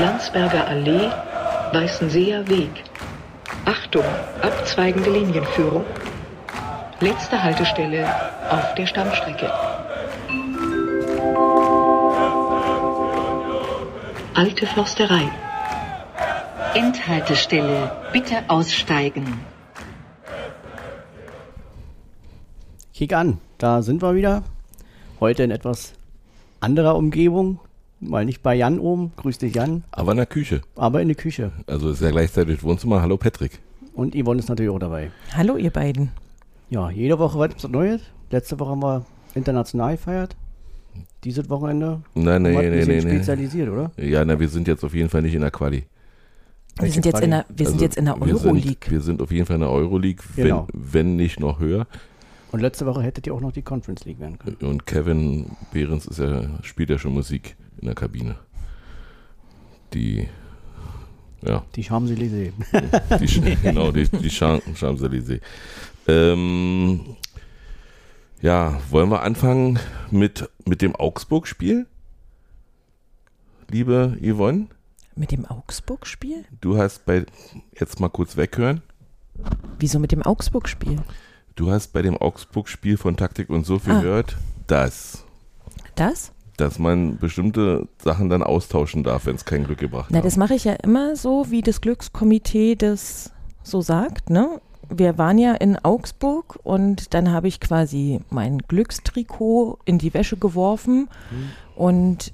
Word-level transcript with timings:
Landsberger 0.00 0.66
Allee, 0.66 1.10
Weißenseer 1.72 2.48
Weg. 2.48 2.70
Achtung, 3.66 4.04
abzweigende 4.40 5.10
Linienführung. 5.10 5.84
Letzte 7.00 7.42
Haltestelle 7.42 8.06
auf 8.48 8.74
der 8.76 8.86
Stammstrecke. 8.86 9.52
Alte 14.34 14.66
Försterei. 14.66 15.30
Endhaltestelle. 16.72 17.92
Bitte 18.10 18.42
aussteigen. 18.48 19.40
Kick 22.94 23.12
an, 23.12 23.38
da 23.58 23.82
sind 23.82 24.00
wir 24.00 24.14
wieder. 24.14 24.44
Heute 25.20 25.42
in 25.42 25.50
etwas 25.50 25.92
anderer 26.60 26.96
Umgebung. 26.96 27.60
Mal 28.00 28.24
nicht 28.24 28.42
bei 28.42 28.54
Jan 28.54 28.78
oben. 28.78 29.12
Grüß 29.16 29.38
dich, 29.38 29.54
Jan. 29.54 29.84
Aber 29.90 30.12
in 30.12 30.16
der 30.16 30.26
Küche. 30.26 30.62
Aber 30.74 31.02
in 31.02 31.08
der 31.08 31.16
Küche. 31.16 31.52
Also 31.66 31.90
ist 31.90 32.00
ja 32.00 32.10
gleichzeitig 32.10 32.62
Wohnzimmer. 32.62 33.02
Hallo 33.02 33.18
Patrick. 33.18 33.60
Und 33.92 34.14
Yvonne 34.14 34.38
ist 34.40 34.48
natürlich 34.48 34.70
auch 34.70 34.78
dabei. 34.78 35.10
Hallo, 35.34 35.56
ihr 35.56 35.70
beiden. 35.70 36.10
Ja, 36.70 36.90
jede 36.90 37.18
Woche 37.18 37.38
was 37.38 37.68
Neues. 37.68 38.00
Letzte 38.30 38.58
Woche 38.58 38.70
haben 38.70 38.82
wir 38.82 39.04
international 39.34 39.96
gefeiert. 39.96 40.34
Dieses 41.24 41.50
Wochenende 41.50 42.00
Nein, 42.14 42.42
nee, 42.42 42.54
haben 42.56 42.62
wir 42.62 42.72
ein 42.72 42.88
nee, 42.88 43.00
spezialisiert, 43.02 43.68
oder? 43.68 43.92
Ja, 43.98 44.24
na, 44.24 44.40
wir 44.40 44.48
sind 44.48 44.66
jetzt 44.66 44.82
auf 44.82 44.94
jeden 44.94 45.10
Fall 45.10 45.20
nicht 45.20 45.34
in 45.34 45.42
der 45.42 45.50
Quali. 45.50 45.84
Wir 46.76 46.82
Welche 46.82 46.94
sind 46.94 47.06
jetzt 47.06 47.20
in 47.20 47.30
der, 47.30 47.44
wir 47.50 47.66
sind 47.66 47.74
Also, 47.74 47.84
jetzt 47.84 47.96
in 47.98 48.04
der 48.06 48.16
wir 48.16 48.22
Euroleague. 48.34 48.62
Sind, 48.80 48.90
wir 48.90 49.00
sind 49.02 49.20
auf 49.22 49.30
jeden 49.30 49.44
Fall 49.44 49.56
in 49.56 49.60
der 49.62 49.70
Euroleague, 49.70 50.24
wenn, 50.36 50.44
Genau. 50.44 50.66
wenn 50.72 51.16
nicht 51.16 51.38
noch 51.38 51.58
höher. 51.60 51.86
Und 52.52 52.60
letzte 52.60 52.86
Woche 52.86 53.02
hättet 53.02 53.26
ihr 53.26 53.34
auch 53.34 53.40
noch 53.40 53.52
die 53.52 53.62
Conference 53.62 54.04
League 54.06 54.18
werden 54.18 54.38
können. 54.38 54.56
Und 54.62 54.86
Kevin 54.86 55.50
Behrens 55.72 56.06
ist 56.06 56.18
ja, 56.18 56.42
spielt 56.62 56.88
ja 56.88 56.98
schon 56.98 57.12
Musik 57.12 57.56
in 57.80 57.86
der 57.86 57.94
Kabine. 57.94 58.36
Die, 59.94 60.28
ja, 61.42 61.64
Die 61.74 61.82
Champs-Élysées. 61.84 62.52
die, 63.18 63.26
Sch- 63.28 63.56
genau, 63.62 63.90
die, 63.92 64.08
die 64.08 64.30
Champs- 64.30 64.64
Champs-Élysées. 64.78 65.40
Ähm, 66.06 67.16
ja, 68.40 68.80
wollen 68.90 69.10
wir 69.10 69.22
anfangen 69.22 69.78
mit, 70.10 70.48
mit 70.64 70.82
dem 70.82 70.94
Augsburg-Spiel? 70.94 71.86
Liebe 73.70 74.16
Yvonne, 74.22 74.66
Mit 75.14 75.30
dem 75.32 75.44
Augsburg-Spiel? 75.46 76.44
du 76.60 76.76
hast 76.76 77.04
bei, 77.06 77.24
jetzt 77.78 78.00
mal 78.00 78.08
kurz 78.08 78.36
weghören, 78.36 78.82
Wieso 79.78 79.98
mit 79.98 80.12
dem 80.12 80.22
Augsburg-Spiel? 80.22 80.98
du 81.56 81.70
hast 81.70 81.92
bei 81.92 82.02
dem 82.02 82.16
Augsburg-Spiel 82.16 82.96
von 82.96 83.16
Taktik 83.16 83.48
und 83.50 83.64
so 83.66 83.78
viel 83.78 83.92
Ah. 83.94 84.00
gehört, 84.02 84.36
dass, 84.66 85.24
Das? 85.94 86.32
Dass 86.60 86.78
man 86.78 87.18
bestimmte 87.18 87.88
Sachen 88.02 88.28
dann 88.28 88.42
austauschen 88.42 89.02
darf, 89.02 89.26
wenn 89.26 89.36
es 89.36 89.44
kein 89.44 89.64
Glück 89.64 89.78
gebracht 89.78 90.08
Na, 90.10 90.18
hat. 90.18 90.24
das 90.24 90.36
mache 90.36 90.54
ich 90.54 90.64
ja 90.64 90.74
immer 90.74 91.16
so, 91.16 91.50
wie 91.50 91.62
das 91.62 91.80
Glückskomitee 91.80 92.74
das 92.76 93.32
so 93.62 93.80
sagt, 93.80 94.30
ne? 94.30 94.60
Wir 94.92 95.18
waren 95.18 95.38
ja 95.38 95.52
in 95.54 95.76
Augsburg 95.78 96.58
und 96.64 97.14
dann 97.14 97.30
habe 97.30 97.46
ich 97.46 97.60
quasi 97.60 98.20
mein 98.30 98.58
Glückstrikot 98.58 99.78
in 99.84 99.98
die 99.98 100.12
Wäsche 100.14 100.36
geworfen 100.36 101.08
und 101.76 102.32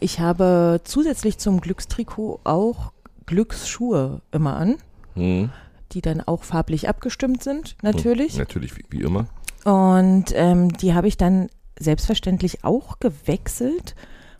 ich 0.00 0.18
habe 0.18 0.80
zusätzlich 0.82 1.38
zum 1.38 1.60
Glückstrikot 1.60 2.40
auch 2.42 2.92
Glücksschuhe 3.26 4.20
immer 4.32 4.56
an, 4.56 4.76
Hm, 5.14 5.50
die 5.92 6.00
dann 6.02 6.20
auch 6.20 6.42
farblich 6.42 6.88
abgestimmt 6.88 7.42
sind, 7.44 7.76
natürlich. 7.82 8.36
natürlich, 8.36 8.76
wie, 8.76 8.84
wie 8.90 9.02
immer. 9.02 9.26
Und 9.64 10.26
ähm, 10.34 10.72
die 10.76 10.92
habe 10.94 11.06
ich 11.08 11.16
dann 11.16 11.48
selbstverständlich 11.78 12.64
auch 12.64 12.98
gewechselt 13.00 13.94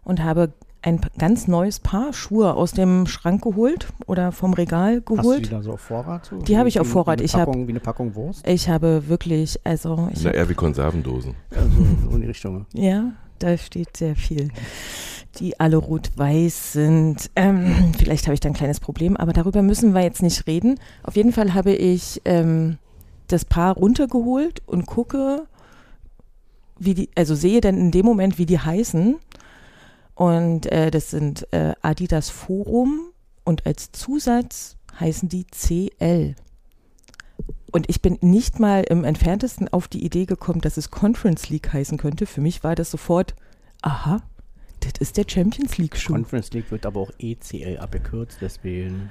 und 0.05 0.23
habe 0.23 0.53
ein 0.83 1.01
ganz 1.19 1.49
neues 1.49 1.81
Paar 1.81 2.13
Schuhe 2.13 2.55
aus 2.55 2.71
dem 2.73 3.07
Schrank 3.07 3.43
geholt 3.43 3.89
oder 4.07 4.31
vom 4.31 4.53
Regal 4.55 4.97
Hast 4.97 5.09
du 5.09 5.15
die 5.15 5.17
geholt. 5.23 5.53
da 5.53 5.63
so 5.63 5.73
auf 5.73 5.81
Vorrat? 5.81 6.27
So? 6.27 6.37
Die 6.37 6.57
habe 6.57 6.69
ich 6.69 6.79
auf 6.79 6.87
Vorrat. 6.87 7.19
Wie 7.19 7.23
eine, 7.23 7.25
Ich 7.27 7.35
hab- 7.35 7.47
Packung, 7.47 7.67
wie 7.67 7.73
eine 7.73 7.81
Packung 7.81 8.15
Wurst? 8.15 8.47
Ich 8.47 8.69
habe 8.69 9.09
wirklich, 9.09 9.59
also 9.65 10.09
ich 10.13 10.23
Na, 10.23 10.29
hab, 10.31 10.37
eher 10.37 10.49
wie 10.49 10.55
Konservendosen. 10.55 11.35
Also 11.51 11.69
so 12.09 12.15
in 12.15 12.21
die 12.21 12.27
Richtung. 12.29 12.67
ja, 12.73 13.13
da 13.41 13.57
steht 13.59 13.97
sehr 13.97 14.15
viel, 14.15 14.51
die 15.41 15.59
alle 15.59 15.77
rot-weiß 15.77 16.73
sind. 16.73 17.31
Ähm, 17.35 17.93
vielleicht 17.99 18.27
habe 18.27 18.35
ich 18.35 18.41
da 18.41 18.49
ein 18.49 18.55
kleines 18.55 18.79
Problem, 18.81 19.17
aber 19.17 19.33
darüber 19.33 19.63
müssen 19.63 19.93
wir 19.93 20.03
jetzt 20.03 20.23
nicht 20.23 20.47
reden. 20.47 20.79
Auf 21.03 21.17
jeden 21.17 21.33
Fall 21.33 21.53
habe 21.53 21.73
ich 21.73 22.23
ähm, 22.25 22.79
das 23.27 23.45
Paar 23.45 23.75
runtergeholt 23.75 24.63
und 24.67 24.87
gucke, 24.87 25.47
wie 26.79 26.95
die, 26.95 27.11
also 27.15 27.35
sehe 27.35 27.61
dann 27.61 27.79
in 27.79 27.91
dem 27.91 28.07
Moment, 28.07 28.39
wie 28.39 28.47
die 28.47 28.59
heißen. 28.59 29.17
Und 30.15 30.67
äh, 30.73 30.91
das 30.91 31.11
sind 31.11 31.53
äh, 31.53 31.75
Adidas 31.83 32.31
Forum 32.31 33.11
und 33.45 33.67
als 33.67 33.93
Zusatz 33.93 34.77
heißen 34.99 35.29
die 35.29 35.45
CL. 35.45 36.35
Und 37.71 37.91
ich 37.91 38.01
bin 38.01 38.17
nicht 38.23 38.59
mal 38.59 38.85
im 38.85 39.05
entferntesten 39.05 39.69
auf 39.69 39.89
die 39.89 40.05
Idee 40.05 40.25
gekommen, 40.25 40.63
dass 40.63 40.79
es 40.79 40.91
Conference 40.91 41.51
League 41.51 41.73
heißen 41.73 41.99
könnte. 41.99 42.25
Für 42.25 42.41
mich 42.41 42.65
war 42.65 42.75
das 42.75 42.91
sofort, 42.91 43.35
aha, 43.83 44.23
das 44.81 44.93
ist 45.01 45.17
der 45.17 45.25
Champions 45.27 45.79
League 45.79 45.97
Schuh. 45.97 46.13
Conference 46.13 46.51
League 46.53 46.71
wird 46.71 46.87
aber 46.87 47.01
auch 47.01 47.11
ECL 47.19 47.79
abgekürzt, 47.79 48.39
deswegen 48.41 49.11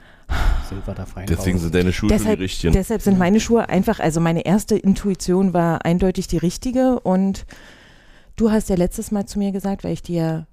sind 0.70 0.86
wir 0.88 0.94
da 0.94 1.06
fein 1.06 1.28
Deswegen 1.28 1.58
raus. 1.58 1.62
sind 1.64 1.76
deine 1.76 1.92
Schuhe 1.94 2.10
schon 2.10 2.18
deshalb, 2.18 2.38
die 2.40 2.44
richtigen. 2.44 2.74
deshalb 2.74 3.02
sind 3.02 3.18
meine 3.20 3.40
Schuhe 3.40 3.70
einfach, 3.70 4.00
also 4.00 4.20
meine 4.20 4.46
erste 4.46 4.78
Intuition 4.78 5.54
war 5.54 5.86
eindeutig 5.86 6.28
die 6.28 6.38
richtige. 6.38 7.00
Und 7.00 7.46
du 8.36 8.52
hast 8.52 8.70
ja 8.70 8.76
letztes 8.76 9.12
Mal 9.12 9.26
zu 9.28 9.40
mir 9.40 9.52
gesagt, 9.52 9.84
weil 9.84 9.94
ich 9.94 10.02
dir 10.02 10.48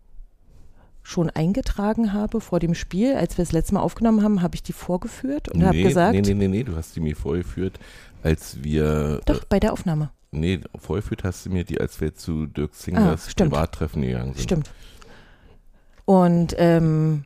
schon 1.04 1.30
eingetragen 1.30 2.12
habe 2.12 2.40
vor 2.40 2.60
dem 2.60 2.74
Spiel, 2.74 3.14
als 3.14 3.36
wir 3.36 3.44
das 3.44 3.52
letzte 3.52 3.74
Mal 3.74 3.80
aufgenommen 3.80 4.22
haben, 4.22 4.40
habe 4.42 4.54
ich 4.54 4.62
die 4.62 4.72
vorgeführt 4.72 5.48
und 5.48 5.64
habe 5.64 5.76
nee, 5.76 5.82
gesagt, 5.82 6.14
nee, 6.14 6.20
nee, 6.20 6.34
nee, 6.34 6.48
nee, 6.48 6.62
du 6.62 6.76
hast 6.76 6.94
die 6.94 7.00
mir 7.00 7.16
vorgeführt, 7.16 7.78
als 8.22 8.62
wir. 8.62 9.20
doch, 9.26 9.44
bei 9.44 9.58
der 9.58 9.72
Aufnahme. 9.72 10.10
Äh, 10.32 10.36
nee, 10.38 10.60
vorgeführt 10.78 11.24
hast 11.24 11.44
du 11.46 11.50
mir 11.50 11.64
die, 11.64 11.80
als 11.80 12.00
wir 12.00 12.14
zu 12.14 12.46
Dirk 12.46 12.74
Singers 12.74 13.28
Ah. 13.28 13.42
Privattreffen 13.44 14.02
gegangen 14.02 14.34
sind. 14.34 14.42
Stimmt. 14.44 14.70
Und, 16.04 16.54
ähm, 16.58 17.24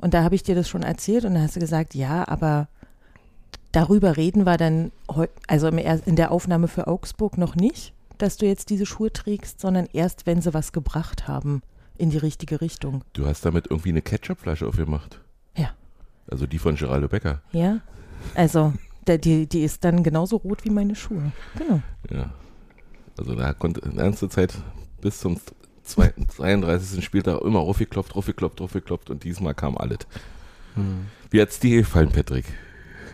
und 0.00 0.14
da 0.14 0.22
habe 0.22 0.34
ich 0.34 0.42
dir 0.42 0.54
das 0.54 0.68
schon 0.68 0.82
erzählt 0.82 1.24
und 1.24 1.34
da 1.34 1.40
hast 1.40 1.56
du 1.56 1.60
gesagt, 1.60 1.94
ja, 1.94 2.26
aber 2.28 2.68
darüber 3.72 4.16
reden 4.16 4.44
wir 4.44 4.56
dann, 4.56 4.92
also 5.46 5.68
in 5.68 6.16
der 6.16 6.30
Aufnahme 6.30 6.68
für 6.68 6.86
Augsburg 6.86 7.38
noch 7.38 7.56
nicht, 7.56 7.94
dass 8.18 8.36
du 8.36 8.46
jetzt 8.46 8.70
diese 8.70 8.86
Schuhe 8.86 9.12
trägst, 9.12 9.60
sondern 9.60 9.86
erst, 9.92 10.26
wenn 10.26 10.42
sie 10.42 10.54
was 10.54 10.72
gebracht 10.72 11.26
haben 11.26 11.62
in 11.96 12.10
die 12.10 12.18
richtige 12.18 12.60
Richtung. 12.60 13.02
Du 13.12 13.26
hast 13.26 13.44
damit 13.44 13.68
irgendwie 13.70 13.90
eine 13.90 14.02
Ketchupflasche 14.02 14.66
aufgemacht. 14.66 15.20
Ja. 15.56 15.70
Also 16.30 16.46
die 16.46 16.58
von 16.58 16.76
Geraldo 16.76 17.08
Becker. 17.08 17.40
Ja, 17.52 17.80
also 18.34 18.72
die, 19.06 19.46
die 19.46 19.62
ist 19.62 19.84
dann 19.84 20.02
genauso 20.02 20.36
rot 20.36 20.64
wie 20.64 20.70
meine 20.70 20.94
Schuhe. 20.94 21.32
Genau. 21.56 21.80
Ja. 22.10 22.30
Also 23.18 23.34
da 23.34 23.52
konnte 23.52 23.80
die 23.88 23.96
ganze 23.96 24.28
Zeit 24.28 24.54
bis 25.00 25.18
zum 25.18 25.38
32. 25.84 27.04
Spieltag 27.04 27.40
immer 27.42 27.58
raufgeklopft, 27.60 28.14
raufgeklopft, 28.14 28.60
raufgeklopft 28.60 29.10
und 29.10 29.24
diesmal 29.24 29.54
kam 29.54 29.76
alles. 29.76 29.98
Hm. 30.74 31.06
Wie 31.30 31.40
hat's 31.40 31.58
dir 31.60 31.78
gefallen, 31.80 32.10
Patrick? 32.10 32.44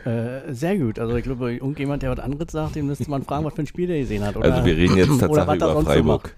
Äh, 0.04 0.52
sehr 0.52 0.78
gut. 0.78 0.98
Also 0.98 1.16
ich 1.16 1.24
glaube, 1.24 1.52
irgendjemand, 1.54 2.02
der 2.02 2.10
was 2.10 2.20
anderes 2.20 2.52
sagt, 2.52 2.76
den 2.76 2.86
müsste 2.86 3.10
man 3.10 3.22
fragen, 3.24 3.44
was 3.44 3.54
für 3.54 3.62
ein 3.62 3.66
Spiel 3.66 3.86
der 3.88 3.98
gesehen 4.00 4.24
hat. 4.24 4.36
Oder, 4.36 4.52
also 4.52 4.64
wir 4.64 4.76
reden 4.76 4.96
jetzt 4.96 5.08
tatsächlich 5.18 5.48
er 5.48 5.54
über 5.56 5.72
so 5.74 5.80
Freiburg. 5.82 6.34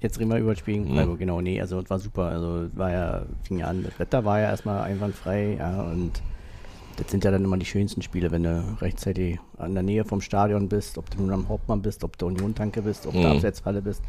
Jetzt 0.00 0.20
reden 0.20 0.30
wir 0.30 0.38
über 0.38 0.50
das 0.50 0.58
Spiel 0.60 0.74
gegen 0.74 0.90
Mhm. 0.92 0.96
Freiburg, 0.96 1.18
genau. 1.18 1.40
Nee, 1.40 1.60
also 1.60 1.80
es 1.80 1.90
war 1.90 1.98
super. 1.98 2.24
Also 2.24 2.62
es 2.64 2.76
war 2.76 2.90
ja, 2.92 3.22
fing 3.42 3.58
ja 3.58 3.66
an, 3.66 3.82
das 3.82 3.98
Wetter 3.98 4.24
war 4.24 4.38
ja 4.40 4.50
erstmal 4.50 4.82
einwandfrei, 4.82 5.56
ja, 5.58 5.82
und 5.82 6.22
das 6.96 7.10
sind 7.10 7.24
ja 7.24 7.30
dann 7.30 7.42
immer 7.44 7.56
die 7.56 7.66
schönsten 7.66 8.02
Spiele, 8.02 8.30
wenn 8.30 8.44
du 8.44 8.62
rechtzeitig 8.80 9.38
an 9.58 9.74
der 9.74 9.82
Nähe 9.82 10.04
vom 10.04 10.20
Stadion 10.20 10.68
bist, 10.68 10.96
ob 10.98 11.10
du 11.10 11.20
nun 11.22 11.32
am 11.32 11.48
Hauptmann 11.48 11.82
bist, 11.82 12.04
ob 12.04 12.16
du 12.18 12.26
Union-Tanke 12.26 12.82
bist, 12.82 13.06
ob 13.06 13.14
du 13.14 13.18
Mhm. 13.20 13.26
Abseitsfalle 13.26 13.82
bist. 13.82 14.02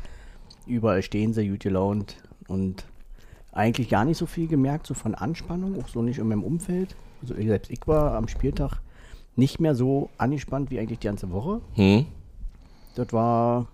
Überall 0.67 1.01
stehen 1.03 1.33
sie, 1.33 1.47
gut 1.49 1.59
gelaunt 1.61 2.17
und 2.47 2.85
eigentlich 3.51 3.89
gar 3.89 4.03
nicht 4.05 4.17
so 4.17 4.25
viel 4.25 4.47
gemerkt, 4.47 4.87
so 4.87 4.93
von 4.93 5.15
Anspannung, 5.15 5.81
auch 5.81 5.87
so 5.87 6.01
nicht 6.01 6.19
in 6.19 6.27
meinem 6.27 6.43
Umfeld. 6.43 6.95
Also 7.21 7.35
ich- 7.35 7.47
selbst 7.47 7.71
ich 7.71 7.79
war 7.87 8.15
am 8.15 8.27
Spieltag 8.27 8.79
nicht 9.35 9.59
mehr 9.59 9.75
so 9.75 10.09
angespannt 10.17 10.71
wie 10.71 10.79
eigentlich 10.79 10.99
die 10.99 11.07
ganze 11.07 11.31
Woche. 11.31 11.61
Hm? 11.75 12.05
Das 12.95 13.11
war 13.13 13.67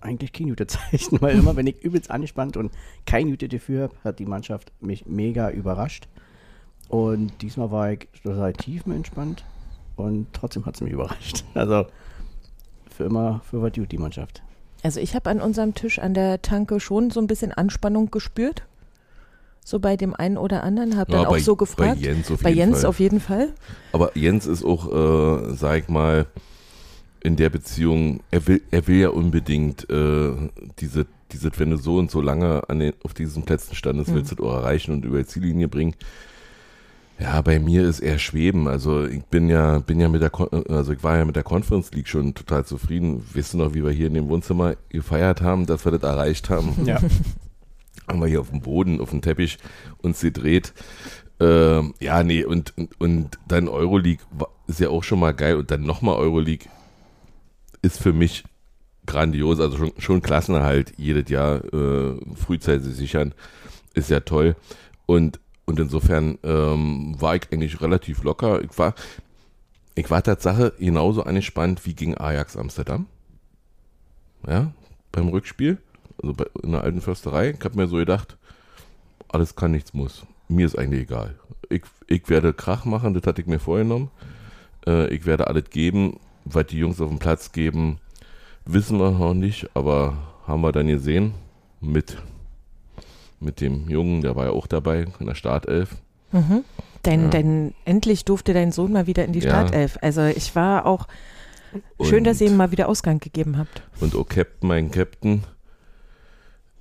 eigentlich 0.00 0.32
kein 0.32 0.48
gutes 0.48 0.66
Zeichen, 0.90 1.20
weil 1.20 1.38
immer, 1.38 1.56
wenn 1.56 1.66
ich 1.66 1.82
übelst 1.82 2.10
angespannt 2.10 2.56
und 2.56 2.72
kein 3.06 3.28
gutes 3.30 3.48
Gefühl 3.48 3.82
habe, 3.82 3.94
hat 4.04 4.18
die 4.18 4.26
Mannschaft 4.26 4.72
mich 4.80 5.06
mega 5.06 5.50
überrascht. 5.50 6.08
Und 6.88 7.42
diesmal 7.42 7.70
war 7.70 7.92
ich 7.92 8.08
total 8.22 8.52
tiefenentspannt 8.54 9.44
und 9.96 10.26
trotzdem 10.32 10.64
hat 10.66 10.76
es 10.76 10.80
mich 10.80 10.92
überrascht. 10.92 11.44
Also 11.54 11.86
für 12.90 13.04
immer, 13.04 13.40
für 13.44 13.60
was 13.62 13.72
gut 13.72 13.92
die 13.92 13.98
Mannschaft. 13.98 14.42
Also 14.88 15.00
ich 15.00 15.14
habe 15.14 15.28
an 15.28 15.42
unserem 15.42 15.74
Tisch 15.74 15.98
an 15.98 16.14
der 16.14 16.40
Tanke 16.40 16.80
schon 16.80 17.10
so 17.10 17.20
ein 17.20 17.26
bisschen 17.26 17.52
Anspannung 17.52 18.10
gespürt. 18.10 18.62
So 19.62 19.80
bei 19.80 19.98
dem 19.98 20.14
einen 20.14 20.38
oder 20.38 20.62
anderen, 20.64 20.96
habe 20.96 21.12
dann 21.12 21.20
Ja, 21.20 21.26
auch 21.28 21.32
bei- 21.32 21.40
so 21.40 21.56
gefragt. 21.56 22.00
bei 22.00 22.06
Jens 22.06 22.30
auf 22.30 22.40
Bei 22.42 22.48
jeden 22.48 22.58
Jens 22.70 22.80
Fall. 22.80 22.86
auf 22.88 22.98
jeden 22.98 23.20
Fall. 23.20 23.48
Aber 23.92 24.16
Jens 24.16 24.46
ist 24.46 24.64
auch, 24.64 24.90
äh, 24.90 25.54
sag 25.56 25.80
ich 25.82 25.88
mal, 25.90 26.24
in 27.20 27.36
der 27.36 27.50
Beziehung, 27.50 28.20
er 28.30 28.46
will, 28.46 28.62
er 28.70 28.86
will 28.86 28.96
ja 28.96 29.08
unbedingt 29.10 29.90
äh, 29.90 30.30
diese, 30.78 31.04
diese, 31.32 31.50
wenn 31.58 31.68
du 31.68 31.76
so 31.76 31.98
und 31.98 32.10
so 32.10 32.22
lange 32.22 32.66
an 32.70 32.78
den, 32.78 32.94
auf 33.04 33.12
diesen 33.12 33.42
Plätzen 33.42 33.74
standest, 33.74 34.08
Mhm. 34.08 34.14
willst 34.14 34.30
du 34.30 34.36
es 34.36 34.40
auch 34.40 34.54
erreichen 34.54 34.92
und 34.94 35.04
über 35.04 35.18
die 35.18 35.26
Ziellinie 35.26 35.68
bringen. 35.68 35.96
Ja, 37.20 37.40
bei 37.42 37.58
mir 37.58 37.82
ist 37.88 37.98
eher 38.00 38.18
Schweben. 38.18 38.68
Also 38.68 39.04
ich 39.04 39.24
bin 39.24 39.48
ja, 39.48 39.80
bin 39.80 39.98
ja 40.00 40.08
mit 40.08 40.22
der, 40.22 40.30
Kon- 40.30 40.48
also 40.68 40.92
ich 40.92 41.02
war 41.02 41.16
ja 41.16 41.24
mit 41.24 41.34
der 41.36 41.42
Conference 41.42 41.90
League 41.92 42.06
schon 42.08 42.34
total 42.34 42.64
zufrieden. 42.64 43.24
Wisst 43.32 43.54
ihr 43.54 43.58
noch, 43.58 43.74
wie 43.74 43.82
wir 43.84 43.90
hier 43.90 44.06
in 44.06 44.14
dem 44.14 44.28
Wohnzimmer 44.28 44.76
gefeiert 44.88 45.42
haben, 45.42 45.66
dass 45.66 45.84
wir 45.84 45.92
das 45.92 46.02
erreicht 46.02 46.48
haben? 46.48 46.76
Ja. 46.84 47.00
haben 48.08 48.20
wir 48.20 48.26
hier 48.28 48.40
auf 48.40 48.50
dem 48.50 48.60
Boden, 48.60 49.00
auf 49.00 49.10
dem 49.10 49.20
Teppich 49.20 49.58
uns 49.98 50.20
gedreht. 50.20 50.72
Ähm, 51.40 51.94
ja, 52.00 52.22
nee, 52.22 52.44
und, 52.44 52.72
und, 52.76 53.00
und 53.00 53.38
dann 53.48 53.68
Euroleague 53.68 54.24
ist 54.66 54.80
ja 54.80 54.88
auch 54.88 55.02
schon 55.04 55.20
mal 55.20 55.32
geil 55.34 55.56
und 55.56 55.70
dann 55.70 55.82
nochmal 55.82 56.16
Euroleague 56.16 56.68
ist 57.82 58.00
für 58.00 58.12
mich 58.12 58.44
grandios, 59.06 59.60
also 59.60 59.76
schon, 59.76 59.92
schon 59.98 60.22
Klassenerhalt 60.22 60.92
jedes 60.96 61.30
Jahr 61.30 61.62
äh, 61.72 62.16
frühzeitig 62.34 62.94
sichern, 62.94 63.34
ist 63.94 64.10
ja 64.10 64.20
toll. 64.20 64.56
Und, 65.06 65.38
und 65.68 65.78
insofern 65.78 66.38
ähm, 66.44 67.14
war 67.20 67.36
ich 67.36 67.42
eigentlich 67.52 67.82
relativ 67.82 68.22
locker. 68.22 68.64
Ich 68.64 68.78
war, 68.78 68.94
ich 69.94 70.10
war 70.10 70.22
Tatsache 70.22 70.72
genauso 70.78 71.24
angespannt 71.24 71.84
wie 71.84 71.92
gegen 71.92 72.16
Ajax 72.16 72.56
Amsterdam. 72.56 73.04
Ja, 74.46 74.72
beim 75.12 75.28
Rückspiel, 75.28 75.76
also 76.22 76.32
bei, 76.32 76.46
in 76.62 76.72
der 76.72 76.84
alten 76.84 77.02
Försterei. 77.02 77.50
Ich 77.50 77.62
habe 77.62 77.76
mir 77.76 77.86
so 77.86 77.96
gedacht, 77.96 78.38
alles 79.28 79.56
kann, 79.56 79.72
nichts 79.72 79.92
muss. 79.92 80.24
Mir 80.48 80.64
ist 80.64 80.78
eigentlich 80.78 81.02
egal. 81.02 81.34
Ich, 81.68 81.82
ich 82.06 82.26
werde 82.30 82.54
Krach 82.54 82.86
machen, 82.86 83.12
das 83.12 83.24
hatte 83.26 83.42
ich 83.42 83.46
mir 83.46 83.58
vorgenommen. 83.58 84.10
Äh, 84.86 85.14
ich 85.14 85.26
werde 85.26 85.48
alles 85.48 85.68
geben, 85.68 86.18
was 86.46 86.66
die 86.68 86.78
Jungs 86.78 86.98
auf 86.98 87.10
dem 87.10 87.18
Platz 87.18 87.52
geben, 87.52 87.98
wissen 88.64 88.98
wir 88.98 89.10
noch 89.10 89.34
nicht, 89.34 89.68
aber 89.74 90.16
haben 90.46 90.62
wir 90.62 90.72
dann 90.72 90.86
gesehen 90.86 91.34
mit, 91.82 92.16
mit 93.40 93.60
dem 93.60 93.88
Jungen, 93.88 94.20
der 94.22 94.36
war 94.36 94.46
ja 94.46 94.50
auch 94.52 94.66
dabei 94.66 95.06
in 95.20 95.26
der 95.26 95.34
Startelf. 95.34 95.96
Mhm. 96.32 96.64
Dein, 97.02 97.22
Ja. 97.24 97.28
dein, 97.28 97.74
endlich 97.84 98.24
durfte 98.24 98.52
dein 98.52 98.72
Sohn 98.72 98.92
mal 98.92 99.06
wieder 99.06 99.24
in 99.24 99.32
die 99.32 99.38
Ja. 99.40 99.50
Startelf. 99.50 99.98
Also 100.02 100.24
ich 100.24 100.54
war 100.56 100.84
auch 100.86 101.06
schön, 102.02 102.24
dass 102.24 102.40
ihr 102.40 102.48
ihm 102.48 102.56
mal 102.56 102.70
wieder 102.72 102.88
Ausgang 102.88 103.20
gegeben 103.20 103.56
habt. 103.58 103.82
Und 104.00 104.14
oh 104.14 104.24
Captain, 104.24 104.68
mein 104.68 104.90
Captain, 104.90 105.44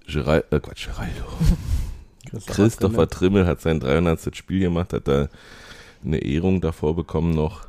Gerald, 0.08 0.46
äh 0.52 0.60
Quatsch, 0.60 0.88
Geraldo. 0.88 1.24
Christopher 2.46 3.08
Trimmel 3.08 3.46
hat 3.46 3.62
sein 3.62 3.80
300. 3.80 4.36
Spiel 4.36 4.60
gemacht, 4.60 4.94
hat 4.94 5.08
da 5.08 5.28
eine 6.04 6.18
Ehrung 6.20 6.62
davor 6.62 6.96
bekommen 6.96 7.32
noch. 7.32 7.68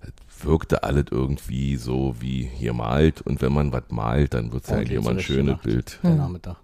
Es 0.00 0.44
wirkte 0.44 0.82
alles 0.84 1.06
irgendwie 1.10 1.76
so 1.76 2.14
wie 2.20 2.42
hier 2.42 2.72
malt 2.72 3.22
und 3.22 3.40
wenn 3.40 3.52
man 3.52 3.72
was 3.72 3.84
malt, 3.90 4.34
dann 4.34 4.52
wird 4.52 4.64
es 4.64 4.70
ja 4.70 4.76
eigentlich 4.76 4.98
immer 4.98 5.10
ein 5.10 5.20
schönes. 5.20 5.58
Bild. 5.60 5.98
Der 6.02 6.10
Hm. 6.10 6.16
Nachmittag. 6.18 6.56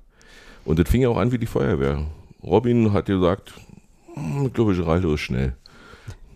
Und 0.71 0.79
das 0.79 0.89
fing 0.89 1.03
ja 1.03 1.09
auch 1.09 1.17
an 1.17 1.33
wie 1.33 1.39
die 1.39 1.47
Feuerwehr. 1.47 2.05
Robin 2.45 2.93
hat 2.93 3.07
gesagt, 3.07 3.55
"Hm, 4.15 4.47
ich 4.47 4.53
glaube, 4.53 4.75
Geraldo 4.77 5.15
ist 5.15 5.21
schnell. 5.21 5.57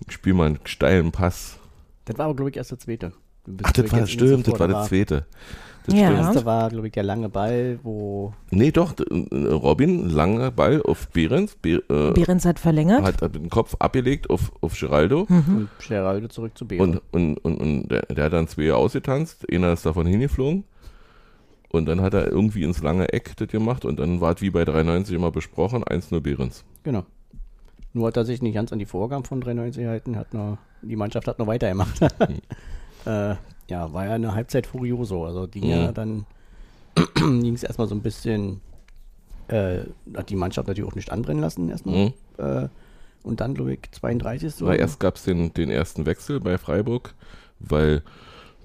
Ich 0.08 0.14
spiele 0.14 0.34
mal 0.34 0.46
einen 0.46 0.58
steilen 0.64 1.12
Pass. 1.12 1.56
Das 2.04 2.18
war 2.18 2.24
aber, 2.26 2.34
glaube 2.34 2.50
ich, 2.50 2.56
erst 2.56 2.72
der 2.72 2.78
zweite. 2.80 3.12
Ach, 3.62 3.70
das 3.72 3.92
war, 3.92 4.06
stimmt, 4.08 4.48
das 4.48 4.58
war 4.58 4.66
der 4.66 4.82
zweite. 4.82 5.26
Das 5.86 5.94
Ja. 5.94 6.10
Erste 6.12 6.44
war, 6.44 6.68
glaube 6.70 6.86
ich, 6.88 6.92
der 6.94 7.04
lange 7.04 7.28
Ball, 7.28 7.78
wo 7.82 8.32
Nee, 8.50 8.72
doch, 8.72 8.94
äh, 8.98 9.36
Robin, 9.52 10.08
langer 10.08 10.50
Ball 10.50 10.82
auf 10.82 11.08
Behrens. 11.10 11.54
Be 11.54 11.82
äh, 11.88 12.10
Behrens 12.12 12.44
hat 12.44 12.58
verlängert. 12.58 13.02
hat, 13.04 13.22
hat 13.22 13.34
den 13.36 13.50
Kopf 13.50 13.76
abgelegt 13.78 14.30
auf, 14.30 14.50
auf 14.62 14.76
Geraldo. 14.78 15.26
Mhm. 15.28 15.56
und 15.56 15.68
Geraldo 15.86 16.26
zurück 16.28 16.58
zu 16.58 16.66
Behren. 16.66 16.80
Und, 16.80 17.02
und, 17.12 17.36
und, 17.44 17.60
und 17.60 17.88
der, 17.88 18.02
der 18.06 18.24
hat 18.24 18.32
dann 18.32 18.48
zwei 18.48 18.72
ausgetanzt. 18.72 19.46
Einer 19.52 19.74
ist 19.74 19.86
davon 19.86 20.06
hingeflogen. 20.06 20.64
Und 21.74 21.86
dann 21.86 22.00
hat 22.00 22.14
er 22.14 22.26
irgendwie 22.26 22.62
ins 22.62 22.82
lange 22.82 23.12
Eck 23.12 23.36
das 23.36 23.48
gemacht. 23.48 23.84
Und 23.84 23.98
dann 23.98 24.20
war 24.20 24.34
es 24.34 24.40
wie 24.40 24.50
bei 24.50 24.64
93 24.64 25.14
immer 25.14 25.30
besprochen: 25.30 25.84
1-0 25.84 26.20
Behrens. 26.20 26.64
Genau. 26.82 27.04
Nur 27.92 28.08
hat 28.08 28.16
er 28.16 28.24
sich 28.24 28.42
nicht 28.42 28.54
ganz 28.54 28.72
an 28.72 28.78
die 28.78 28.86
Vorgaben 28.86 29.24
von 29.24 29.40
93 29.40 29.82
gehalten, 29.82 30.16
hat 30.16 30.34
noch, 30.34 30.58
die 30.82 30.96
Mannschaft 30.96 31.28
hat 31.28 31.38
noch 31.38 31.46
weitergemacht. 31.46 32.02
äh, 33.06 33.34
ja, 33.68 33.92
war 33.92 34.06
ja 34.06 34.14
eine 34.14 34.34
Halbzeit 34.34 34.66
furioso. 34.66 35.24
Also 35.24 35.46
ging 35.46 35.64
ja 35.64 35.88
Mhm. 35.88 35.94
dann 35.94 36.26
ging 37.42 37.54
es 37.54 37.62
erstmal 37.62 37.88
so 37.88 37.94
ein 37.94 38.02
bisschen, 38.02 38.60
äh, 39.48 39.80
hat 40.16 40.30
die 40.30 40.36
Mannschaft 40.36 40.68
natürlich 40.68 40.90
auch 40.90 40.96
nicht 40.96 41.12
anbrennen 41.12 41.40
lassen 41.40 41.68
erstmal. 41.70 42.06
Mhm. 42.06 42.12
Äh, 42.38 42.68
und 43.22 43.40
dann, 43.40 43.54
glaube 43.54 43.74
ich, 43.74 43.80
32. 43.92 44.54
So. 44.54 44.66
Na, 44.66 44.74
erst 44.74 45.00
gab 45.00 45.16
es 45.16 45.24
den, 45.24 45.54
den 45.54 45.70
ersten 45.70 46.04
Wechsel 46.04 46.40
bei 46.40 46.58
Freiburg, 46.58 47.14
weil 47.58 48.02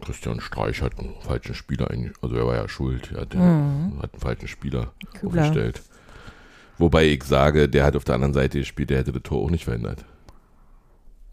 Christian 0.02 0.40
Streich 0.42 0.82
hat 0.82 0.98
einen 1.00 1.16
falschen 1.22 1.54
Spieler 1.56 1.90
eigentlich, 1.92 2.14
also 2.22 2.36
er 2.36 2.46
war 2.48 2.56
ja 2.56 2.68
schuld, 2.68 3.12
er 3.14 3.22
hat, 3.22 3.34
den, 3.34 3.40
Mhm. 3.42 4.02
hat 4.02 4.14
einen 4.14 4.22
falschen 4.22 4.48
Spieler 4.48 4.94
Kübler. 5.14 5.42
aufgestellt. 5.44 5.82
Wobei 6.78 7.06
ich 7.08 7.24
sage, 7.24 7.68
der 7.68 7.84
hat 7.86 7.96
auf 7.96 8.06
der 8.06 8.16
anderen 8.16 8.34
Seite 8.34 8.60
gespielt, 8.60 8.90
der 8.90 9.00
hätte 9.00 9.12
das 9.12 9.24
Tor 9.24 9.42
auch 9.44 9.50
nicht 9.50 9.66
verändert. 9.66 10.06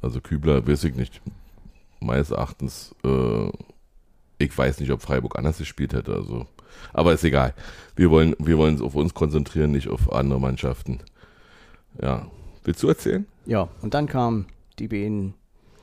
Also 0.02 0.20
Kübler, 0.20 0.66
weiß 0.66 0.84
ich 0.84 0.94
nicht. 0.96 1.20
Meines 2.00 2.30
Erachtens, 2.30 2.94
äh, 3.04 3.48
ich 4.38 4.56
weiß 4.56 4.80
nicht, 4.80 4.90
ob 4.90 5.02
Freiburg 5.02 5.38
anders 5.38 5.58
gespielt 5.58 5.92
hätte. 5.94 6.14
Also, 6.14 6.46
aber 6.92 7.12
ist 7.14 7.24
egal. 7.24 7.54
Wir 7.94 8.10
wollen, 8.10 8.34
wir 8.38 8.58
wollen 8.58 8.74
uns 8.74 8.82
auf 8.82 8.94
uns 8.96 9.14
konzentrieren, 9.14 9.70
nicht 9.70 9.88
auf 9.88 10.12
andere 10.12 10.40
Mannschaften. 10.40 11.00
Ja. 12.00 12.26
Willst 12.64 12.82
du 12.82 12.88
erzählen? 12.88 13.26
Ja, 13.46 13.68
und 13.82 13.94
dann 13.94 14.08
kamen 14.08 14.46
die 14.80 14.88
beiden 14.88 15.34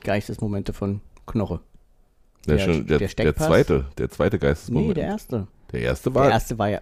Geistesmomente 0.02 0.72
von 0.74 1.00
Knoche. 1.26 1.60
Der, 2.46 2.58
schon, 2.58 2.86
der, 2.86 2.98
der 2.98 3.08
der, 3.08 3.36
zweite, 3.36 3.86
der 3.98 4.10
zweite 4.10 4.38
Geistesmoment. 4.38 4.88
Nee, 4.88 4.94
der 4.94 5.04
erste. 5.04 5.46
Der 5.72 5.80
erste 5.80 6.14
war 6.14 6.24
Der 6.24 6.32
erste 6.32 6.58
war 6.58 6.68
ja, 6.68 6.80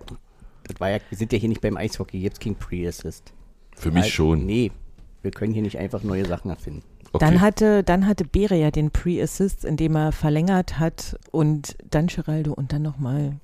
das 0.64 0.80
war 0.80 0.90
ja, 0.90 0.98
wir 1.08 1.18
sind 1.18 1.32
ja 1.32 1.38
hier 1.38 1.48
nicht 1.48 1.60
beim 1.60 1.76
Eishockey, 1.76 2.18
jetzt 2.20 2.40
King 2.40 2.54
Pre-Assist. 2.56 3.32
für 3.76 3.90
mich 3.90 4.04
Weil- 4.04 4.10
schon. 4.10 4.46
Nee, 4.46 4.70
wir 5.22 5.30
können 5.30 5.52
hier 5.52 5.62
nicht 5.62 5.78
einfach 5.78 6.02
neue 6.02 6.24
Sachen 6.26 6.50
erfinden. 6.50 6.82
Okay. 7.12 7.24
Dann 7.26 7.40
hatte, 7.40 7.82
dann 7.84 8.06
hatte 8.06 8.24
Bere 8.24 8.54
ja 8.56 8.70
den 8.70 8.90
Pre-Assist, 8.90 9.64
indem 9.64 9.96
er 9.96 10.12
verlängert 10.12 10.78
hat 10.78 11.18
und 11.30 11.76
dann 11.90 12.06
Geraldo 12.06 12.52
und 12.54 12.72
dann 12.72 12.82
nochmal, 12.82 13.36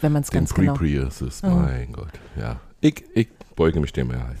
wenn 0.00 0.12
man 0.12 0.22
es 0.22 0.30
den 0.30 0.40
ganz 0.40 0.54
genau. 0.54 0.74
Pre-Pre-Assist, 0.74 1.44
Oh. 1.44 1.48
mein 1.50 1.92
Gott. 1.92 2.12
Ja. 2.38 2.60
Ich, 2.80 3.04
ich 3.14 3.28
beuge 3.56 3.78
mich 3.80 3.92
dem 3.92 4.08
Mehrheit. 4.08 4.38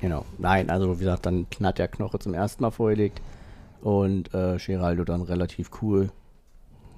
Genau. 0.00 0.24
Nein, 0.38 0.70
also 0.70 0.94
wie 0.96 1.04
gesagt, 1.04 1.26
dann 1.26 1.46
hat 1.62 1.78
der 1.78 1.88
Knoche 1.88 2.18
zum 2.18 2.34
ersten 2.34 2.62
Mal 2.62 2.70
vorgelegt 2.70 3.20
und 3.82 4.32
äh, 4.32 4.56
Geraldo 4.64 5.04
dann 5.04 5.20
relativ 5.22 5.70
cool, 5.82 6.10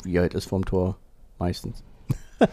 wie 0.04 0.14
er 0.16 0.22
halt 0.22 0.34
ist 0.34 0.46
vom 0.46 0.64
Tor, 0.64 0.96
meistens. 1.38 1.82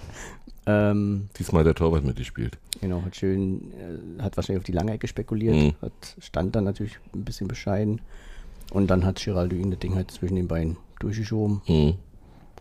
ähm, 0.66 1.30
Diesmal 1.38 1.64
der 1.64 1.76
Torwart 1.76 2.04
mitgespielt. 2.04 2.58
genau, 2.80 3.02
hat 3.04 3.16
schön, 3.16 3.72
äh, 3.74 4.22
hat 4.22 4.38
wahrscheinlich 4.38 4.60
auf 4.62 4.66
die 4.66 4.72
lange 4.72 4.94
Ecke 4.94 5.08
spekuliert, 5.08 5.56
Mhm. 5.56 5.74
hat, 5.82 6.16
stand 6.20 6.56
dann 6.56 6.64
natürlich 6.64 6.98
ein 7.14 7.24
bisschen 7.26 7.48
bescheiden 7.48 8.02
und 8.72 8.88
dann 8.88 9.06
hat 9.06 9.24
Geraldo 9.24 9.56
ihn 9.56 9.72
das 9.72 9.80
Ding 9.80 9.96
halt 9.96 10.12
zwischen 10.12 10.36
den 10.36 10.48
Beinen 10.48 10.78
durchgeschoben 11.00 11.62
Mhm. 11.68 11.96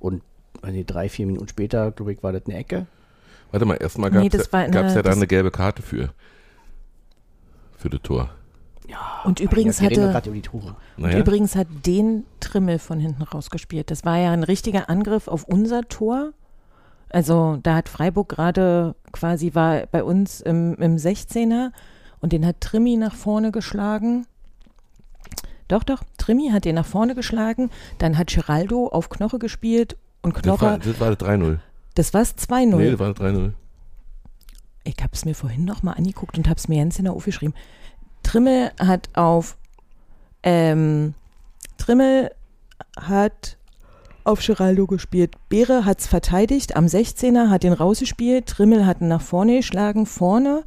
und 0.01 0.23
nicht, 0.65 0.87
drei, 0.87 1.09
vier 1.09 1.27
Minuten 1.27 1.49
später, 1.49 1.91
glaube 1.93 2.13
ich, 2.13 2.23
war 2.23 2.33
das 2.33 2.45
eine 2.47 2.57
Ecke. 2.57 2.87
Warte 3.51 3.65
mal, 3.67 3.75
erstmal 3.77 4.11
Nee, 4.11 4.29
gab 4.29 4.41
es 4.41 4.53
war 4.53 4.61
ja, 4.63 4.67
eine- 4.81 4.95
ja 4.95 5.03
da 5.03 5.13
eine 5.13 5.27
gelbe 5.27 5.51
Karte 5.51 5.83
für. 5.83 6.11
Für 7.77 7.91
das 7.91 8.01
Tor. 8.03 8.31
Und 9.25 9.41
übrigens 9.41 9.81
hatte, 9.81 9.95
gerade 9.95 10.31
über 10.31 10.37
die 10.37 10.43
Tore. 10.43 10.77
und 10.97 11.05
Naja, 11.05 11.19
übrigens 11.19 11.57
hat 11.57 11.67
den 11.87 12.25
Trimmel 12.41 12.79
von 12.79 12.99
hinten 13.01 13.23
rausgespielt. 13.23 13.91
Das 13.91 14.05
war 14.05 14.19
ja 14.19 14.33
ein 14.33 14.45
richtiger 14.45 14.89
Angriff 14.89 15.29
auf 15.29 15.45
unser 15.45 15.83
Tor. 15.89 16.33
Also 17.11 17.59
da 17.63 17.75
hat 17.75 17.89
Freiburg 17.89 18.29
gerade 18.29 18.95
quasi 19.13 19.55
war 19.55 19.87
bei 19.87 20.05
uns 20.05 20.41
im, 20.41 20.75
im 20.77 20.97
16er 20.97 21.73
und 22.21 22.33
den 22.33 22.47
hat 22.47 22.61
Trimmi 22.61 22.97
nach 22.97 23.15
vorne 23.15 23.51
geschlagen. 23.51 24.27
Doch, 25.69 25.85
doch, 25.85 26.03
Trimmi 26.19 26.51
hat 26.51 26.65
den 26.65 26.75
nach 26.77 26.87
vorne 26.87 27.15
geschlagen. 27.15 27.71
Dann 27.99 28.17
hat 28.19 28.29
Geraldo 28.29 28.89
auf 28.89 29.09
Knoche 29.09 29.39
gespielt 29.39 29.97
und 30.23 30.35
war, 30.35 30.43
Knoche, 30.43 30.79
das 30.85 31.01
war 31.01 31.15
das 31.15 31.29
3-0. 31.29 31.59
das 31.95 32.15
war's 32.15 32.35
2-0. 32.37 32.77
Nee, 32.77 32.91
das 32.91 32.99
war 32.99 33.13
das 33.13 33.25
3-0. 33.25 33.53
ich 34.85 34.97
habe 35.01 35.13
es 35.13 35.25
mir 35.25 35.35
vorhin 35.35 35.65
noch 35.65 35.83
mal 35.83 35.93
angeguckt 35.93 36.37
und 36.39 36.49
habe 36.49 36.59
es 36.59 36.69
mir 36.69 36.79
ganz 36.83 36.97
genau 36.97 37.15
aufgeschrieben. 37.15 37.55
Trimmel 38.31 38.71
hat 38.79 39.09
auf 39.15 39.57
ähm, 40.45 41.15
Trimmel 41.79 42.31
hat 42.97 43.57
auf 44.23 44.47
Geraldo 44.47 44.87
gespielt. 44.87 45.35
Beere 45.49 45.85
hat 45.85 45.99
es 45.99 46.07
verteidigt 46.07 46.77
am 46.77 46.87
16er, 46.87 47.49
hat 47.51 47.65
den 47.65 47.73
rausgespielt. 47.73 48.47
Trimmel 48.47 48.87
hat 48.87 49.01
ihn 49.01 49.09
nach 49.09 49.21
vorne 49.21 49.57
geschlagen. 49.57 50.07
Vorne 50.07 50.63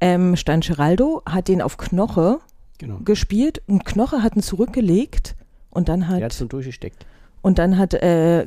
ähm, 0.00 0.34
stand 0.34 0.66
Geraldo, 0.66 1.20
hat 1.26 1.48
den 1.48 1.60
auf 1.60 1.76
Knoche 1.76 2.38
Genau. 2.78 2.98
gespielt 3.04 3.60
und 3.68 3.84
Knoche 3.84 4.22
hat 4.22 4.34
ihn 4.34 4.42
zurückgelegt 4.42 5.36
und 5.68 5.90
dann 5.90 6.00
Der 6.00 6.08
hat 6.08 6.22
hat 6.22 6.32
so 6.32 6.46
durchgesteckt. 6.46 7.04
und 7.42 7.58
dann 7.58 7.76
hat 7.76 7.92
äh, 7.94 8.46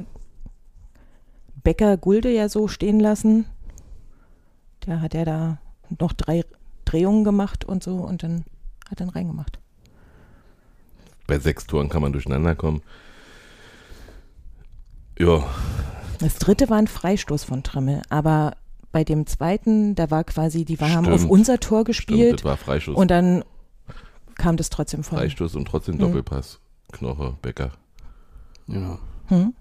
Becker 1.63 1.95
Gulde 1.97 2.31
ja 2.31 2.49
so 2.49 2.67
stehen 2.67 2.99
lassen. 2.99 3.45
Der 4.87 4.99
hat 5.01 5.13
ja 5.13 5.25
da 5.25 5.57
noch 5.99 6.11
drei 6.13 6.43
Drehungen 6.85 7.23
gemacht 7.23 7.65
und 7.65 7.83
so 7.83 7.95
und 7.97 8.23
dann 8.23 8.45
hat 8.89 8.99
er 9.01 9.07
ihn 9.07 9.09
reingemacht. 9.09 9.59
Bei 11.27 11.39
sechs 11.39 11.65
Toren 11.67 11.89
kann 11.89 12.01
man 12.01 12.13
durcheinander 12.13 12.55
kommen. 12.55 12.81
Ja, 15.17 15.43
Das 16.19 16.35
dritte 16.35 16.69
war 16.69 16.77
ein 16.77 16.87
Freistoß 16.87 17.43
von 17.45 17.63
Trimmel, 17.63 18.01
aber 18.09 18.55
bei 18.91 19.03
dem 19.03 19.25
zweiten, 19.27 19.95
da 19.95 20.09
war 20.11 20.23
quasi, 20.23 20.65
die 20.65 20.79
war, 20.79 20.91
haben 20.91 21.07
auf 21.07 21.19
Stimmt. 21.21 21.31
unser 21.31 21.59
Tor 21.59 21.79
stimmt, 21.81 21.87
gespielt 21.87 22.33
das 22.39 22.43
war 22.45 22.57
Freischuss. 22.57 22.95
und 22.95 23.11
dann 23.11 23.43
kam 24.35 24.57
das 24.57 24.69
trotzdem 24.69 25.03
von. 25.03 25.17
Freistoß 25.17 25.55
und 25.55 25.65
trotzdem 25.67 25.95
Mhm. 25.95 25.99
Doppelpass. 25.99 26.59
Knoche, 26.91 27.35
Becker. 27.41 27.71
Ja. 28.67 28.99
Hm? 29.27 29.53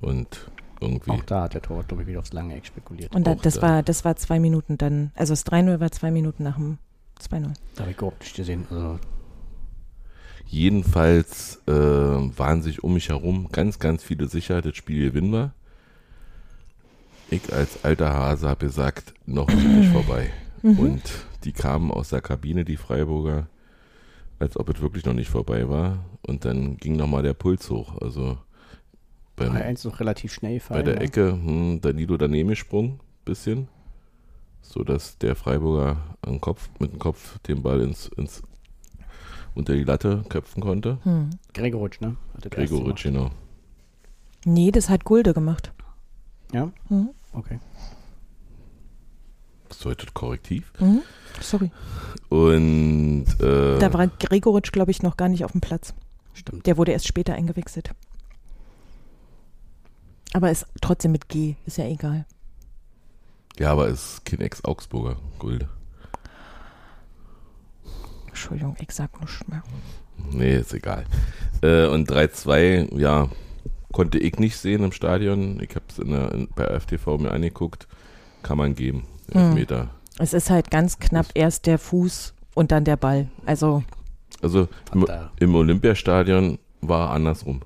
Und 0.00 0.50
irgendwie. 0.80 1.10
Auch 1.10 1.22
da 1.24 1.42
hat 1.42 1.54
der 1.54 1.62
Torwart, 1.62 1.88
glaube 1.88 2.02
ich, 2.02 2.08
wieder 2.08 2.20
aufs 2.20 2.32
lange 2.32 2.54
Eck 2.54 2.66
spekuliert. 2.66 3.14
Und 3.14 3.26
da, 3.26 3.34
das 3.34 3.54
da. 3.54 3.62
war, 3.62 3.82
das 3.82 4.04
war 4.04 4.16
zwei 4.16 4.38
Minuten 4.38 4.78
dann, 4.78 5.12
also 5.14 5.32
das 5.32 5.46
3-0 5.46 5.80
war 5.80 5.90
zwei 5.90 6.10
Minuten 6.10 6.42
nach 6.42 6.56
dem 6.56 6.78
2-0. 7.20 7.52
Da 7.74 7.80
habe 7.80 7.90
ich 7.90 7.96
überhaupt 7.96 8.20
nicht 8.20 8.36
gesehen. 8.36 8.66
Also, 8.70 8.98
Jedenfalls 10.50 11.60
äh, 11.66 11.72
waren 11.72 12.62
sich 12.62 12.82
um 12.82 12.94
mich 12.94 13.10
herum 13.10 13.48
ganz, 13.52 13.78
ganz 13.78 14.02
viele 14.02 14.28
sicher, 14.28 14.62
das 14.62 14.76
Spiel 14.76 15.08
gewinnen 15.10 15.30
wir. 15.30 15.52
Ich 17.30 17.52
als 17.52 17.84
alter 17.84 18.14
Hase 18.14 18.48
habe 18.48 18.66
gesagt, 18.66 19.12
noch 19.26 19.48
nicht 19.48 19.92
vorbei. 19.92 20.30
Und 20.62 21.02
die 21.44 21.52
kamen 21.52 21.90
aus 21.90 22.08
der 22.08 22.22
Kabine, 22.22 22.64
die 22.64 22.78
Freiburger, 22.78 23.46
als 24.38 24.56
ob 24.56 24.70
es 24.70 24.80
wirklich 24.80 25.04
noch 25.04 25.12
nicht 25.12 25.28
vorbei 25.28 25.68
war. 25.68 26.06
Und 26.26 26.46
dann 26.46 26.78
ging 26.78 26.96
nochmal 26.96 27.22
der 27.22 27.34
Puls 27.34 27.68
hoch. 27.68 28.00
Also 28.00 28.38
beim, 29.38 29.52
3-1 29.52 29.86
noch 29.86 30.00
relativ 30.00 30.32
schnell 30.32 30.54
bei 30.54 30.60
fallen. 30.60 30.84
der 30.84 30.94
ne? 30.96 31.00
Ecke, 31.00 31.32
hm, 31.32 31.80
Danilo 31.80 32.16
daneben 32.16 32.50
gesprungen, 32.50 33.00
bisschen. 33.24 33.68
So 34.60 34.82
dass 34.82 35.16
der 35.18 35.34
Freiburger 35.34 35.96
Kopf, 36.40 36.68
mit 36.78 36.92
dem 36.92 36.98
Kopf 36.98 37.38
den 37.40 37.62
Ball 37.62 37.80
ins, 37.80 38.08
ins 38.16 38.42
unter 39.54 39.74
die 39.74 39.84
Latte 39.84 40.24
köpfen 40.28 40.62
konnte. 40.62 40.98
Hm. 41.02 41.30
Gregoritsch, 41.54 42.00
ne? 42.00 42.16
Gregoritsch, 42.50 43.04
genau. 43.04 43.30
Nee, 44.44 44.70
das 44.70 44.88
hat 44.88 45.04
Gulde 45.04 45.34
gemacht. 45.34 45.72
Ja? 46.52 46.70
Mhm. 46.88 47.10
Okay. 47.32 47.58
Das 49.68 49.78
ist 49.78 49.84
heute 49.84 50.06
korrektiv. 50.14 50.72
Mhm. 50.78 51.02
Sorry. 51.40 51.70
Und 52.28 53.26
äh, 53.40 53.78
Da 53.78 53.92
war 53.92 54.06
Gregoritsch, 54.06 54.72
glaube 54.72 54.90
ich, 54.90 55.02
noch 55.02 55.16
gar 55.16 55.28
nicht 55.28 55.44
auf 55.44 55.52
dem 55.52 55.60
Platz. 55.60 55.94
Stimmt. 56.32 56.66
Der 56.66 56.76
wurde 56.76 56.92
erst 56.92 57.06
später 57.06 57.34
eingewechselt. 57.34 57.90
Aber 60.32 60.50
ist 60.50 60.66
trotzdem 60.80 61.12
mit 61.12 61.28
G, 61.28 61.54
ist 61.66 61.78
ja 61.78 61.84
egal. 61.86 62.26
ja, 63.58 63.72
aber 63.72 63.88
es 63.88 64.14
ist 64.14 64.24
kein 64.24 64.40
Ex-Augsburger 64.40 65.16
Gulde. 65.38 65.68
Entschuldigung, 68.28 68.76
ich 68.80 68.90
sag 68.92 69.18
nichts 69.20 69.46
mehr. 69.48 69.62
Nee, 70.30 70.56
ist 70.56 70.72
egal. 70.74 71.04
Äh, 71.62 71.86
und 71.86 72.10
3-2, 72.10 72.96
ja, 72.98 73.28
konnte 73.92 74.18
ich 74.18 74.38
nicht 74.38 74.56
sehen 74.58 74.84
im 74.84 74.92
Stadion. 74.92 75.60
Ich 75.60 75.70
habe 75.74 75.84
es 75.88 75.98
in 75.98 76.10
der, 76.10 76.32
in, 76.32 76.48
bei 76.54 76.78
FTV 76.78 77.18
mir 77.18 77.32
angeguckt. 77.32 77.88
Kann 78.42 78.58
man 78.58 78.74
geben. 78.74 79.06
Hm. 79.32 79.40
Elfmeter. 79.40 79.90
Es 80.18 80.32
ist 80.34 80.50
halt 80.50 80.70
ganz 80.70 80.98
knapp 80.98 81.26
erst 81.34 81.66
der 81.66 81.78
Fuß 81.78 82.34
und 82.54 82.70
dann 82.70 82.84
der 82.84 82.96
Ball. 82.96 83.28
Also, 83.46 83.82
Also 84.42 84.68
im, 84.92 85.06
im 85.40 85.54
Olympiastadion 85.54 86.58
war 86.80 87.10
andersrum. 87.10 87.62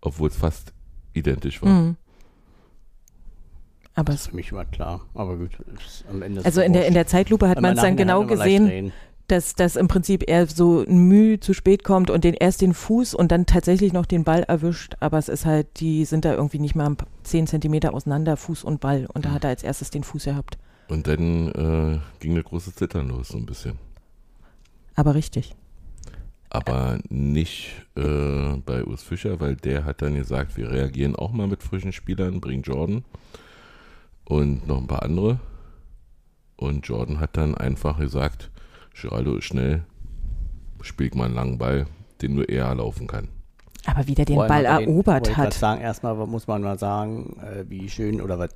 Obwohl 0.00 0.28
es 0.28 0.36
fast 0.36 0.72
identisch 1.18 1.62
war. 1.62 1.68
mh. 1.68 1.94
aber 3.94 4.12
Das 4.12 4.28
für 4.28 4.36
mich 4.36 4.52
immer 4.52 4.64
klar. 4.64 5.00
Aber 5.14 5.36
gut, 5.36 5.50
am 6.10 6.22
Ende 6.22 6.44
also 6.44 6.60
in 6.60 6.72
der, 6.72 6.86
in 6.86 6.94
der 6.94 7.06
Zeitlupe 7.06 7.48
hat 7.48 7.60
man 7.60 7.76
es 7.76 7.82
dann 7.82 7.96
genau 7.96 8.22
leicht 8.22 8.58
gesehen, 8.58 8.92
dass, 9.28 9.54
dass 9.54 9.76
im 9.76 9.88
Prinzip 9.88 10.24
er 10.26 10.46
so 10.46 10.84
Mühe 10.88 11.38
zu 11.38 11.52
spät 11.52 11.84
kommt 11.84 12.08
und 12.08 12.24
den 12.24 12.34
erst 12.34 12.62
den 12.62 12.72
Fuß 12.72 13.14
und 13.14 13.30
dann 13.30 13.44
tatsächlich 13.44 13.92
noch 13.92 14.06
den 14.06 14.24
Ball 14.24 14.42
erwischt. 14.42 14.94
Aber 15.00 15.18
es 15.18 15.28
ist 15.28 15.44
halt, 15.44 15.80
die 15.80 16.06
sind 16.06 16.24
da 16.24 16.32
irgendwie 16.32 16.58
nicht 16.58 16.74
mal 16.74 16.96
10 17.24 17.46
Zentimeter 17.46 17.92
auseinander, 17.92 18.38
Fuß 18.38 18.64
und 18.64 18.80
Ball. 18.80 19.06
Und 19.12 19.26
da 19.26 19.32
hat 19.32 19.44
er 19.44 19.50
als 19.50 19.62
erstes 19.62 19.90
den 19.90 20.02
Fuß 20.02 20.24
gehabt. 20.24 20.58
Und 20.88 21.06
dann 21.06 21.48
äh, 21.48 21.98
ging 22.20 22.34
der 22.34 22.44
große 22.44 22.74
Zittern 22.74 23.08
los, 23.08 23.28
so 23.28 23.36
ein 23.36 23.44
bisschen. 23.44 23.78
Aber 24.94 25.14
richtig. 25.14 25.54
Aber 26.50 26.98
nicht 27.10 27.70
äh, 27.96 28.56
bei 28.64 28.84
Urs 28.84 29.02
Fischer, 29.02 29.38
weil 29.40 29.56
der 29.56 29.84
hat 29.84 30.00
dann 30.02 30.14
gesagt, 30.14 30.56
wir 30.56 30.70
reagieren 30.70 31.14
auch 31.14 31.32
mal 31.32 31.46
mit 31.46 31.62
frischen 31.62 31.92
Spielern, 31.92 32.40
bringen 32.40 32.62
Jordan 32.62 33.04
und 34.24 34.66
noch 34.66 34.78
ein 34.78 34.86
paar 34.86 35.02
andere. 35.02 35.40
Und 36.56 36.86
Jordan 36.88 37.20
hat 37.20 37.36
dann 37.36 37.54
einfach 37.54 37.98
gesagt, 37.98 38.50
Geraldo 39.00 39.36
ist 39.36 39.44
schnell, 39.44 39.84
spielt 40.80 41.14
mal 41.14 41.26
einen 41.26 41.34
langen 41.34 41.58
Ball, 41.58 41.86
den 42.22 42.34
nur 42.34 42.48
er 42.48 42.74
laufen 42.74 43.06
kann. 43.06 43.28
Aber 43.86 44.06
wie 44.06 44.14
der 44.14 44.24
den 44.24 44.36
Ball 44.36 44.64
er 44.64 44.78
den- 44.78 44.88
erobert 44.88 45.28
ich 45.28 45.34
grad 45.34 45.46
hat. 45.46 45.54
Sagen, 45.54 45.80
erstmal 45.80 46.14
muss 46.26 46.46
man 46.46 46.62
mal 46.62 46.78
sagen, 46.78 47.36
äh, 47.40 47.64
wie 47.68 47.88
schön 47.88 48.20
oder 48.20 48.38
was, 48.38 48.50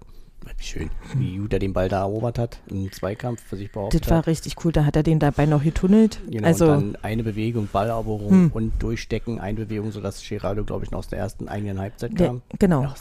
schön, 0.59 0.91
wie 1.17 1.37
gut 1.39 1.53
er 1.53 1.59
den 1.59 1.73
Ball 1.73 1.89
da 1.89 2.01
erobert 2.01 2.39
hat 2.39 2.59
im 2.69 2.91
Zweikampf 2.93 3.43
für 3.43 3.57
sich 3.57 3.71
behauptet 3.73 4.03
Das 4.03 4.11
war 4.11 4.19
hat. 4.19 4.27
richtig 4.27 4.55
cool. 4.65 4.73
Da 4.73 4.85
hat 4.85 4.97
er 4.97 5.03
den 5.03 5.19
dabei 5.19 5.47
noch 5.47 5.63
getunnelt. 5.65 6.21
Genau, 6.31 6.47
also, 6.47 6.67
und 6.71 6.93
dann 6.95 6.97
eine 7.03 7.23
Bewegung, 7.23 7.69
Balleroberung 7.73 8.31
Hm. 8.31 8.51
und 8.53 8.83
Durchstecken, 8.83 9.41
eine 9.41 9.57
Bewegung, 9.65 9.93
sodass 9.93 10.23
Geraldo, 10.27 10.65
glaube 10.65 10.85
ich, 10.85 10.91
noch 10.91 11.01
aus 11.01 11.09
der 11.09 11.19
ersten 11.19 11.49
eigenen 11.49 11.79
Halbzeit 11.81 12.19
der, 12.19 12.29
kam. 12.29 12.43
genau. 12.59 12.83
Ja, 12.83 12.93
aus 12.93 13.01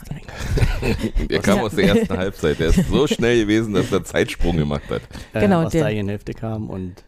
der 1.28 1.38
kam 1.40 1.56
Ja. 1.58 1.62
aus 1.62 1.74
der 1.74 1.84
ersten 1.96 2.16
Halbzeit, 2.18 2.58
der 2.58 2.68
ist 2.68 2.88
so 2.88 3.06
schnell 3.06 3.40
gewesen, 3.42 3.74
dass 3.74 3.90
er 3.92 4.04
Zeitsprung 4.04 4.56
gemacht 4.56 4.90
hat. 4.90 5.02
äh, 5.32 5.40
Genau, 5.40 5.62
aus 5.64 5.72
der- 5.72 5.82
der 5.82 5.88
eigenen 5.90 6.08
Hälfte 6.08 6.34
kam 6.34 6.68
und 6.70 7.04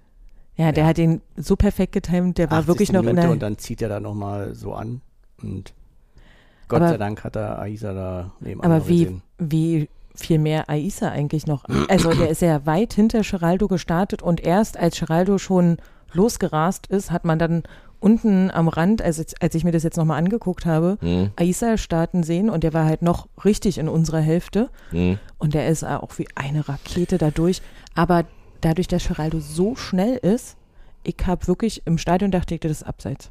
Ja, 0.57 0.71
der 0.71 0.85
Ja. 0.85 0.89
hat 0.91 0.99
den 0.99 1.21
so 1.35 1.57
perfekt 1.57 1.93
getimt. 1.95 2.39
Der 2.39 2.49
war 2.49 2.59
80. 2.59 2.69
wirklich 2.69 2.93
noch 2.93 3.01
in 3.01 3.07
Minute 3.07 3.23
der. 3.23 3.31
und 3.33 3.43
dann 3.43 3.59
zieht 3.59 3.83
er 3.83 3.89
da 3.89 3.99
nochmal 3.99 4.55
so 4.55 4.73
an 4.73 5.01
und 5.43 5.73
Gott 6.69 6.81
Aber- 6.81 6.91
sei 6.91 6.97
Dank 6.97 7.25
hat 7.25 7.35
er 7.35 7.59
Aisa 7.59 7.93
da 7.93 8.33
nebenan 8.39 8.71
Aber 8.71 8.87
wie, 8.89 8.99
gesehen. 9.05 9.23
wie 9.39 9.89
viel 10.15 10.39
mehr 10.39 10.69
Aisa 10.71 11.09
eigentlich 11.11 11.47
noch. 11.47 11.65
Also 11.89 12.13
der 12.13 12.29
ist 12.31 12.43
ja 12.43 12.65
weit 12.67 12.93
hinter 12.95 13.21
Geraldo 13.23 13.69
gestartet 13.69 14.23
und 14.23 14.41
erst 14.41 14.77
als 14.77 14.99
Geraldo 15.01 15.39
schon 15.39 15.79
losgerast 16.13 16.87
ist, 16.87 17.11
hat 17.11 17.25
man 17.25 17.39
dann 17.39 17.65
unten 17.99 18.51
am 18.51 18.69
Rand, 18.69 19.03
also 19.03 19.23
jetzt- 19.23 19.43
als 19.43 19.55
ich 19.55 19.65
mir 19.65 19.73
das 19.73 19.83
jetzt 19.83 19.97
nochmal 19.97 20.19
angeguckt 20.19 20.67
habe, 20.67 20.99
Hm, 21.01 21.31
Aisa 21.37 21.77
starten 21.79 22.23
sehen 22.23 22.51
und 22.51 22.63
der 22.63 22.73
war 22.75 22.85
halt 22.85 23.03
noch 23.03 23.29
richtig 23.45 23.79
in 23.79 23.89
unserer 23.89 24.21
Hälfte 24.21 24.69
hm. 24.91 25.19
und 25.39 25.55
der 25.55 25.69
ist 25.69 25.85
auch 25.85 26.17
wie 26.19 26.29
eine 26.37 26.69
Rakete 26.69 27.19
dadurch. 27.19 27.63
Aber 27.95 28.25
dadurch, 28.61 28.87
dass 28.89 29.09
Geraldo 29.09 29.41
so 29.41 29.75
schnell 29.75 30.17
ist, 30.19 30.57
ich 31.03 31.17
habe 31.27 31.47
wirklich 31.49 31.83
im 31.87 31.99
Stadion 31.99 32.31
dachte 32.31 32.55
ich, 32.55 32.61
das 32.61 32.71
ist 32.73 32.83
abseits. 32.85 33.31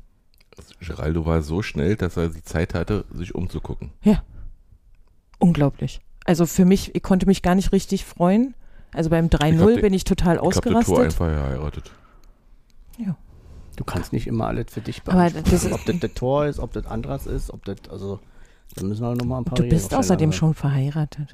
Geraldo 0.80 1.26
war 1.26 1.42
so 1.42 1.62
schnell, 1.62 1.96
dass 1.96 2.18
er 2.18 2.30
die 2.30 2.44
Zeit 2.44 2.74
hatte, 2.74 3.06
sich 3.14 3.34
umzugucken. 3.34 3.92
Unglaublich. 5.40 6.02
Also 6.26 6.46
für 6.46 6.66
mich, 6.66 6.96
ich 6.96 7.04
konnte 7.04 7.26
mich 7.26 7.42
gar 7.42 7.56
nicht 7.56 7.72
richtig 7.72 8.06
freuen. 8.06 8.54
Also 8.94 9.10
beim 9.10 9.26
Ich 9.26 9.34
hab 9.34 9.42
3-0 9.42 9.74
den- 9.76 9.82
bin 9.82 9.94
ich 9.94 10.04
total 10.04 10.36
Ich 10.36 10.42
habe 10.42 10.50
das 10.52 10.62
Tor 10.62 10.76
ausgerastet. 10.78 11.06
einfach 11.22 11.28
geheiratet. 11.28 11.92
Du 13.76 13.84
kannst 13.84 14.14
nicht 14.14 14.28
immer 14.28 14.46
alles 14.46 14.68
für 14.70 14.82
dich 14.82 15.02
Aber 15.06 15.14
beanspruchen. 15.18 15.52
das 15.52 15.64
ist- 15.64 15.72
ob 15.74 15.84
das 15.86 16.00
das 16.00 16.14
Tor 16.14 16.46
ist, 16.46 16.60
ob 16.60 16.74
das 16.74 16.86
anderes 16.86 17.26
ist, 17.26 17.50
ob 17.50 17.66
das, 17.66 17.78
also, 17.90 18.20
da 18.76 18.86
müssen 18.86 19.02
wir 19.02 19.16
nochmal 19.16 19.42
ein 19.42 19.46
paar 19.46 19.56
Du 19.56 19.64
Regeln 19.64 19.80
bist 19.82 19.96
außerdem 19.96 20.30
aber- 20.30 20.38
schon 20.38 20.54
verheiratet. 20.54 21.34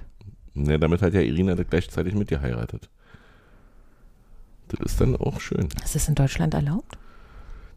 Ne, 0.54 0.80
damit 0.80 1.02
hat 1.02 1.14
ja 1.14 1.20
Irina 1.20 1.56
das 1.56 1.68
gleichzeitig 1.70 2.14
mit 2.16 2.30
dir 2.30 2.40
heiratet. 2.42 2.90
Das 4.70 4.80
ist 4.94 5.02
dann 5.02 5.18
auch 5.18 5.42
schön. 5.42 5.68
Ist 5.84 5.96
das 5.96 6.08
in 6.08 6.16
Deutschland 6.16 6.54
erlaubt? 6.54 6.98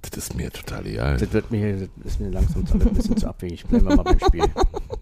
Das 0.02 0.16
ist 0.16 0.34
mir 0.36 0.50
total 0.52 0.86
egal. 0.86 1.16
Das 1.16 1.32
wird 1.32 1.50
mir, 1.50 1.76
das 1.76 1.88
ist 2.04 2.20
mir 2.20 2.30
langsam 2.30 2.64
ein 2.72 2.94
bisschen 2.94 3.16
zu 3.16 3.26
abwegig. 3.28 3.64
Bleiben 3.66 3.88
wir 3.88 3.96
mal 3.96 4.02
beim 4.04 4.20
Spiel. 4.20 4.44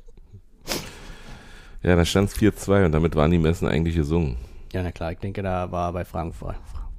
Ja, 1.82 1.96
da 1.96 2.04
stand 2.04 2.28
es 2.28 2.36
4-2 2.36 2.86
und 2.86 2.92
damit 2.92 3.16
waren 3.16 3.30
die 3.30 3.38
Messen 3.38 3.66
eigentlich 3.66 3.96
gesungen. 3.96 4.36
Ja, 4.72 4.82
na 4.82 4.92
klar, 4.92 5.12
ich 5.12 5.18
denke, 5.18 5.42
da 5.42 5.72
war 5.72 5.92
bei 5.92 6.04
Frankfurt, 6.04 6.56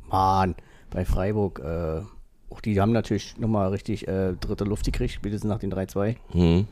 Mann, 0.10 0.56
bei 0.90 1.06
Freiburg, 1.06 1.60
äh, 1.60 2.02
auch 2.50 2.62
die 2.62 2.82
haben 2.82 2.92
natürlich 2.92 3.38
nochmal 3.38 3.70
richtig 3.70 4.08
äh, 4.08 4.34
dritte 4.34 4.66
Luft 4.66 4.86
gekriegt, 4.86 5.14
spätestens 5.14 5.50
nach 5.50 5.60
den 5.60 5.72
3-2. 5.72 6.16
Hm. 6.32 6.68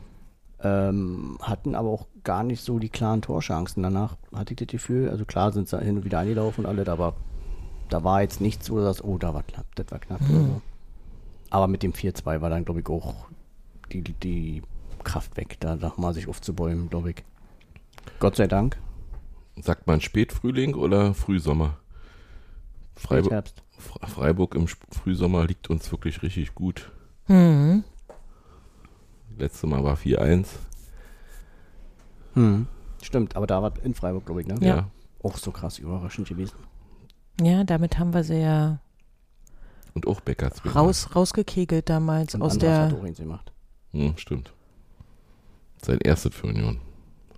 Ähm, 0.62 1.38
hatten 1.40 1.74
aber 1.74 1.88
auch 1.88 2.06
gar 2.22 2.42
nicht 2.42 2.62
so 2.62 2.78
die 2.78 2.90
klaren 2.90 3.22
Torchancen. 3.22 3.82
Danach 3.82 4.16
hatte 4.34 4.52
ich 4.52 4.58
das 4.58 4.68
Gefühl, 4.68 5.08
also 5.08 5.24
klar 5.24 5.52
sind 5.52 5.68
sie 5.68 5.78
hin 5.80 5.96
und 5.96 6.04
wieder 6.04 6.18
angelaufen 6.18 6.66
und 6.66 6.66
alles, 6.66 6.86
aber 6.88 7.14
da 7.88 8.04
war 8.04 8.20
jetzt 8.20 8.42
nichts, 8.42 8.70
wo 8.70 8.76
du 8.76 8.82
sagst, 8.82 9.02
oh, 9.02 9.16
da 9.16 9.32
war 9.32 9.42
knapp, 9.42 9.66
das 9.74 9.86
war 9.90 9.98
knapp 10.00 10.20
oder 10.20 10.40
so. 10.40 10.60
Aber 11.48 11.66
mit 11.66 11.82
dem 11.82 11.92
4-2 11.92 12.42
war 12.42 12.50
dann, 12.50 12.64
glaube 12.64 12.80
ich, 12.80 12.88
auch 12.88 13.14
die, 13.90 14.02
die 14.02 14.62
Kraft 15.02 15.36
weg, 15.36 15.56
da 15.60 15.76
nochmal 15.76 16.12
sich 16.12 16.28
aufzubäumen, 16.28 16.90
glaube 16.90 17.10
ich. 17.10 17.24
Gott 18.20 18.36
sei 18.36 18.46
Dank. 18.46 18.78
Sagt 19.60 19.86
man 19.86 20.00
Spätfrühling 20.00 20.74
oder 20.74 21.14
Frühsommer? 21.14 21.78
Freiburg, 22.94 23.44
Freiburg 23.78 24.54
im 24.54 24.66
Frühsommer 24.68 25.46
liegt 25.46 25.70
uns 25.70 25.90
wirklich 25.90 26.22
richtig 26.22 26.54
gut. 26.54 26.92
Mhm. 27.28 27.82
Letztes 29.38 29.68
Mal 29.68 29.82
war 29.82 29.96
4-1. 29.96 30.46
Hm. 32.34 32.66
Stimmt, 33.02 33.36
aber 33.36 33.46
da 33.46 33.62
war 33.62 33.72
in 33.82 33.94
Freiburg, 33.94 34.26
glaube 34.26 34.42
ich, 34.42 34.46
ne? 34.46 34.56
Ja. 34.60 34.90
Auch 35.22 35.36
so 35.38 35.50
krass 35.50 35.78
überraschend 35.78 36.28
gewesen. 36.28 36.56
Ja, 37.40 37.64
damit 37.64 37.98
haben 37.98 38.12
wir 38.12 38.22
sie 38.22 38.40
ja 38.42 38.80
Und 39.94 40.06
auch 40.06 40.20
Becker 40.20 40.50
raus, 40.74 41.14
rausgekegelt 41.16 41.88
damals 41.88 42.34
Und 42.34 42.42
aus 42.42 42.54
hat 42.54 42.62
der. 42.62 42.94
auch 42.94 43.02
eins 43.02 43.18
gemacht. 43.18 43.50
Hm, 43.92 44.16
stimmt. 44.18 44.52
Sein 45.82 45.98
erstes 46.00 46.34
für 46.34 46.48
Union. 46.48 46.80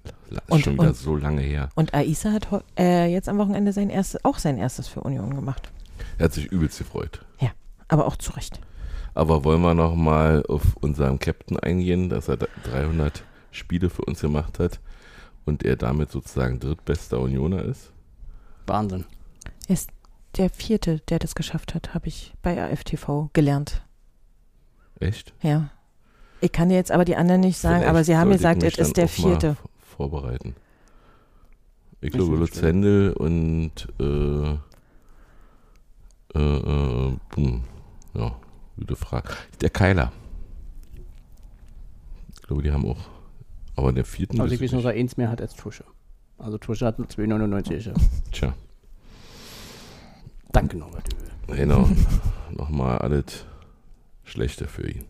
Das 0.04 0.14
ist 0.44 0.50
Und- 0.50 0.60
schon 0.64 0.74
wieder 0.74 0.88
und- 0.88 0.96
so 0.96 1.16
lange 1.16 1.42
her. 1.42 1.68
Und 1.74 1.94
Aisa 1.94 2.32
hat 2.32 2.48
äh, 2.78 3.06
jetzt 3.12 3.28
am 3.28 3.38
Wochenende 3.38 3.72
sein 3.72 3.90
erstes, 3.90 4.24
auch 4.24 4.38
sein 4.38 4.58
erstes 4.58 4.88
für 4.88 5.00
Union 5.00 5.34
gemacht. 5.34 5.70
Er 6.18 6.24
hat 6.26 6.32
sich 6.32 6.46
übelst 6.46 6.78
gefreut. 6.78 7.24
Aber 7.88 8.06
auch 8.06 8.16
zu 8.16 8.32
Recht. 8.32 8.58
Aber 9.12 9.44
wollen 9.44 9.60
wir 9.60 9.74
noch 9.74 9.94
mal 9.94 10.42
auf 10.48 10.78
unseren 10.80 11.18
Captain 11.18 11.58
eingehen, 11.60 12.08
dass 12.08 12.28
er 12.28 12.38
da 12.38 12.46
300 12.64 13.22
Spiele 13.50 13.90
für 13.90 14.02
uns 14.06 14.22
gemacht 14.22 14.58
hat 14.58 14.80
und 15.44 15.62
er 15.62 15.76
damit 15.76 16.10
sozusagen 16.10 16.58
drittbester 16.58 17.20
Unioner 17.20 17.62
ist? 17.62 17.92
Wahnsinn. 18.66 19.04
Er 19.68 19.74
ist 19.74 19.90
der 20.38 20.48
vierte, 20.48 21.00
der 21.10 21.18
das 21.18 21.34
geschafft 21.34 21.74
hat, 21.74 21.92
habe 21.92 22.08
ich 22.08 22.32
bei 22.40 22.58
AFTV 22.62 23.28
gelernt. 23.34 23.82
Echt? 24.98 25.34
Ja. 25.42 25.68
Ich 26.40 26.52
kann 26.52 26.70
dir 26.70 26.76
jetzt 26.76 26.90
aber 26.92 27.04
die 27.04 27.16
anderen 27.16 27.42
nicht 27.42 27.58
sagen, 27.58 27.76
Vielleicht 27.80 27.90
aber 27.90 28.04
sie 28.04 28.16
haben 28.16 28.30
gesagt, 28.30 28.62
es 28.62 28.78
ist 28.78 28.96
der 28.96 29.08
vierte. 29.08 29.56
Vorbereiten. 30.02 30.56
Ich 32.00 32.10
glaube, 32.10 32.34
Lutz. 32.34 32.60
Händel 32.60 33.12
und 33.12 33.86
äh, 34.00 34.54
äh, 36.34 36.38
äh, 36.38 37.16
hm, 37.36 37.62
ja, 38.14 38.36
gute 38.76 38.96
Frage. 38.96 39.28
Der 39.60 39.70
Keiler. 39.70 40.10
Ich 42.34 42.42
glaube, 42.42 42.62
die 42.62 42.72
haben 42.72 42.84
auch. 42.84 42.98
Aber 43.76 43.92
der 43.92 44.04
vierten. 44.04 44.40
Also 44.40 44.52
ich 44.52 44.60
weiß 44.60 44.72
nur, 44.72 44.82
dass 44.82 44.92
er 44.92 44.98
eins 44.98 45.16
mehr 45.16 45.30
hat 45.30 45.40
als 45.40 45.54
Tusche. 45.54 45.84
Also 46.36 46.58
Tusche 46.58 46.84
hat 46.84 46.98
2,99. 46.98 47.70
nicht. 47.92 47.92
Tja, 48.32 48.54
Danke 50.50 50.76
Norbert. 50.78 51.08
genau. 51.46 51.88
Nochmal 52.50 52.98
alles 52.98 53.46
Schlechte 54.24 54.66
für 54.66 54.90
ihn. 54.90 55.04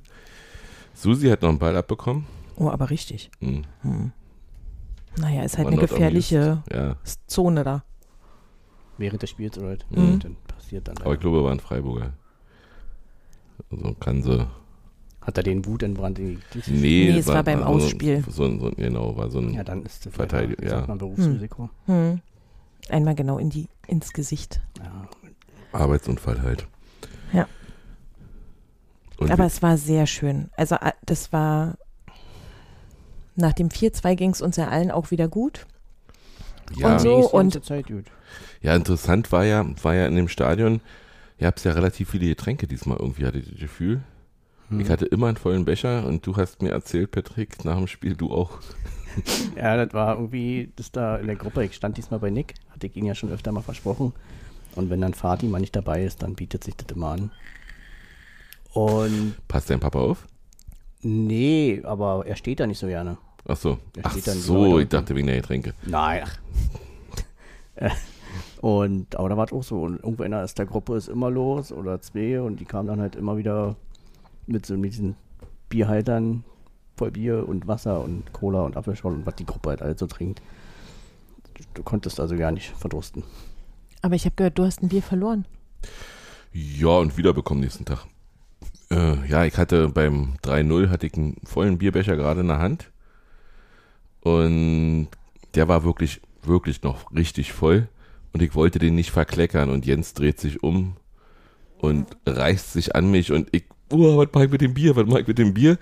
Susi 0.93 1.29
hat 1.31 1.41
noch 1.41 1.49
einen 1.49 1.59
Ball 1.59 1.77
abbekommen. 1.79 2.27
Oh, 2.57 2.69
aber 2.69 2.91
richtig. 2.91 3.31
Hm. 3.41 3.65
Hm. 3.81 4.13
Naja, 5.19 5.43
ist 5.43 5.57
halt 5.59 5.67
War 5.67 5.73
eine 5.73 5.81
gefährliche 5.81 6.63
Ja, 6.73 6.97
Zone 7.27 7.65
da. 7.65 7.85
Während 8.99 9.23
des 9.23 9.31
Spiels 9.31 9.59
oder 9.59 9.69
halt. 9.69 9.87
Mhm. 9.91 10.19
dann 10.21 10.37
passiert 10.47 10.89
dann. 10.89 10.97
aber 10.99 11.15
ich 11.15 11.21
glaube, 11.21 11.39
er 11.39 11.45
war 11.45 11.53
ein 11.53 11.61
Freiburger. 11.61 12.13
Also 13.71 13.95
kann 13.95 14.23
sie. 14.23 14.47
Hat 15.21 15.37
er 15.37 15.43
den 15.45 15.65
Wut 15.67 15.83
entbrannt 15.83 16.19
in 16.19 16.41
die? 16.55 16.71
Nee, 16.71 17.11
Nee, 17.13 17.19
es 17.19 17.29
war 17.29 17.45
beim 17.45 17.61
so- 17.61 17.65
Ausspiel. 17.65 18.25
So, 18.29 18.59
so, 18.59 18.71
genau, 18.77 19.17
war 19.17 19.31
so 19.31 19.39
ein. 19.39 19.55
Ja, 19.55 19.63
dann 19.65 19.83
ist 19.85 20.07
wie 20.07 20.67
ja. 20.67 20.85
man 20.87 20.99
Berufsrisiko. 20.99 21.71
Hm. 21.87 22.21
Einmal 22.89 23.15
genau 23.15 23.39
in 23.39 23.49
die, 23.51 23.69
ins 23.87 24.13
Gesicht. 24.13 24.61
Ja. 24.79 25.09
Arbeitsunfall 25.73 26.43
halt. 26.43 26.67
Ja. 27.33 27.47
Und 29.19 29.31
Aber 29.31 29.45
es 29.47 29.63
war 29.63 29.77
sehr 29.79 30.07
schön. 30.07 30.51
Also 30.57 30.77
das 31.07 31.33
war 31.33 31.79
nach 33.37 33.53
dem 33.53 33.69
4-2 33.69 34.15
ging 34.15 34.31
es 34.31 34.43
uns 34.43 34.57
ja 34.57 34.69
allen 34.69 34.91
auch 34.91 35.11
wieder 35.11 35.29
gut. 35.29 35.67
ja, 36.77 36.93
und 36.93 37.01
so- 37.01 37.31
und- 37.31 37.65
Zeit 37.65 37.87
gut. 37.87 38.05
ja, 38.61 38.75
interessant 38.75 39.31
war 39.33 39.45
ja, 39.45 39.65
war 39.83 39.95
ja 39.95 40.07
in 40.07 40.17
dem 40.17 40.29
Stadion, 40.29 40.81
ihr 41.39 41.47
habt 41.47 41.63
ja 41.65 41.73
relativ 41.73 42.11
viele 42.11 42.27
Getränke 42.27 42.67
diesmal 42.67 42.99
irgendwie, 42.99 43.27
hatte 43.27 43.39
ich 43.39 43.51
das 43.51 43.59
Gefühl. 43.61 44.03
Hm. 44.69 44.81
Ich 44.81 44.89
hatte 44.89 45.07
immer 45.07 45.27
einen 45.29 45.37
vollen 45.37 45.65
Becher 45.65 46.07
und 46.07 46.27
du 46.27 46.37
hast 46.37 46.63
mir 46.63 46.71
erzählt, 46.71 47.11
Patrick, 47.11 47.65
nach 47.65 47.77
dem 47.77 47.89
Spiel, 47.89 48.15
du 48.15 48.33
auch. 48.33 48.59
Ja, 49.57 49.77
das 49.77 49.93
war 49.93 50.15
irgendwie, 50.17 50.73
das 50.77 50.91
da 50.91 51.17
in 51.19 51.27
der 51.27 51.37
Gruppe, 51.37 51.63
ich 51.67 51.75
stand 51.75 51.99
diesmal 51.99 52.19
bei 52.19 52.31
Nick, 52.31 52.55
hatte 52.71 52.87
ich 52.87 52.97
ihn 52.97 53.05
ja 53.05 53.15
schon 53.15 53.31
öfter 53.31 53.53
mal 53.53 53.61
versprochen. 53.61 54.15
Und 54.75 54.89
wenn 54.89 55.03
dann 55.03 55.13
Fatih 55.13 55.49
mal 55.49 55.61
nicht 55.61 55.77
dabei 55.77 56.03
ist, 56.03 56.23
dann 56.23 56.35
bietet 56.35 56.65
sich 56.65 56.75
das 56.77 56.97
immer 56.97 57.09
an. 57.11 57.31
Und 58.73 59.35
Passt 59.49 59.69
dein 59.69 59.81
Papa 59.81 59.99
auf? 59.99 60.27
Nee, 61.03 61.81
aber 61.85 62.25
er 62.27 62.37
steht 62.37 62.61
da 62.61 62.67
nicht 62.67 62.79
so 62.79 62.87
gerne. 62.87 63.19
Ach 63.47 63.57
so. 63.57 63.79
Ach 64.03 64.17
so, 64.17 64.79
ich 64.79 64.89
dachte 64.89 65.15
wegen 65.15 65.27
der 65.27 65.37
Getränke. 65.37 65.75
Nein, 65.85 66.25
und, 68.61 69.17
aber 69.17 69.29
da 69.29 69.37
war 69.37 69.47
es 69.47 69.53
auch 69.53 69.63
so. 69.63 69.83
Und 69.83 69.97
irgendeiner 69.97 70.43
aus 70.43 70.55
der 70.55 70.67
Gruppe 70.67 70.97
ist 70.97 71.09
immer 71.09 71.31
los 71.31 71.73
oder 71.73 72.01
zwei 72.01 72.41
und 72.41 72.61
die 72.61 72.65
kamen 72.65 72.89
dann 72.89 73.01
halt 73.01 73.17
immer 73.17 73.37
wieder 73.37 73.77
mit 74.47 74.67
so 74.67 74.77
mit 74.77 74.93
diesen 74.93 75.17
Bierhaltern 75.69 76.45
voll 76.97 77.11
Bier 77.11 77.49
und 77.49 77.67
Wasser 77.67 78.03
und 78.03 78.33
Cola 78.33 78.63
und 78.63 78.77
Apfelschorle 78.77 79.17
und 79.17 79.27
was 79.27 79.37
die 79.37 79.47
Gruppe 79.47 79.71
halt 79.71 79.83
alles 79.83 79.99
so 79.99 80.07
trinkt. 80.07 80.43
Du, 81.55 81.65
du 81.75 81.83
konntest 81.83 82.21
also 82.21 82.37
gar 82.37 82.53
nicht 82.53 82.71
verdursten. 82.71 83.25
Aber 84.03 84.15
ich 84.15 84.25
habe 84.25 84.35
gehört, 84.37 84.59
du 84.59 84.65
hast 84.65 84.83
ein 84.83 84.89
Bier 84.89 85.03
verloren. 85.03 85.47
Ja, 86.53 86.99
und 86.99 87.17
wiederbekommen 87.17 87.63
nächsten 87.63 87.85
Tag. 87.85 88.07
Äh, 88.93 89.27
ja, 89.27 89.45
ich 89.45 89.57
hatte 89.57 89.89
beim 89.89 90.35
3-0 90.45 90.91
hatte 90.91 91.07
ich 91.07 91.15
einen 91.15 91.37
vollen 91.45 91.79
Bierbecher 91.79 92.17
gerade 92.17 92.41
in 92.41 92.49
der 92.49 92.59
Hand. 92.59 92.91
Und 94.21 95.09
der 95.55 95.67
war 95.69 95.83
wirklich, 95.83 96.21
wirklich 96.43 96.83
noch 96.83 97.11
richtig 97.15 97.53
voll. 97.53 97.89
Und 98.33 98.43
ich 98.43 98.55
wollte 98.55 98.79
den 98.79 98.95
nicht 98.95 99.11
verkleckern. 99.11 99.71
Und 99.71 99.87
Jens 99.87 100.13
dreht 100.13 100.39
sich 100.41 100.63
um 100.63 100.97
und 101.79 102.07
reißt 102.27 102.75
sich 102.75 102.95
an 102.95 103.11
mich. 103.11 103.33
Und 103.33 103.49
ich, 103.53 103.65
oh, 103.91 104.19
was 104.19 104.29
mach 104.35 104.43
ich 104.43 104.51
mit 104.51 104.61
dem 104.61 104.75
Bier? 104.75 104.95
Was 104.95 105.07
mach 105.07 105.19
ich 105.19 105.27
mit 105.27 105.39
dem 105.39 105.55
Bier? 105.55 105.79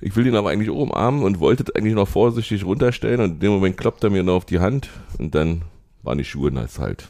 Ich 0.00 0.14
will 0.14 0.24
den 0.24 0.36
aber 0.36 0.50
eigentlich 0.50 0.68
umarmen 0.68 1.22
und 1.22 1.40
wollte 1.40 1.74
eigentlich 1.74 1.94
noch 1.94 2.08
vorsichtig 2.08 2.64
runterstellen. 2.64 3.22
Und 3.22 3.30
in 3.32 3.40
dem 3.40 3.52
Moment 3.52 3.78
kloppt 3.78 4.04
er 4.04 4.10
mir 4.10 4.22
noch 4.22 4.34
auf 4.34 4.44
die 4.44 4.60
Hand. 4.60 4.90
Und 5.18 5.34
dann 5.34 5.62
waren 6.02 6.18
die 6.18 6.24
Schuhe 6.24 6.50
nass 6.50 6.78
halt. 6.78 7.08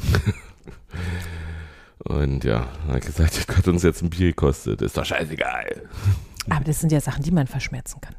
Und 2.04 2.44
ja, 2.44 2.66
dann 2.86 2.96
hat 2.96 3.06
gesagt, 3.06 3.46
das 3.48 3.56
hat 3.56 3.68
uns 3.68 3.82
jetzt 3.82 4.02
ein 4.02 4.10
Bier 4.10 4.28
gekostet. 4.28 4.80
Ist 4.82 4.96
doch 4.96 5.04
scheißegal. 5.04 5.82
Aber 6.48 6.64
das 6.64 6.80
sind 6.80 6.92
ja 6.92 7.00
Sachen, 7.00 7.22
die 7.22 7.30
man 7.30 7.46
verschmerzen 7.46 8.00
kann. 8.00 8.14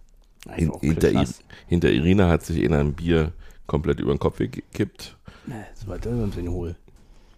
Hinter. 0.81 1.11
I- 1.11 1.27
hinter 1.67 1.89
Irina 1.89 2.27
hat 2.29 2.43
sich 2.43 2.63
einer 2.63 2.79
ein 2.79 2.93
Bier 2.93 3.31
komplett 3.67 3.99
über 3.99 4.13
den 4.13 4.19
Kopf 4.19 4.37
gekippt. 4.37 5.17
Das 5.47 5.87
war 5.87 5.97
das 5.97 6.13
uns 6.13 6.37
in 6.37 6.49
hohl. 6.49 6.75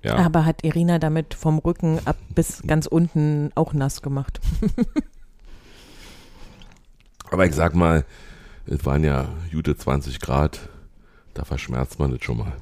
Ja, 0.04 0.16
Aber 0.18 0.44
hat 0.46 0.66
Irina 0.66 1.00
damit 1.00 1.34
vom 1.34 1.60
Rücken 1.60 2.00
ab 2.06 2.18
bis 2.36 2.62
ganz 2.68 2.88
unten 2.88 3.52
auch 3.56 3.72
nass 3.74 4.02
gemacht. 4.02 4.42
aber 7.32 7.46
ich 7.46 7.56
sag 7.56 7.74
mal, 7.76 8.06
es 8.66 8.86
waren 8.86 9.04
ja 9.04 9.30
gute 9.52 9.76
20 9.78 10.20
Grad. 10.20 10.70
Da 11.34 11.46
verschmerzt 11.46 12.00
man 12.00 12.12
das 12.12 12.24
schon 12.24 12.38
mal. 12.38 12.54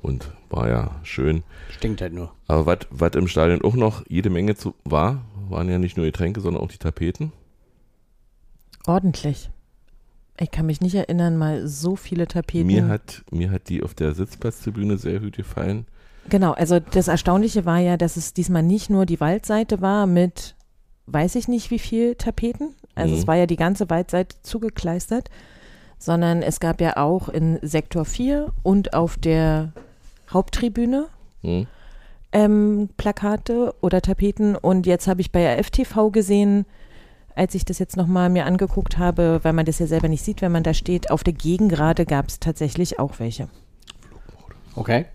Und 0.00 0.30
war 0.48 0.68
ja 0.68 1.00
schön. 1.02 1.42
Stinkt 1.70 2.00
halt 2.00 2.12
nur. 2.12 2.32
Aber 2.46 2.78
was 2.90 3.12
im 3.14 3.26
Stadion 3.28 3.62
auch 3.62 3.74
noch 3.74 4.04
jede 4.08 4.30
Menge 4.30 4.54
zu, 4.54 4.74
war, 4.84 5.22
waren 5.48 5.68
ja 5.68 5.78
nicht 5.78 5.96
nur 5.96 6.06
Getränke, 6.06 6.40
sondern 6.40 6.62
auch 6.62 6.68
die 6.68 6.78
Tapeten. 6.78 7.32
Ordentlich. 8.86 9.50
Ich 10.40 10.50
kann 10.50 10.66
mich 10.66 10.80
nicht 10.80 10.94
erinnern, 10.94 11.36
mal 11.36 11.66
so 11.66 11.96
viele 11.96 12.28
Tapeten. 12.28 12.66
Mir 12.66 12.86
hat, 12.86 13.22
mir 13.30 13.50
hat 13.50 13.68
die 13.68 13.82
auf 13.82 13.94
der 13.94 14.14
Sitzplatztribüne 14.14 14.96
sehr 14.96 15.18
gut 15.20 15.36
gefallen. 15.36 15.86
Genau, 16.28 16.52
also 16.52 16.78
das 16.78 17.08
Erstaunliche 17.08 17.64
war 17.64 17.78
ja, 17.78 17.96
dass 17.96 18.16
es 18.16 18.34
diesmal 18.34 18.62
nicht 18.62 18.88
nur 18.90 19.04
die 19.06 19.18
Waldseite 19.20 19.80
war 19.80 20.06
mit, 20.06 20.54
weiß 21.06 21.34
ich 21.34 21.48
nicht 21.48 21.70
wie 21.70 21.78
viel 21.78 22.14
Tapeten, 22.14 22.74
also 22.94 23.14
Mhm. 23.14 23.20
es 23.20 23.26
war 23.26 23.34
ja 23.36 23.46
die 23.46 23.56
ganze 23.56 23.90
Waldseite 23.90 24.36
zugekleistert, 24.42 25.30
sondern 25.98 26.42
es 26.42 26.60
gab 26.60 26.80
ja 26.80 26.98
auch 26.98 27.28
in 27.28 27.58
Sektor 27.62 28.04
4 28.04 28.52
und 28.62 28.94
auf 28.94 29.16
der 29.16 29.72
Haupttribüne 30.32 31.08
Hm? 31.42 31.66
ähm, 32.32 32.88
Plakate 32.96 33.74
oder 33.80 34.02
Tapeten 34.02 34.56
und 34.56 34.86
jetzt 34.86 35.06
habe 35.06 35.20
ich 35.20 35.32
bei 35.32 35.58
AFTV 35.58 36.10
gesehen, 36.12 36.66
als 37.34 37.54
ich 37.54 37.64
das 37.64 37.78
jetzt 37.78 37.96
nochmal 37.96 38.28
mir 38.28 38.44
angeguckt 38.46 38.98
habe, 38.98 39.40
weil 39.42 39.52
man 39.52 39.64
das 39.64 39.78
ja 39.78 39.86
selber 39.86 40.08
nicht 40.08 40.24
sieht, 40.24 40.42
wenn 40.42 40.52
man 40.52 40.64
da 40.64 40.74
steht, 40.74 41.10
auf 41.10 41.22
der 41.22 41.32
Gegengrade 41.34 42.04
gab 42.04 42.28
es 42.28 42.40
tatsächlich 42.40 42.98
auch 42.98 43.18
welche. 43.20 43.48
Okay. 44.74 45.06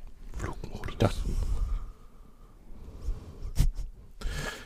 Ich 0.89 0.97
dachte, 0.97 1.17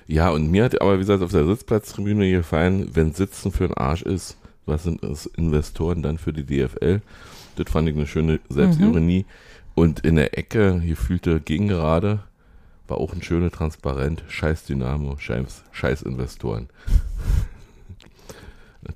Ja, 0.08 0.30
und 0.30 0.50
mir 0.50 0.64
hat 0.64 0.82
aber, 0.82 0.96
wie 0.96 1.00
gesagt, 1.00 1.22
auf 1.22 1.32
der 1.32 1.46
Sitzplatztribüne 1.46 2.32
gefallen, 2.32 2.90
wenn 2.94 3.12
Sitzen 3.12 3.52
für 3.52 3.68
den 3.68 3.76
Arsch 3.76 4.04
ist, 4.04 4.38
was 4.66 4.84
sind 4.84 5.04
das 5.04 5.26
Investoren 5.26 6.02
dann 6.02 6.18
für 6.18 6.32
die 6.32 6.46
DFL? 6.46 7.02
Das 7.58 7.70
fand 7.72 7.90
ich 7.90 7.96
eine 7.96 8.08
schöne 8.08 8.40
Selbstironie. 8.50 9.26
Und 9.78 10.00
in 10.00 10.16
der 10.16 10.36
Ecke, 10.36 10.82
hier 10.82 10.98
fühlte 10.98 11.40
Gegengerade, 11.40 12.24
war 12.88 12.98
auch 12.98 13.14
ein 13.14 13.22
schöner 13.22 13.52
Transparent. 13.52 14.24
Scheiß 14.28 14.64
Dynamo, 14.64 15.18
scheiß, 15.18 15.64
scheiß 15.72 16.02
Investoren. 16.02 16.70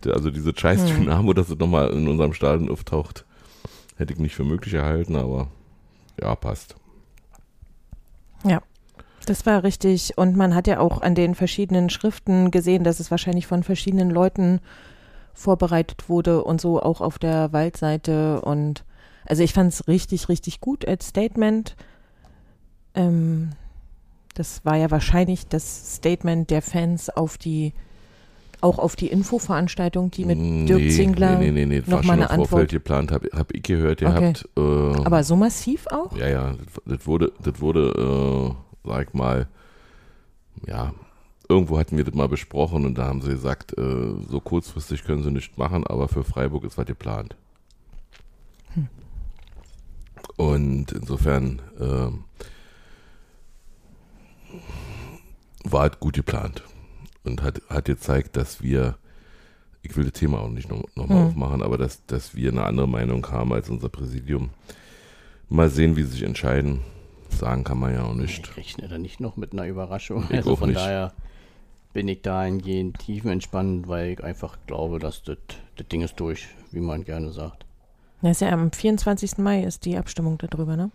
Also 0.05 0.31
diese 0.31 0.53
scheiß 0.57 0.89
Hm. 0.89 1.01
Dynamo, 1.01 1.33
dass 1.33 1.49
es 1.49 1.59
nochmal 1.59 1.89
in 1.91 2.07
unserem 2.07 2.33
Stadion 2.33 2.71
auftaucht, 2.71 3.25
hätte 3.97 4.13
ich 4.13 4.19
nicht 4.19 4.33
für 4.33 4.45
möglich 4.45 4.73
erhalten, 4.73 5.17
aber 5.17 5.49
ja, 6.19 6.33
passt. 6.33 6.75
Das 9.25 9.45
war 9.45 9.63
richtig. 9.63 10.17
Und 10.17 10.35
man 10.35 10.55
hat 10.55 10.67
ja 10.67 10.79
auch 10.79 11.01
an 11.01 11.15
den 11.15 11.35
verschiedenen 11.35 11.89
Schriften 11.89 12.51
gesehen, 12.51 12.83
dass 12.83 12.99
es 12.99 13.11
wahrscheinlich 13.11 13.47
von 13.47 13.63
verschiedenen 13.63 14.09
Leuten 14.09 14.59
vorbereitet 15.33 16.09
wurde 16.09 16.43
und 16.43 16.59
so 16.59 16.81
auch 16.81 17.01
auf 17.01 17.19
der 17.19 17.53
Waldseite. 17.53 18.41
Und 18.41 18.83
also 19.31 19.43
ich 19.43 19.53
fand 19.53 19.71
es 19.71 19.87
richtig, 19.87 20.27
richtig 20.27 20.59
gut 20.59 20.85
als 20.85 21.07
Statement. 21.07 21.77
Ähm, 22.95 23.51
das 24.35 24.65
war 24.65 24.75
ja 24.75 24.91
wahrscheinlich 24.91 25.47
das 25.47 25.95
Statement 25.95 26.49
der 26.49 26.61
Fans 26.61 27.09
auf 27.09 27.37
die 27.37 27.71
auch 28.59 28.77
auf 28.77 28.97
die 28.97 29.07
Infoveranstaltung, 29.07 30.11
die 30.11 30.25
mit 30.25 30.37
Nee, 30.37 30.65
Dirk 30.65 30.91
Zingler 30.91 31.39
Nee, 31.39 31.45
nee, 31.49 31.51
nee, 31.61 31.65
nee. 31.65 31.79
das 31.79 31.87
noch 31.87 31.97
war 31.99 32.03
mal 32.03 32.13
schon 32.17 32.23
eine 32.27 32.41
im 32.41 32.47
Vorfeld 32.47 32.51
Antwort. 32.51 32.69
geplant, 32.71 33.11
habe 33.13 33.29
hab 33.33 33.53
ich 33.55 33.63
gehört, 33.63 34.01
ihr 34.01 34.09
Okay. 34.09 34.27
habt. 34.27 34.49
Äh, 34.57 35.03
Aber 35.05 35.23
so 35.23 35.37
massiv 35.37 35.87
auch? 35.87 36.13
Ja, 36.17 36.27
ja, 36.27 36.55
das, 36.85 37.07
wurde, 37.07 37.31
das 37.41 37.59
wurde, 37.61 38.53
äh, 38.85 38.87
sag 38.89 39.07
ich 39.07 39.13
mal, 39.13 39.47
ja, 40.67 40.93
irgendwo 41.47 41.79
hatten 41.79 41.95
wir 41.97 42.03
das 42.03 42.13
mal 42.13 42.27
besprochen 42.27 42.85
und 42.85 42.97
da 42.97 43.05
haben 43.05 43.21
sie 43.21 43.31
gesagt, 43.31 43.75
äh, 43.77 44.13
so 44.29 44.41
kurzfristig 44.41 45.05
können 45.05 45.23
sie 45.23 45.31
nicht 45.31 45.57
machen, 45.57 45.87
aber 45.87 46.09
für 46.09 46.25
Freiburg 46.25 46.65
ist 46.65 46.77
was 46.77 46.85
geplant. 46.85 47.37
Und 50.41 50.91
insofern 50.91 51.61
ähm, 51.79 52.23
war 55.63 55.85
es 55.91 55.99
gut 55.99 56.15
geplant 56.15 56.63
und 57.23 57.43
hat, 57.43 57.61
hat 57.69 57.85
gezeigt, 57.85 58.35
dass 58.37 58.63
wir, 58.63 58.97
ich 59.83 59.95
will 59.95 60.05
das 60.05 60.13
Thema 60.13 60.39
auch 60.39 60.49
nicht 60.49 60.67
nochmal 60.67 60.87
noch 60.95 61.07
mal 61.07 61.19
Hm. 61.19 61.27
aufmachen, 61.27 61.61
aber 61.61 61.77
dass, 61.77 62.03
dass 62.07 62.33
wir 62.35 62.49
eine 62.49 62.63
andere 62.63 62.87
Meinung 62.87 63.23
haben 63.29 63.53
als 63.53 63.69
unser 63.69 63.89
Präsidium. 63.89 64.49
Mal 65.47 65.69
sehen, 65.69 65.95
wie 65.95 66.01
sie 66.01 66.13
sich 66.13 66.23
entscheiden. 66.23 66.79
Sagen 67.29 67.63
kann 67.63 67.77
man 67.77 67.93
ja 67.93 68.01
auch 68.03 68.15
nicht. 68.15 68.47
Ich 68.49 68.57
rechne 68.57 68.87
da 68.87 68.97
nicht 68.97 69.19
noch 69.19 69.37
mit 69.37 69.53
einer 69.53 69.67
Überraschung. 69.67 70.23
Ich 70.29 70.37
also 70.37 70.55
von 70.55 70.69
nicht. 70.69 70.81
daher 70.81 71.13
bin 71.93 72.07
ich 72.07 72.23
dahingehend 72.23 72.97
tiefenentspannt, 72.97 73.87
weil 73.87 74.13
ich 74.13 74.23
einfach 74.23 74.57
glaube, 74.65 74.97
dass 74.97 75.21
das, 75.21 75.37
das 75.75 75.87
Ding 75.87 76.01
ist 76.01 76.19
durch, 76.19 76.47
wie 76.71 76.79
man 76.79 77.03
gerne 77.03 77.31
sagt. 77.31 77.65
Das 78.21 78.31
ist 78.31 78.41
ja 78.41 78.49
am 78.49 78.71
24. 78.71 79.37
Mai 79.39 79.63
ist 79.63 79.85
die 79.85 79.97
Abstimmung 79.97 80.37
darüber, 80.37 80.75
ne? 80.75 80.91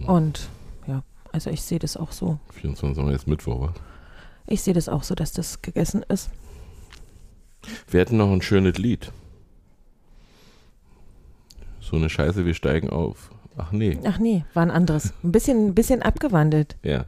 Mhm. 0.00 0.04
Und 0.06 0.48
ja, 0.86 1.02
also 1.32 1.50
ich 1.50 1.62
sehe 1.62 1.78
das 1.78 1.96
auch 1.96 2.12
so. 2.12 2.38
24. 2.54 3.02
Mai 3.04 3.12
ist 3.12 3.26
Mittwoch, 3.26 3.60
wa? 3.60 3.74
Ich 4.46 4.62
sehe 4.62 4.74
das 4.74 4.88
auch 4.88 5.04
so, 5.04 5.14
dass 5.14 5.32
das 5.32 5.62
gegessen 5.62 6.02
ist. 6.08 6.30
Wir 7.88 8.00
hätten 8.00 8.16
noch 8.16 8.30
ein 8.32 8.42
schönes 8.42 8.78
Lied. 8.78 9.12
So 11.80 11.96
eine 11.96 12.08
Scheiße, 12.08 12.44
wir 12.46 12.54
steigen 12.54 12.90
auf. 12.90 13.30
Ach 13.56 13.72
nee, 13.72 13.98
Ach 14.04 14.18
nee, 14.18 14.44
war 14.54 14.62
ein 14.62 14.70
anderes. 14.70 15.12
Ein 15.22 15.32
bisschen, 15.32 15.68
ein 15.68 15.74
bisschen 15.74 16.02
abgewandelt. 16.02 16.76
ja. 16.82 17.04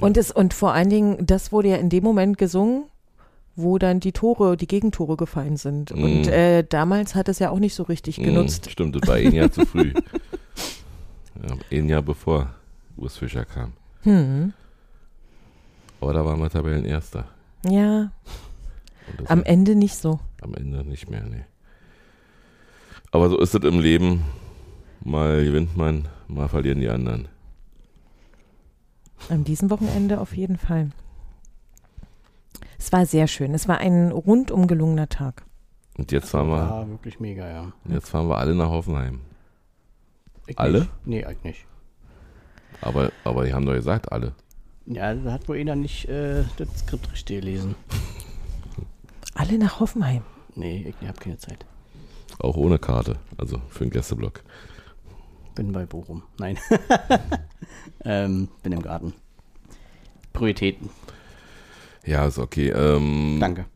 Und, 0.00 0.16
es, 0.16 0.30
und 0.30 0.54
vor 0.54 0.72
allen 0.74 0.90
Dingen, 0.90 1.26
das 1.26 1.50
wurde 1.50 1.70
ja 1.70 1.76
in 1.76 1.88
dem 1.88 2.04
Moment 2.04 2.38
gesungen, 2.38 2.84
wo 3.58 3.76
dann 3.78 3.98
die 4.00 4.12
Tore, 4.12 4.56
die 4.56 4.66
Gegentore 4.68 5.16
gefallen 5.16 5.56
sind. 5.56 5.90
Und 5.92 6.22
Mhm. 6.26 6.28
äh, 6.32 6.62
damals 6.62 7.14
hat 7.14 7.28
es 7.28 7.38
ja 7.40 7.50
auch 7.50 7.58
nicht 7.58 7.74
so 7.74 7.82
richtig 7.82 8.18
Mm, 8.18 8.22
genutzt. 8.22 8.70
Stimmt, 8.70 8.94
das 8.96 9.06
war 9.08 9.16
ein 9.16 9.32
Jahr 9.32 9.50
zu 9.50 9.66
früh. 9.66 9.92
Ja, 11.40 11.54
ein 11.70 11.88
Jahr 11.88 12.02
bevor 12.02 12.52
Urs 12.96 13.16
Fischer 13.16 13.44
kam. 13.44 13.72
Hm. 14.02 14.52
Aber 16.00 16.12
da 16.12 16.24
waren 16.24 16.40
wir 16.40 16.50
Tabellenerster. 16.50 17.26
Ja, 17.64 18.10
Und 19.18 19.30
am 19.30 19.38
war 19.40 19.46
Ende 19.46 19.76
nicht 19.76 19.94
so. 19.96 20.18
am 20.42 20.54
Ende 20.54 20.82
nicht 20.84 21.08
mehr, 21.08 21.22
nee. 21.22 21.44
Aber 23.12 23.28
so 23.28 23.38
ist 23.38 23.54
es 23.54 23.62
im 23.62 23.78
Leben. 23.78 24.24
Mal 25.04 25.44
gewinnt 25.44 25.76
man, 25.76 26.08
mal 26.26 26.48
verlieren 26.48 26.80
die 26.80 26.88
anderen. 26.88 27.28
An 29.28 29.44
diesem 29.44 29.70
Wochenende 29.70 30.20
auf 30.20 30.36
jeden 30.36 30.58
Fall. 30.58 30.90
Es 32.78 32.92
war 32.92 33.04
sehr 33.06 33.26
schön. 33.26 33.54
Es 33.54 33.68
war 33.68 33.78
ein 33.78 34.10
rundum 34.12 34.66
gelungener 34.66 35.08
Tag. 35.08 35.44
Und 35.96 36.12
jetzt 36.12 36.30
fahren 36.30 36.48
wir, 36.48 36.70
War 36.70 36.88
wirklich 36.88 37.18
mega, 37.18 37.48
ja. 37.48 37.72
jetzt 37.88 38.08
fahren 38.08 38.28
wir 38.28 38.38
alle 38.38 38.54
nach 38.54 38.70
Hoffenheim. 38.70 39.20
Ich 40.46 40.58
Alle? 40.58 40.80
Nicht. 40.80 40.90
Nee, 41.04 41.24
eigentlich 41.24 41.44
nicht. 41.44 41.66
Aber, 42.80 43.10
aber 43.24 43.44
die 43.44 43.52
haben 43.52 43.66
doch 43.66 43.74
gesagt, 43.74 44.12
alle. 44.12 44.32
Ja, 44.86 45.12
da 45.12 45.32
hat 45.32 45.48
wohl 45.48 45.58
einer 45.58 45.74
nicht 45.74 46.08
äh, 46.08 46.44
das 46.56 46.68
Skript 46.78 47.10
richtig 47.12 47.40
gelesen. 47.40 47.74
Alle 49.34 49.58
nach 49.58 49.78
Hoffenheim. 49.78 50.22
Nee, 50.56 50.92
ich 51.00 51.08
hab 51.08 51.20
keine 51.20 51.36
Zeit. 51.36 51.64
Auch 52.40 52.56
ohne 52.56 52.78
Karte. 52.78 53.16
Also 53.36 53.60
für 53.68 53.84
den 53.84 53.90
Gästeblock. 53.90 54.42
Bin 55.54 55.70
bei 55.70 55.86
Bochum. 55.86 56.22
Nein. 56.38 56.58
ähm, 58.04 58.48
bin 58.62 58.72
im 58.72 58.82
Garten. 58.82 59.12
Prioritäten. 60.32 60.90
Ja, 62.08 62.26
ist 62.26 62.38
okay. 62.38 62.70
Ähm, 62.70 63.36
Danke. 63.38 63.66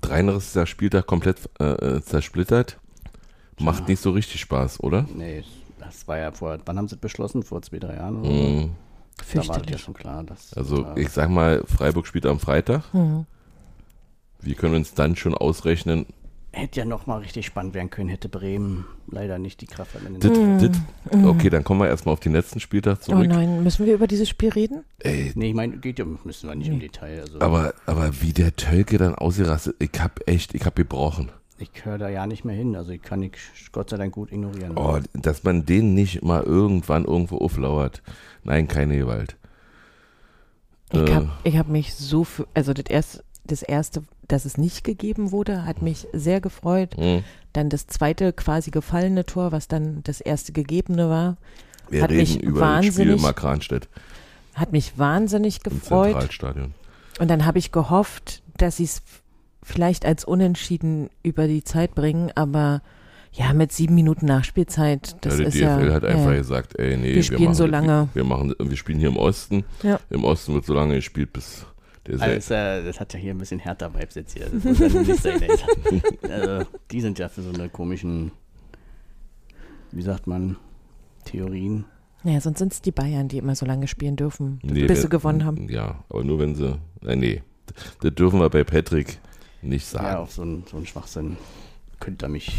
33. 0.00 0.68
Spieltag 0.68 1.06
komplett 1.06 1.48
äh, 1.60 1.64
äh, 1.64 2.02
zersplittert. 2.02 2.78
Macht 3.60 3.86
nicht 3.88 4.00
so 4.02 4.10
richtig 4.10 4.40
Spaß, 4.40 4.82
oder? 4.82 5.06
Nee, 5.14 5.44
das 5.78 6.08
war 6.08 6.18
ja 6.18 6.32
vor, 6.32 6.58
wann 6.64 6.76
haben 6.78 6.88
sie 6.88 6.96
das 6.96 7.00
beschlossen? 7.00 7.42
Vor 7.42 7.62
zwei, 7.62 7.78
drei 7.78 7.94
Jahren 7.96 8.20
oder? 8.20 8.28
Mhm. 8.30 8.70
Da 9.34 9.46
war 9.48 9.58
das 9.60 9.70
ja 9.70 9.78
schon 9.78 9.94
klar. 9.94 10.24
Dass, 10.24 10.54
Also 10.54 10.82
da- 10.82 10.96
ich 10.96 11.10
sag 11.10 11.28
mal, 11.30 11.62
Freiburg 11.66 12.06
spielt 12.06 12.26
am 12.26 12.40
Freitag. 12.40 12.84
Hm. 12.92 13.26
Wir 14.40 14.54
können 14.54 14.74
uns 14.74 14.94
dann 14.94 15.14
schon 15.14 15.34
ausrechnen. 15.34 16.06
Hätte 16.52 16.80
ja 16.80 16.84
noch 16.84 17.06
mal 17.06 17.18
richtig 17.18 17.46
spannend 17.46 17.74
werden 17.74 17.90
können, 17.90 18.08
hätte 18.08 18.28
Bremen 18.28 18.84
leider 19.06 19.38
nicht 19.38 19.60
die 19.60 19.66
Kraft 19.66 19.94
am 19.96 20.06
Ende. 20.06 20.20
Dit, 20.20 20.36
Mhm. 20.36 20.58
dit. 20.58 21.24
Okay, 21.24 21.48
dann 21.50 21.62
kommen 21.64 21.80
wir 21.80 21.88
erstmal 21.88 22.12
auf 22.12 22.20
den 22.20 22.32
letzten 22.32 22.58
Spieltag 22.60 22.98
Oh 23.02 23.04
zurück. 23.04 23.28
nein, 23.28 23.62
müssen 23.62 23.86
wir 23.86 23.94
über 23.94 24.06
dieses 24.06 24.28
Spiel 24.28 24.50
reden? 24.50 24.84
Ey, 24.98 25.32
Nee, 25.36 25.50
ich 25.50 25.54
meine, 25.54 25.76
geht 25.78 25.98
ja, 25.98 26.04
müssen 26.04 26.48
wir 26.48 26.54
nicht 26.56 26.68
im 26.68 26.80
Detail. 26.80 27.20
Also, 27.20 27.40
aber, 27.40 27.74
aber 27.86 28.20
wie 28.20 28.32
der 28.32 28.56
Tölke 28.56 28.98
dann 28.98 29.14
ausgerastet, 29.14 29.76
ich 29.78 29.90
hab 30.00 30.20
echt, 30.28 30.54
ich 30.54 30.64
hab 30.66 30.74
gebrochen. 30.76 31.30
ich 31.58 31.70
höre 31.84 31.98
da 31.98 32.08
ja 32.08 32.26
nicht 32.26 32.44
mehr 32.44 32.56
hin. 32.56 32.74
Also 32.74 32.90
ich 32.92 33.02
kann 33.02 33.22
ich 33.22 33.32
Gott 33.70 33.90
sei 33.90 33.96
Dank 33.98 34.12
gut 34.14 34.32
ignorieren. 34.32 34.72
Oh, 34.76 34.98
dass 35.12 35.44
man 35.44 35.66
den 35.66 35.94
nicht 35.94 36.22
mal 36.22 36.42
irgendwann 36.42 37.04
irgendwo 37.04 37.36
auflauert. 37.38 38.02
Nein, 38.44 38.66
keine 38.66 38.96
Gewalt. 38.96 39.36
Ich 40.92 40.98
Äh. 40.98 41.14
habe 41.14 41.28
ich 41.44 41.56
hab 41.58 41.68
mich 41.68 41.94
so, 41.94 42.24
für, 42.24 42.48
also 42.54 42.72
das 42.72 42.86
erste, 42.88 43.22
das 43.50 43.62
erste, 43.62 44.02
dass 44.28 44.44
es 44.44 44.56
nicht 44.56 44.84
gegeben 44.84 45.32
wurde, 45.32 45.64
hat 45.64 45.82
mich 45.82 46.06
sehr 46.12 46.40
gefreut. 46.40 46.96
Hm. 46.96 47.24
Dann 47.52 47.68
das 47.68 47.86
zweite 47.86 48.32
quasi 48.32 48.70
gefallene 48.70 49.26
Tor, 49.26 49.52
was 49.52 49.68
dann 49.68 50.02
das 50.04 50.20
erste 50.20 50.52
gegebene 50.52 51.08
war, 51.08 51.36
Wir 51.88 52.02
Hat 52.02 52.10
reden 52.10 52.20
mich 52.20 52.42
über 52.42 52.60
das 52.60 52.86
Spiel 52.86 53.08
wahnsinnig 53.08 53.22
hat 54.54 54.72
mich 54.72 54.98
wahnsinnig 54.98 55.62
gefreut. 55.62 56.28
Und 57.18 57.30
dann 57.30 57.46
habe 57.46 57.58
ich 57.58 57.72
gehofft, 57.72 58.42
dass 58.56 58.76
sie 58.76 58.84
es 58.84 59.02
vielleicht 59.62 60.04
als 60.04 60.24
Unentschieden 60.24 61.10
über 61.22 61.46
die 61.46 61.64
Zeit 61.64 61.94
bringen, 61.94 62.30
aber 62.34 62.82
ja, 63.32 63.52
mit 63.52 63.72
sieben 63.72 63.94
Minuten 63.94 64.26
Nachspielzeit, 64.26 65.16
das 65.20 65.34
ja, 65.34 65.38
die 65.38 65.44
ist 65.44 65.54
DFL 65.54 65.86
ja. 65.86 65.94
hat 65.94 66.04
einfach 66.04 66.32
ja. 66.32 66.38
gesagt, 66.38 66.78
ey, 66.78 66.96
nee, 66.96 67.14
Wir 67.14 67.22
spielen 67.22 67.44
machen 67.44 67.54
so 67.54 67.66
lange. 67.66 68.08
Wir, 68.12 68.24
machen, 68.24 68.54
wir 68.58 68.76
spielen 68.76 68.98
hier 68.98 69.08
im 69.08 69.16
Osten. 69.16 69.64
Ja. 69.84 70.00
Im 70.10 70.24
Osten 70.24 70.54
wird 70.54 70.64
so 70.64 70.74
lange 70.74 70.96
gespielt, 70.96 71.32
bis 71.32 71.64
der 72.06 72.20
Also, 72.20 72.34
das, 72.34 72.50
äh, 72.50 72.84
das 72.84 72.98
hat 73.00 73.12
ja 73.14 73.18
hier 73.18 73.32
ein 73.34 73.38
bisschen 73.38 73.58
härter 73.58 73.92
Vibes 73.94 74.14
jetzt 74.14 74.36
hier. 74.36 74.46
Das 74.50 74.64
muss 74.64 74.78
ja 74.78 74.88
nicht 75.00 75.22
sein, 75.22 75.40
also, 76.30 76.66
die 76.90 77.00
sind 77.00 77.18
ja 77.18 77.28
für 77.28 77.42
so 77.42 77.52
eine 77.52 77.68
komischen, 77.68 78.32
wie 79.92 80.02
sagt 80.02 80.26
man, 80.26 80.56
Theorien. 81.24 81.84
Ja, 82.24 82.40
sonst 82.40 82.58
sind 82.58 82.72
es 82.72 82.82
die 82.82 82.92
Bayern, 82.92 83.28
die 83.28 83.38
immer 83.38 83.54
so 83.54 83.64
lange 83.66 83.86
spielen 83.88 84.16
dürfen, 84.16 84.58
Nee, 84.62 84.82
bis 84.82 84.88
wir- 84.88 84.96
sie 84.96 85.08
gewonnen 85.08 85.44
haben. 85.44 85.68
Ja, 85.68 86.04
aber 86.10 86.22
nur 86.24 86.38
wenn 86.38 86.54
sie. 86.54 86.78
Äh, 87.06 87.16
nee, 87.16 87.42
das 88.02 88.14
dürfen 88.14 88.40
wir 88.40 88.50
bei 88.50 88.64
Patrick 88.64 89.18
nicht 89.62 89.92
Ja, 89.92 90.00
sagen. 90.00 90.16
auf 90.18 90.32
so 90.32 90.42
einen, 90.42 90.64
so 90.70 90.82
Schwachsinn 90.84 91.36
könnte 91.98 92.26
er 92.26 92.28
mich 92.30 92.56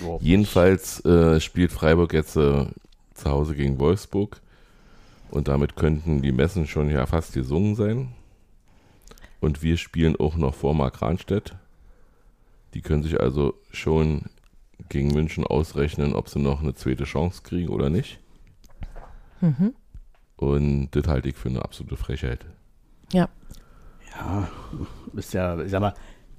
überhaupt 0.00 0.22
nicht- 0.22 0.30
Jedenfalls 0.30 1.04
äh, 1.04 1.40
spielt 1.40 1.72
Freiburg 1.72 2.12
jetzt 2.12 2.36
äh, 2.36 2.66
zu 3.14 3.30
Hause 3.30 3.54
gegen 3.54 3.78
Wolfsburg. 3.78 4.40
Und 5.30 5.48
damit 5.48 5.74
könnten 5.74 6.22
die 6.22 6.30
Messen 6.32 6.66
schon 6.66 6.90
ja 6.90 7.06
fast 7.06 7.32
gesungen 7.34 7.74
sein. 7.74 8.08
Und 9.44 9.62
wir 9.62 9.76
spielen 9.76 10.16
auch 10.16 10.36
noch 10.36 10.54
vor 10.54 10.74
Mark 10.74 11.02
Ranstedt. 11.02 11.54
Die 12.72 12.80
können 12.80 13.02
sich 13.02 13.20
also 13.20 13.52
schon 13.70 14.30
gegen 14.88 15.08
München 15.08 15.44
ausrechnen, 15.46 16.14
ob 16.14 16.30
sie 16.30 16.38
noch 16.38 16.62
eine 16.62 16.72
zweite 16.72 17.04
Chance 17.04 17.42
kriegen 17.42 17.68
oder 17.68 17.90
nicht. 17.90 18.20
Mhm. 19.42 19.74
Und 20.36 20.88
das 20.92 21.06
halte 21.08 21.28
ich 21.28 21.36
für 21.36 21.50
eine 21.50 21.62
absolute 21.62 21.98
Frechheit. 21.98 22.46
Ja, 23.12 24.48
ist 25.12 25.34
ja, 25.34 25.60
ich 25.60 25.70
sag 25.70 25.80
mal, 25.80 25.94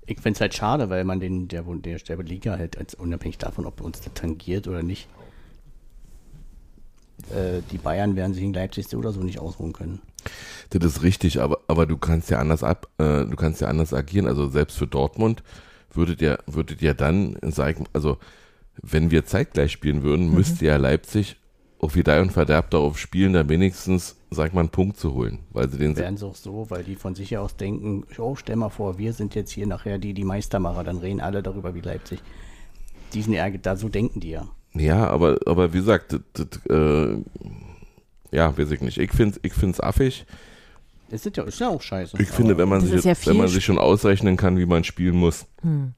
ich 0.08 0.20
finde 0.20 0.38
es 0.38 0.42
halt 0.42 0.56
schade, 0.56 0.90
weil 0.90 1.04
man 1.04 1.20
den, 1.20 1.48
der, 1.48 1.62
der, 1.62 2.00
der 2.00 2.24
Liga 2.24 2.58
halt, 2.58 2.76
als, 2.76 2.96
unabhängig 2.96 3.38
davon, 3.38 3.68
ob 3.68 3.82
uns 3.82 4.02
das 4.02 4.16
tangiert 4.16 4.68
oder 4.68 4.82
nicht, 4.82 5.08
äh, 7.32 7.62
die 7.72 7.78
Bayern 7.78 8.16
werden 8.16 8.34
sich 8.34 8.44
in 8.44 8.54
Leipzig 8.54 8.88
so 8.88 8.98
oder 8.98 9.12
so 9.12 9.22
nicht 9.22 9.40
ausruhen 9.40 9.74
können. 9.74 10.02
Das 10.70 10.84
ist 10.84 11.04
richtig, 11.04 11.42
aber, 11.42 11.60
aber 11.68 11.86
du 11.86 11.98
kannst 11.98 12.30
ja 12.30 12.40
anders 12.40 12.64
ab, 12.64 12.88
äh, 12.98 13.26
du 13.26 13.36
kannst 13.36 13.62
ja 13.62 13.68
anders 13.68 13.94
agieren. 13.94 14.28
Also 14.28 14.50
selbst 14.50 14.78
für 14.78 14.88
Dortmund 14.88 15.44
würdet 15.94 16.22
ihr, 16.22 16.40
würdet 16.48 16.82
ihr 16.82 16.94
dann 16.94 17.38
sagen, 17.44 17.86
also 17.94 18.18
wenn 18.82 19.12
wir 19.12 19.26
zeitgleich 19.26 19.72
spielen 19.72 20.04
würden, 20.04 20.34
müsste 20.34 20.66
ja 20.66 20.78
Leipzig 20.78 21.38
auf 21.80 21.94
Gedeih 21.94 22.22
und 22.22 22.32
Verderb 22.32 22.72
darauf 22.72 22.98
spielen, 22.98 23.34
da 23.34 23.48
wenigstens, 23.48 24.16
sag 24.32 24.54
mal, 24.54 24.62
einen 24.62 24.70
Punkt 24.70 24.98
zu 24.98 25.14
holen. 25.14 25.40
Weil 25.52 25.70
sie 25.70 25.78
den 25.78 25.96
Werden 25.96 26.18
sie 26.18 26.26
auch 26.26 26.36
so, 26.36 26.70
weil 26.70 26.84
die 26.84 26.96
von 26.96 27.16
sich 27.16 27.38
aus 27.38 27.56
denken, 27.56 28.06
oh, 28.18 28.36
stell 28.36 28.56
mal 28.56 28.70
vor, 28.70 28.98
wir 28.98 29.14
sind 29.14 29.36
jetzt 29.36 29.52
hier 29.52 29.68
nachher 29.68 29.98
die, 29.98 30.14
die 30.14 30.24
Meistermacher, 30.24 30.84
dann 30.84 30.98
reden 30.98 31.22
alle 31.22 31.44
darüber 31.44 31.76
wie 31.76 31.82
Leipzig. 31.82 32.22
Diesen 33.14 33.34
Ärger, 33.34 33.60
da 33.60 33.76
so 33.76 33.88
denken 33.88 34.20
die 34.20 34.32
ja. 34.32 34.48
Ja, 34.76 35.08
aber, 35.08 35.38
aber 35.46 35.74
wie 35.74 35.78
gesagt, 35.78 36.14
das, 36.14 36.22
das, 36.34 36.66
äh, 36.70 37.18
ja, 38.32 38.58
weiß 38.58 38.72
ich 38.72 38.82
nicht. 38.82 38.98
Ich 38.98 39.12
finde 39.12 39.40
ich 39.42 39.54
find's 39.54 39.80
affig, 39.80 40.26
Das 41.10 41.26
ist 41.26 41.38
ja, 41.38 41.44
ist 41.44 41.60
ja 41.60 41.70
auch 41.70 41.82
scheiße. 41.82 42.18
Ich 42.20 42.30
finde, 42.30 42.58
wenn 42.58 42.68
man, 42.68 42.82
sich, 42.82 43.04
ja 43.04 43.14
wenn 43.26 43.38
man 43.38 43.48
sich 43.48 43.64
schon 43.64 43.78
ausrechnen 43.78 44.36
kann, 44.38 44.58
wie 44.58 44.66
man 44.66 44.84
spielen 44.84 45.16
muss, 45.16 45.46
Hm. 45.62 45.94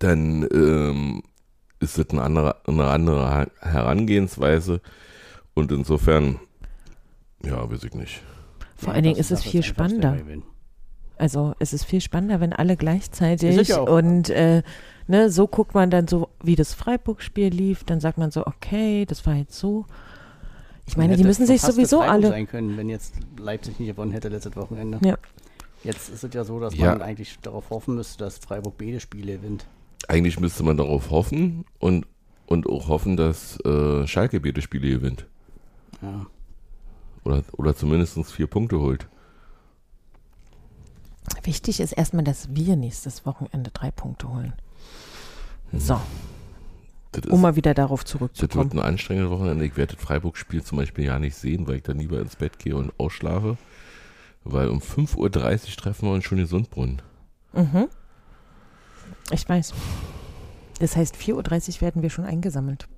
dann 0.00 0.48
ähm, 0.52 1.22
ist 1.80 1.98
das 1.98 2.10
eine 2.10 2.22
andere, 2.22 2.56
eine 2.66 2.86
andere 2.86 3.50
Herangehensweise. 3.60 4.80
Und 5.54 5.70
insofern, 5.70 6.40
ja, 7.44 7.70
weiß 7.70 7.84
ich 7.84 7.94
nicht. 7.94 8.22
Vor 8.76 8.94
allen 8.94 9.04
Dingen 9.04 9.16
ist 9.16 9.30
es 9.30 9.42
viel 9.42 9.62
spannender. 9.62 10.16
Also 11.18 11.54
es 11.60 11.72
ist 11.72 11.84
viel 11.84 12.00
spannender, 12.00 12.40
wenn 12.40 12.52
alle 12.52 12.76
gleichzeitig 12.76 13.56
es 13.56 13.76
und 13.76 14.30
äh, 14.30 14.62
ne, 15.12 15.30
so 15.30 15.46
guckt 15.46 15.74
man 15.74 15.90
dann 15.90 16.08
so, 16.08 16.30
wie 16.42 16.56
das 16.56 16.72
Freiburg-Spiel 16.74 17.48
lief, 17.48 17.84
dann 17.84 18.00
sagt 18.00 18.18
man 18.18 18.30
so, 18.30 18.46
okay, 18.46 19.04
das 19.04 19.24
war 19.26 19.34
jetzt 19.34 19.56
so. 19.56 19.84
Ich 20.86 20.96
meine, 20.96 21.16
die 21.16 21.22
müssen 21.22 21.46
sich 21.46 21.60
sowieso 21.60 22.00
alle. 22.00 22.28
sein 22.28 22.48
können, 22.48 22.76
wenn 22.76 22.88
jetzt 22.88 23.14
Leipzig 23.38 23.78
nicht 23.78 23.90
gewonnen 23.90 24.10
hätte 24.10 24.28
letztes 24.28 24.56
Wochenende. 24.56 24.98
Ja. 25.06 25.16
Jetzt 25.84 26.08
ist 26.08 26.24
es 26.24 26.34
ja 26.34 26.44
so, 26.44 26.58
dass 26.58 26.74
Ja. 26.74 26.92
man 26.92 27.02
eigentlich 27.02 27.38
darauf 27.42 27.70
hoffen 27.70 27.94
müsste, 27.94 28.24
dass 28.24 28.38
Freiburg 28.38 28.78
beide 28.78 28.98
Spiele 29.00 29.36
gewinnt. 29.36 29.66
Eigentlich 30.08 30.40
müsste 30.40 30.62
man 30.64 30.76
darauf 30.76 31.10
hoffen 31.10 31.64
und, 31.78 32.06
und 32.46 32.66
auch 32.66 32.88
hoffen, 32.88 33.16
dass 33.16 33.60
äh, 33.64 34.06
Schalke 34.06 34.40
beide 34.40 34.62
Spiele 34.62 34.88
gewinnt. 34.88 35.26
Ja. 36.00 36.26
Oder, 37.24 37.42
oder 37.52 37.76
zumindest 37.76 38.18
vier 38.32 38.46
Punkte 38.48 38.80
holt. 38.80 39.06
Wichtig 41.44 41.80
ist 41.80 41.92
erstmal, 41.92 42.24
dass 42.24 42.54
wir 42.54 42.76
nächstes 42.76 43.24
Wochenende 43.26 43.70
drei 43.70 43.90
Punkte 43.90 44.28
holen. 44.28 44.54
So, 45.74 46.00
Das, 47.12 47.24
ist, 47.24 47.30
um 47.30 47.40
mal 47.40 47.56
wieder 47.56 47.74
darauf 47.74 48.04
das 48.04 48.12
wird 48.20 48.36
zurückzukommen. 48.36 48.72
ein 48.72 48.78
anstrengendes 48.80 49.30
Wochenende. 49.30 49.64
Ich 49.64 49.76
werde 49.76 49.94
das 49.94 50.04
Freiburg-Spiel 50.04 50.62
zum 50.62 50.78
Beispiel 50.78 51.04
ja 51.04 51.18
nicht 51.18 51.36
sehen, 51.36 51.66
weil 51.66 51.76
ich 51.76 51.82
dann 51.82 51.98
lieber 51.98 52.20
ins 52.20 52.36
Bett 52.36 52.58
gehe 52.58 52.76
und 52.76 52.92
ausschlafe. 52.98 53.56
Weil 54.44 54.68
um 54.68 54.80
5.30 54.80 55.16
Uhr 55.16 55.30
treffen 55.76 56.08
wir 56.08 56.12
uns 56.14 56.24
schon 56.24 56.38
in 56.38 56.46
Sundbrunnen. 56.46 57.00
Mhm. 57.52 57.88
Ich 59.30 59.48
weiß. 59.48 59.72
Das 60.80 60.96
heißt, 60.96 61.16
4.30 61.16 61.76
Uhr 61.76 61.80
werden 61.82 62.02
wir 62.02 62.10
schon 62.10 62.24
eingesammelt. 62.24 62.88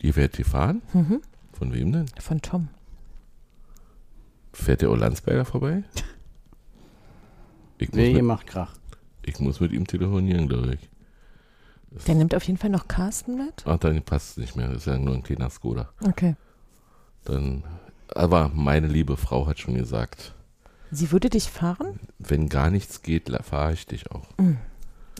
Ihr 0.00 0.16
werdet 0.16 0.36
hier 0.36 0.44
fahren? 0.46 0.82
Mhm. 0.92 1.20
Von 1.52 1.72
wem 1.72 1.92
denn? 1.92 2.06
Von 2.18 2.40
Tom. 2.42 2.68
Fährt 4.52 4.82
der 4.82 4.90
Olandsberger 4.90 5.44
vorbei? 5.44 5.84
Ich 7.78 7.88
Wer 7.92 8.12
mit, 8.12 8.22
macht 8.22 8.46
Krach? 8.46 8.74
Ich 9.24 9.38
muss 9.40 9.60
mit 9.60 9.72
ihm 9.72 9.86
telefonieren, 9.86 10.48
glaube 10.48 10.74
ich. 10.74 10.88
Der 12.06 12.14
nimmt 12.14 12.34
auf 12.34 12.44
jeden 12.44 12.58
Fall 12.58 12.70
noch 12.70 12.88
Carsten 12.88 13.36
mit. 13.36 13.64
Ach, 13.66 13.78
dann 13.78 14.02
passt 14.02 14.30
es 14.32 14.36
nicht 14.38 14.56
mehr. 14.56 14.68
Das 14.68 14.78
ist 14.78 14.86
ja 14.86 14.96
nur 14.98 15.14
ein 15.14 15.22
kleiner 15.22 15.50
Skoda. 15.50 15.90
Okay. 16.02 16.36
Dann, 17.24 17.64
aber 18.08 18.48
meine 18.54 18.86
liebe 18.86 19.16
Frau 19.16 19.46
hat 19.46 19.58
schon 19.58 19.74
gesagt, 19.74 20.34
Sie 20.90 21.10
würde 21.12 21.30
dich 21.30 21.50
fahren? 21.50 21.98
wenn 22.18 22.48
gar 22.48 22.70
nichts 22.70 23.02
geht, 23.02 23.30
fahre 23.44 23.72
ich 23.74 23.86
dich 23.86 24.10
auch. 24.10 24.26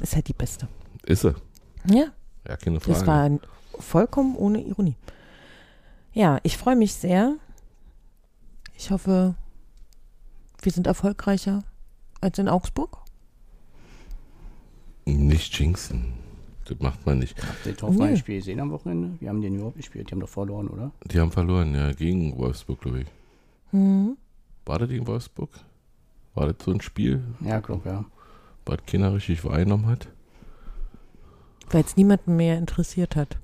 Ist 0.00 0.14
halt 0.14 0.28
die 0.28 0.32
beste. 0.34 0.68
Ist 1.04 1.22
sie? 1.22 1.34
Ja, 1.86 2.06
Ja, 2.48 2.56
keine 2.56 2.80
Frage. 2.80 2.98
das 2.98 3.06
war 3.06 3.30
vollkommen 3.78 4.36
ohne 4.36 4.62
Ironie. 4.62 4.96
Ja, 6.12 6.38
ich 6.42 6.56
freue 6.58 6.76
mich 6.76 6.94
sehr. 6.94 7.36
Ich 8.76 8.90
hoffe, 8.90 9.34
wir 10.60 10.72
sind 10.72 10.86
erfolgreicher 10.86 11.64
als 12.20 12.38
in 12.38 12.48
Augsburg. 12.48 12.98
Nicht 15.04 15.58
jinxen. 15.58 16.14
Das 16.64 16.78
macht 16.80 17.04
man 17.06 17.18
nicht. 17.18 17.36
Habt 17.42 17.66
ihr 17.66 17.72
das 17.72 17.82
Hoffenheim 17.82 18.12
Nee. 18.12 18.16
Spiel 18.18 18.36
gesehen 18.38 18.60
am 18.60 18.70
Wochenende? 18.70 19.10
Wir 19.20 19.28
haben 19.28 19.42
den 19.42 19.56
überhaupt 19.56 19.76
gespielt. 19.76 20.08
Die 20.08 20.12
haben 20.12 20.20
doch 20.20 20.28
verloren, 20.28 20.68
oder? 20.68 20.92
Die 21.04 21.18
haben 21.18 21.32
verloren, 21.32 21.74
ja, 21.74 21.92
gegen 21.92 22.36
Wolfsburg, 22.38 22.80
glaube 22.80 23.00
ich. 23.00 23.06
Mhm. 23.72 24.16
War 24.64 24.78
das 24.78 24.88
gegen 24.88 25.06
Wolfsburg? 25.06 25.50
War 26.34 26.46
das 26.52 26.64
so 26.64 26.70
ein 26.70 26.80
Spiel, 26.80 27.20
Ja, 27.44 27.58
glaube 27.60 27.88
ja. 27.88 28.04
was 28.64 28.78
keiner 28.86 29.12
richtig 29.12 29.44
wahrgenommen 29.44 29.86
hat? 29.86 30.06
Weil 31.70 31.82
es 31.84 31.96
niemanden 31.96 32.36
mehr 32.36 32.58
interessiert 32.58 33.16
hat. 33.16 33.38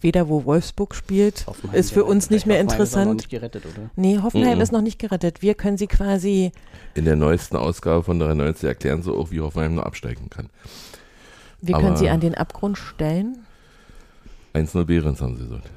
Weder 0.00 0.28
wo 0.28 0.44
Wolfsburg 0.44 0.94
spielt, 0.94 1.46
Hoffenheim 1.46 1.78
ist 1.78 1.92
für 1.92 2.04
uns 2.04 2.30
nicht 2.30 2.46
mehr 2.46 2.58
Hoffenheim 2.58 2.82
ist 2.82 2.94
auch 2.94 2.96
noch 3.04 3.12
interessant. 3.12 3.16
nicht 3.16 3.30
gerettet, 3.30 3.64
oder? 3.66 3.90
Nee, 3.96 4.18
Hoffenheim 4.20 4.56
Mhm. 4.56 4.60
ist 4.62 4.72
noch 4.72 4.82
nicht 4.82 4.98
gerettet. 4.98 5.40
Wir 5.40 5.54
können 5.54 5.78
sie 5.78 5.86
quasi. 5.86 6.50
In 6.94 7.04
der 7.04 7.14
neuesten 7.16 7.56
Ausgabe 7.56 8.02
von 8.02 8.18
93 8.18 8.66
erklären 8.68 9.02
sie 9.02 9.12
auch, 9.12 9.30
wie 9.30 9.40
Hoffenheim 9.40 9.76
nur 9.76 9.86
absteigen 9.86 10.28
kann. 10.30 10.50
Wir 11.60 11.74
Aber- 11.74 11.84
können 11.84 11.96
sie 11.96 12.08
an 12.08 12.20
den 12.20 12.34
Abgrund 12.34 12.78
stellen. 12.78 13.38
1-0 14.54 14.84
Behrens 14.84 15.20
haben 15.20 15.36
sie 15.36 15.44
gesagt. 15.44 15.70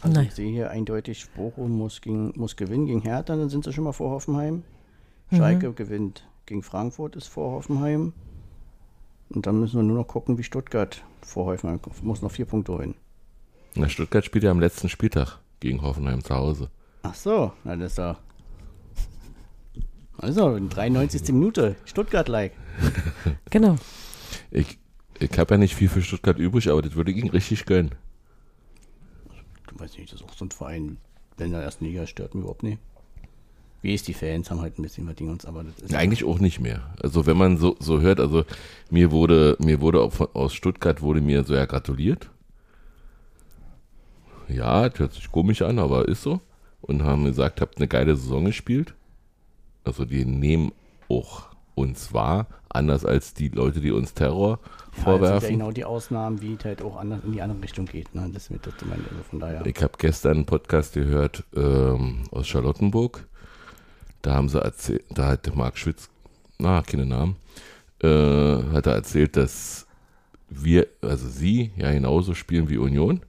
Also 0.00 0.14
Nein. 0.14 0.26
ich 0.28 0.34
sehe 0.34 0.50
hier 0.50 0.70
eindeutig, 0.70 1.26
Bochum 1.36 1.76
muss, 1.76 2.00
gegen, 2.00 2.32
muss 2.36 2.56
gewinnen 2.56 2.86
gegen 2.86 3.00
Hertha, 3.00 3.34
dann 3.36 3.48
sind 3.48 3.64
sie 3.64 3.72
schon 3.72 3.84
mal 3.84 3.92
vor 3.92 4.10
Hoffenheim. 4.10 4.62
Mhm. 5.30 5.36
Schalke 5.36 5.72
gewinnt 5.72 6.26
gegen 6.46 6.62
Frankfurt, 6.62 7.16
ist 7.16 7.26
vor 7.26 7.50
Hoffenheim. 7.52 8.12
Und 9.30 9.46
dann 9.46 9.58
müssen 9.60 9.76
wir 9.76 9.82
nur 9.82 9.98
noch 9.98 10.06
gucken, 10.06 10.38
wie 10.38 10.44
Stuttgart 10.44 11.02
vor 11.20 11.46
Hoffenheim 11.46 11.80
muss 12.02 12.22
noch 12.22 12.30
vier 12.30 12.46
Punkte 12.46 12.72
holen. 12.72 12.94
Na, 13.74 13.88
Stuttgart 13.88 14.24
spielt 14.24 14.44
ja 14.44 14.50
am 14.50 14.60
letzten 14.60 14.88
Spieltag 14.88 15.38
gegen 15.60 15.82
Hoffenheim 15.82 16.22
zu 16.24 16.34
Hause. 16.34 16.70
Ach 17.02 17.14
so, 17.14 17.52
na 17.64 17.76
das 17.76 17.92
ist 17.92 17.98
doch. 17.98 18.16
Also, 20.16 20.54
in 20.56 20.68
93. 20.68 21.28
Minute, 21.32 21.76
Stuttgart-like. 21.84 22.52
Genau. 23.50 23.76
Ich, 24.50 24.78
ich 25.18 25.38
habe 25.38 25.54
ja 25.54 25.58
nicht 25.58 25.74
viel 25.74 25.88
für 25.88 26.02
Stuttgart 26.02 26.38
übrig, 26.38 26.68
aber 26.70 26.82
das 26.82 26.94
würde 26.94 27.10
ich 27.10 27.18
ihnen 27.18 27.30
richtig 27.30 27.66
gönnen. 27.66 27.94
Du 29.68 29.78
weißt 29.78 29.98
nicht, 29.98 30.12
das 30.12 30.20
ist 30.20 30.26
auch 30.26 30.34
so 30.34 30.44
ein 30.44 30.50
Verein, 30.50 30.98
wenn 31.36 31.46
in 31.46 31.52
der 31.52 31.62
ersten 31.62 31.84
Liga 31.84 32.06
stört 32.06 32.34
mich 32.34 32.42
überhaupt 32.42 32.62
nicht. 32.62 32.78
Wie 33.80 33.94
ist 33.94 34.08
die 34.08 34.14
Fans, 34.14 34.50
haben 34.50 34.60
halt 34.60 34.78
ein 34.78 34.82
bisschen 34.82 35.06
was 35.06 35.14
gegen 35.14 35.30
uns, 35.30 35.44
aber 35.44 35.62
das 35.62 35.78
ist. 35.78 35.92
Ja, 35.92 35.98
eigentlich 35.98 36.24
auch 36.24 36.40
nicht 36.40 36.58
mehr. 36.58 36.94
Also 37.00 37.26
wenn 37.26 37.36
man 37.36 37.58
so, 37.58 37.76
so 37.78 38.00
hört, 38.00 38.18
also 38.18 38.44
mir 38.90 39.12
wurde, 39.12 39.56
mir 39.60 39.80
wurde 39.80 40.00
auch 40.00 40.12
von, 40.12 40.28
aus 40.34 40.52
Stuttgart 40.52 41.00
wurde 41.00 41.20
mir 41.20 41.44
so 41.44 41.54
ja 41.54 41.64
gratuliert. 41.64 42.28
Ja, 44.48 44.88
das 44.88 44.98
hört 44.98 45.12
sich 45.14 45.30
komisch 45.30 45.62
an, 45.62 45.78
aber 45.78 46.08
ist 46.08 46.22
so. 46.22 46.40
Und 46.80 47.04
haben 47.04 47.24
gesagt, 47.24 47.60
habt 47.60 47.76
eine 47.76 47.86
geile 47.86 48.16
Saison 48.16 48.46
gespielt. 48.46 48.94
Also 49.84 50.04
die 50.04 50.24
nehmen 50.24 50.72
auch 51.08 51.47
uns 51.78 52.12
wahr, 52.12 52.46
anders 52.68 53.04
als 53.04 53.34
die 53.34 53.48
Leute, 53.48 53.80
die 53.80 53.90
uns 53.92 54.14
Terror 54.14 54.58
Ja, 54.60 54.66
das 54.66 54.94
sind 54.94 55.04
vorwerfen. 55.04 55.42
ja 55.48 55.50
genau 55.56 55.70
die 55.70 55.84
Ausnahmen, 55.84 56.40
wie 56.42 56.54
es 56.58 56.64
halt 56.64 56.82
auch 56.82 56.96
anders, 56.96 57.20
in 57.24 57.32
die 57.32 57.40
andere 57.42 57.62
Richtung 57.62 57.86
geht. 57.86 58.14
Ne? 58.14 58.28
Das 58.32 58.50
mir 58.50 58.58
das 58.58 58.76
gemeint, 58.76 59.02
also 59.10 59.22
von 59.30 59.40
daher. 59.40 59.64
Ich 59.66 59.82
habe 59.82 59.92
gestern 59.98 60.36
einen 60.38 60.46
Podcast 60.46 60.94
gehört 60.94 61.44
ähm, 61.56 62.24
aus 62.30 62.46
Charlottenburg. 62.48 63.26
Da 64.22 64.34
haben 64.34 64.48
sie 64.48 64.60
erzählt, 64.60 65.04
da 65.10 65.28
hat 65.28 65.54
Marc 65.54 65.78
Schwitz, 65.78 66.08
na, 66.58 66.82
keine 66.82 67.06
Namen, 67.06 67.36
äh, 68.02 68.08
hat 68.72 68.86
er 68.86 68.94
erzählt, 68.94 69.36
dass 69.36 69.86
wir, 70.48 70.86
also 71.02 71.28
sie, 71.28 71.70
ja 71.76 71.92
genauso 71.92 72.34
spielen 72.34 72.68
wie 72.68 72.78
Union. 72.78 73.20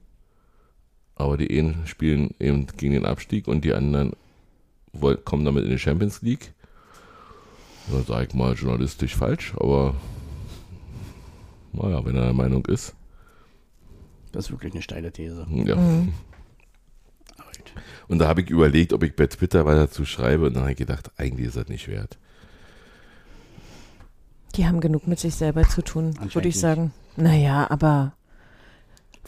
Aber 1.14 1.36
die 1.36 1.58
einen 1.58 1.86
spielen 1.86 2.30
eben 2.40 2.66
gegen 2.78 2.94
den 2.94 3.04
Abstieg 3.06 3.46
und 3.46 3.62
die 3.64 3.74
anderen 3.74 4.12
woll- 4.92 5.18
kommen 5.18 5.44
damit 5.44 5.64
in 5.64 5.70
die 5.70 5.78
Champions 5.78 6.22
League. 6.22 6.54
Da 7.88 8.02
sage 8.02 8.26
ich 8.28 8.34
mal 8.34 8.54
journalistisch 8.54 9.16
falsch, 9.16 9.54
aber 9.56 9.94
naja, 11.72 12.04
wenn 12.04 12.16
er 12.16 12.24
der 12.24 12.32
Meinung 12.32 12.64
ist. 12.66 12.94
Das 14.32 14.46
ist 14.46 14.50
wirklich 14.50 14.72
eine 14.72 14.82
steile 14.82 15.12
These. 15.12 15.46
Ja. 15.50 15.76
Mhm. 15.76 16.12
Und 18.08 18.18
da 18.18 18.28
habe 18.28 18.42
ich 18.42 18.50
überlegt, 18.50 18.92
ob 18.92 19.02
ich 19.04 19.14
bei 19.14 19.26
Twitter 19.26 19.64
was 19.64 19.76
dazu 19.76 20.04
schreibe 20.04 20.46
und 20.46 20.54
dann 20.54 20.62
habe 20.62 20.72
ich 20.72 20.78
gedacht, 20.78 21.12
eigentlich 21.16 21.46
ist 21.46 21.56
das 21.56 21.68
nicht 21.68 21.86
wert. 21.86 22.18
Die 24.56 24.66
haben 24.66 24.80
genug 24.80 25.06
mit 25.06 25.20
sich 25.20 25.36
selber 25.36 25.62
zu 25.62 25.80
tun, 25.82 26.16
würde 26.18 26.48
ich 26.48 26.56
nicht. 26.56 26.58
sagen. 26.58 26.92
Naja, 27.16 27.70
aber 27.70 28.14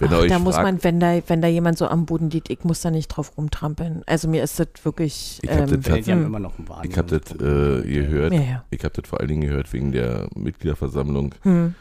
Wenn 0.03 0.13
ach, 0.13 0.27
da 0.27 0.39
muss 0.41 0.57
fragt, 0.57 0.67
man, 0.67 0.85
wenn 0.85 1.01
da, 1.01 1.21
wenn 1.29 1.43
da 1.43 1.49
jemand 1.49 1.79
so 1.79 1.87
am 1.87 2.07
Boden 2.07 2.29
liegt, 2.31 2.51
ich 2.51 2.65
muss 2.65 2.81
da 2.81 2.91
nicht 2.91 3.09
drauf 3.09 3.37
rumtrampeln. 3.37 4.03
Also 4.07 4.29
mir 4.29 4.43
ist 4.43 4.59
das 4.59 4.69
wirklich. 4.83 5.39
Ich 5.43 5.51
hab 5.51 5.71
ähm, 5.71 5.81
das 5.81 6.07
hm. 6.07 6.27
immer 6.27 6.41
noch 6.41 6.59
einen 6.59 6.69
Wahn. 6.69 6.89
ich 6.89 6.99
habe 6.99 7.19
das 7.19 7.33
äh, 7.33 7.83
gehört, 7.83 8.33
ja, 8.33 8.41
ja. 8.41 8.65
ich 8.71 8.83
habe 8.83 9.01
das 9.01 9.09
vor 9.09 9.21
allen 9.21 9.29
Dingen 9.29 9.43
gehört 9.43 9.73
wegen 9.73 9.93
der 9.93 10.29
Mitgliederversammlung, 10.35 11.35
Hm. 11.43 11.75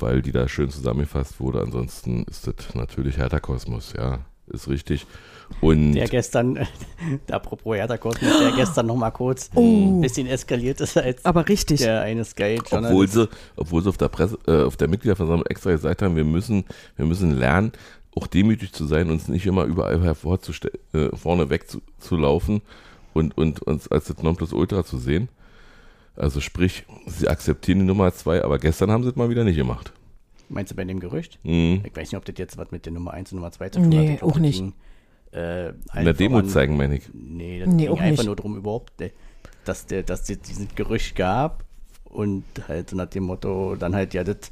weil 0.00 0.20
die 0.20 0.32
da 0.32 0.48
schön 0.48 0.70
zusammengefasst 0.70 1.38
wurde. 1.38 1.60
Ansonsten 1.60 2.24
ist 2.24 2.46
das 2.46 2.74
natürlich 2.74 3.18
Hertha 3.18 3.38
Kosmos, 3.38 3.94
ja, 3.96 4.18
ist 4.50 4.68
richtig. 4.68 5.06
Und 5.60 5.94
Der 5.94 6.06
gestern, 6.08 6.58
apropos 7.30 7.76
Hertha 7.76 7.96
Kosmos, 7.98 8.38
der 8.40 8.52
gestern 8.52 8.86
noch 8.86 8.96
mal 8.96 9.10
kurz 9.10 9.50
Oh. 9.54 9.60
ein 9.60 10.00
bisschen 10.00 10.26
eskaliert 10.28 10.80
ist, 10.80 10.96
als 10.96 11.24
Aber 11.24 11.48
richtig. 11.48 11.80
der 11.80 12.02
eine 12.02 12.24
Sky 12.24 12.60
obwohl 12.70 13.08
sie, 13.08 13.28
obwohl 13.56 13.82
sie 13.82 13.88
auf 13.88 13.96
der 13.96 14.08
Presse, 14.08 14.38
äh, 14.46 14.62
auf 14.62 14.76
der 14.76 14.88
Mitgliederversammlung 14.88 15.46
extra 15.46 15.72
gesagt 15.72 16.02
haben, 16.02 16.14
wir 16.14 16.24
müssen, 16.24 16.64
wir 16.96 17.04
müssen 17.06 17.36
lernen, 17.36 17.72
auch 18.14 18.26
demütig 18.28 18.72
zu 18.72 18.86
sein, 18.86 19.10
uns 19.10 19.28
nicht 19.28 19.46
immer 19.46 19.64
überall 19.64 20.00
hervorzustellen, 20.00 20.78
äh, 20.92 21.16
vorne 21.16 21.50
weg 21.50 21.68
zu, 21.68 21.80
zu 21.98 22.16
laufen 22.16 22.60
und, 23.12 23.36
und 23.36 23.60
uns 23.62 23.88
als 23.88 24.04
das 24.06 24.22
Nonplusultra 24.22 24.84
zu 24.84 24.98
sehen. 24.98 25.28
Also 26.16 26.40
sprich, 26.40 26.84
sie 27.06 27.28
akzeptieren 27.28 27.80
die 27.80 27.84
Nummer 27.86 28.12
zwei, 28.12 28.44
aber 28.44 28.58
gestern 28.58 28.90
haben 28.90 29.02
sie 29.02 29.10
es 29.10 29.16
mal 29.16 29.30
wieder 29.30 29.42
nicht 29.44 29.56
gemacht. 29.56 29.92
Meinst 30.52 30.72
du 30.72 30.76
bei 30.76 30.84
dem 30.84 31.00
Gerücht? 31.00 31.38
Mhm. 31.44 31.82
Ich 31.84 31.96
weiß 31.96 32.10
nicht, 32.12 32.16
ob 32.16 32.24
das 32.24 32.34
jetzt 32.36 32.58
was 32.58 32.70
mit 32.72 32.84
der 32.84 32.92
Nummer 32.92 33.12
1 33.14 33.32
und 33.32 33.36
Nummer 33.38 33.52
2 33.52 33.68
zu 33.70 33.78
tun 33.80 33.88
Nee, 33.88 34.12
hat. 34.14 34.18
Glaub, 34.18 34.32
auch 34.32 34.38
nicht. 34.38 34.58
ging 34.58 34.72
Äh, 35.32 35.68
In 35.68 36.04
der 36.04 36.12
Demo 36.12 36.36
voran- 36.38 36.48
zeigen, 36.48 36.76
meine 36.76 36.96
ich. 36.96 37.04
Nee, 37.14 37.60
das 37.60 37.68
Nee, 37.68 37.84
ging 37.84 37.88
auch 37.92 38.00
einfach 38.00 38.18
nicht. 38.22 38.26
nur 38.26 38.34
darum 38.36 38.56
überhaupt, 38.56 39.00
äh, 39.00 39.10
dass 39.64 39.86
der, 39.86 40.02
dass 40.02 40.28
es 40.28 40.40
diesen 40.40 40.66
Gerücht 40.74 41.14
gab 41.14 41.62
und 42.04 42.42
halt 42.66 42.90
so 42.90 42.96
nach 42.96 43.06
dem 43.06 43.22
Motto, 43.24 43.76
dann 43.76 43.94
halt 43.94 44.12
ja 44.12 44.24
das 44.24 44.50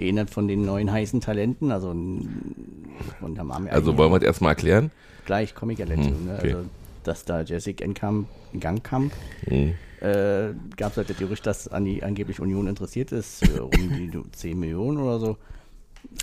einer 0.00 0.28
von 0.28 0.46
den 0.46 0.64
neuen 0.64 0.92
heißen 0.92 1.20
Talenten, 1.20 1.72
also 1.72 1.92
der 1.92 3.42
Mami 3.44 3.70
Also 3.70 3.96
wollen 3.96 4.12
wir 4.12 4.20
das 4.20 4.26
erstmal 4.28 4.50
erklären? 4.52 4.92
gleich 5.26 5.56
komme 5.56 5.72
ich 5.72 5.80
ja 5.80 5.86
dazu, 5.86 6.02
Hm, 6.10 6.24
ne? 6.26 6.34
okay. 6.38 6.54
Also 6.54 6.68
dass 7.02 7.24
da 7.24 7.40
Jessica 7.40 7.84
Enkamp, 7.84 8.28
Gangkamp 8.60 9.12
Hm. 9.46 9.74
Äh, 10.00 10.54
gab 10.76 10.92
es 10.92 10.96
halt 10.96 11.10
das 11.10 11.16
Gerücht, 11.16 11.46
dass 11.46 11.68
an 11.68 11.84
die 11.84 12.02
angeblich 12.02 12.40
Union 12.40 12.66
interessiert 12.66 13.12
ist, 13.12 13.42
äh, 13.42 13.60
um 13.60 13.70
die 13.70 14.10
10 14.32 14.58
Millionen 14.58 14.98
oder 14.98 15.18
so. 15.18 15.36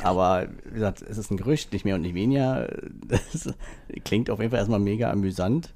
Aber 0.03 0.47
wie 0.65 0.73
gesagt, 0.73 1.03
es 1.07 1.17
ist 1.17 1.31
ein 1.31 1.37
Gerücht, 1.37 1.71
nicht 1.71 1.85
mehr 1.85 1.95
und 1.95 2.01
nicht 2.01 2.15
weniger. 2.15 2.67
Das 3.07 3.53
klingt 4.03 4.29
auf 4.29 4.39
jeden 4.39 4.49
Fall 4.51 4.59
erstmal 4.59 4.79
mega 4.79 5.11
amüsant. 5.11 5.73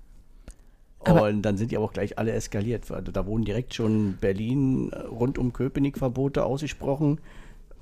Aber- 1.00 1.24
und 1.24 1.42
dann 1.44 1.58
sind 1.58 1.72
die 1.72 1.78
aber 1.78 1.86
auch 1.86 1.94
gleich 1.94 2.18
alle 2.18 2.32
eskaliert. 2.32 2.90
Also 2.92 3.12
da 3.12 3.26
wurden 3.26 3.46
direkt 3.46 3.74
schon 3.74 4.18
Berlin 4.20 4.92
rund 4.94 5.38
um 5.38 5.54
Köpenick 5.54 5.98
Verbote 5.98 6.44
ausgesprochen. 6.44 7.20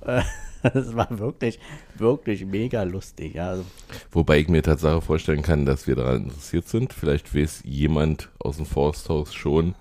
Äh, 0.02 0.22
Das 0.62 0.94
war 0.94 1.18
wirklich, 1.18 1.58
wirklich 1.96 2.44
mega 2.44 2.82
lustig. 2.82 3.40
Also, 3.40 3.64
Wobei 4.10 4.38
ich 4.38 4.48
mir 4.48 4.62
Tatsache 4.62 5.00
vorstellen 5.00 5.42
kann, 5.42 5.64
dass 5.64 5.86
wir 5.86 5.96
daran 5.96 6.24
interessiert 6.24 6.68
sind. 6.68 6.92
Vielleicht 6.92 7.34
weiß 7.34 7.62
jemand 7.64 8.28
aus 8.38 8.56
dem 8.56 8.66
Forsthaus 8.66 9.34
schon, 9.34 9.74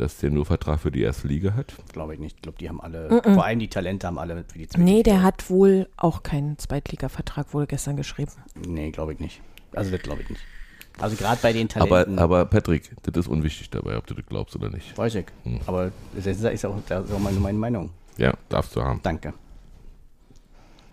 dass 0.00 0.18
der 0.18 0.30
nur 0.30 0.46
Vertrag 0.46 0.80
für 0.80 0.90
die 0.90 1.02
erste 1.02 1.28
Liga 1.28 1.54
hat. 1.54 1.74
glaube 1.92 2.14
ich 2.14 2.20
nicht. 2.20 2.36
Ich 2.36 2.42
glaube, 2.42 2.58
die 2.58 2.68
haben 2.68 2.80
alle, 2.80 3.20
vor 3.22 3.44
allem 3.44 3.58
die 3.58 3.68
Talente 3.68 4.06
haben 4.06 4.18
alle 4.18 4.44
für 4.48 4.58
die 4.58 4.68
zweite 4.68 4.84
Nee, 4.84 5.02
der 5.02 5.22
hat 5.22 5.50
wohl 5.50 5.88
auch 5.96 6.22
keinen 6.22 6.58
Zweitliga-Vertrag, 6.58 7.52
wurde 7.52 7.66
gestern 7.66 7.96
geschrieben. 7.96 8.32
Nee, 8.66 8.90
glaube 8.90 9.12
ich 9.12 9.20
nicht. 9.20 9.40
Also 9.72 9.90
das 9.90 10.00
glaube 10.02 10.22
ich 10.22 10.30
nicht. 10.30 10.40
Also 11.00 11.16
gerade 11.16 11.38
bei 11.42 11.52
den 11.52 11.68
Aber, 11.76 11.88
Talenten. 11.88 12.18
aber 12.18 12.44
Patrick, 12.46 12.90
das 13.02 13.16
ist 13.26 13.28
unwichtig 13.28 13.70
dabei, 13.70 13.96
ob 13.96 14.06
du 14.06 14.14
das 14.14 14.26
glaubst 14.26 14.56
oder 14.56 14.68
nicht. 14.70 14.96
weiß 14.98 15.14
ich. 15.16 15.26
Hm. 15.44 15.60
Aber 15.66 15.92
das 16.14 16.26
ist, 16.26 16.64
auch, 16.64 16.74
das 16.88 17.04
ist 17.04 17.12
auch 17.12 17.18
meine, 17.20 17.38
meine 17.38 17.58
Meinung. 17.58 17.90
Ja, 18.16 18.34
darfst 18.48 18.74
du 18.74 18.82
haben. 18.82 19.00
Danke. 19.02 19.32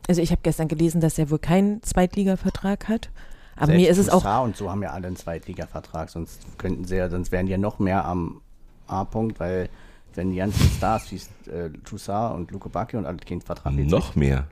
Also 0.08 0.22
ich 0.22 0.30
habe 0.32 0.42
gestern 0.44 0.68
gelesen, 0.68 1.02
dass 1.02 1.18
er 1.18 1.32
wohl 1.32 1.40
keinen 1.40 1.82
Zweitliga-Vertrag 1.82 2.88
hat. 2.88 3.10
Aber 3.56 3.68
Selbst 3.68 3.82
mir 3.82 3.90
ist 3.90 3.98
es 3.98 4.10
auch 4.10 4.44
und 4.44 4.56
so 4.58 4.70
haben 4.70 4.84
ja 4.84 4.90
alle 4.92 5.08
einen 5.08 5.16
Zweitliga-Vertrag, 5.16 6.10
sonst 6.10 6.42
könnten 6.58 6.86
sie 6.86 6.98
ja, 6.98 7.10
sonst 7.10 7.32
wären 7.32 7.46
die 7.46 7.54
ja 7.54 7.58
noch 7.58 7.80
mehr 7.80 8.06
am 8.06 8.42
A-Punkt, 8.88 9.40
weil 9.40 9.70
wenn 10.14 10.32
die 10.32 10.38
ganzen 10.38 10.70
Stars 10.78 11.12
wie 11.12 11.52
äh, 11.52 11.70
Toussaint 11.84 12.36
und 12.36 12.52
Luke 12.52 12.70
Bacchio 12.70 13.00
und 13.00 13.06
alle 13.06 13.18
keinen 13.18 13.42
Vertrag 13.42 13.66
haben, 13.66 13.86
Noch 13.88 14.16
mehr. 14.16 14.48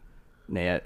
Naja, 0.48 0.82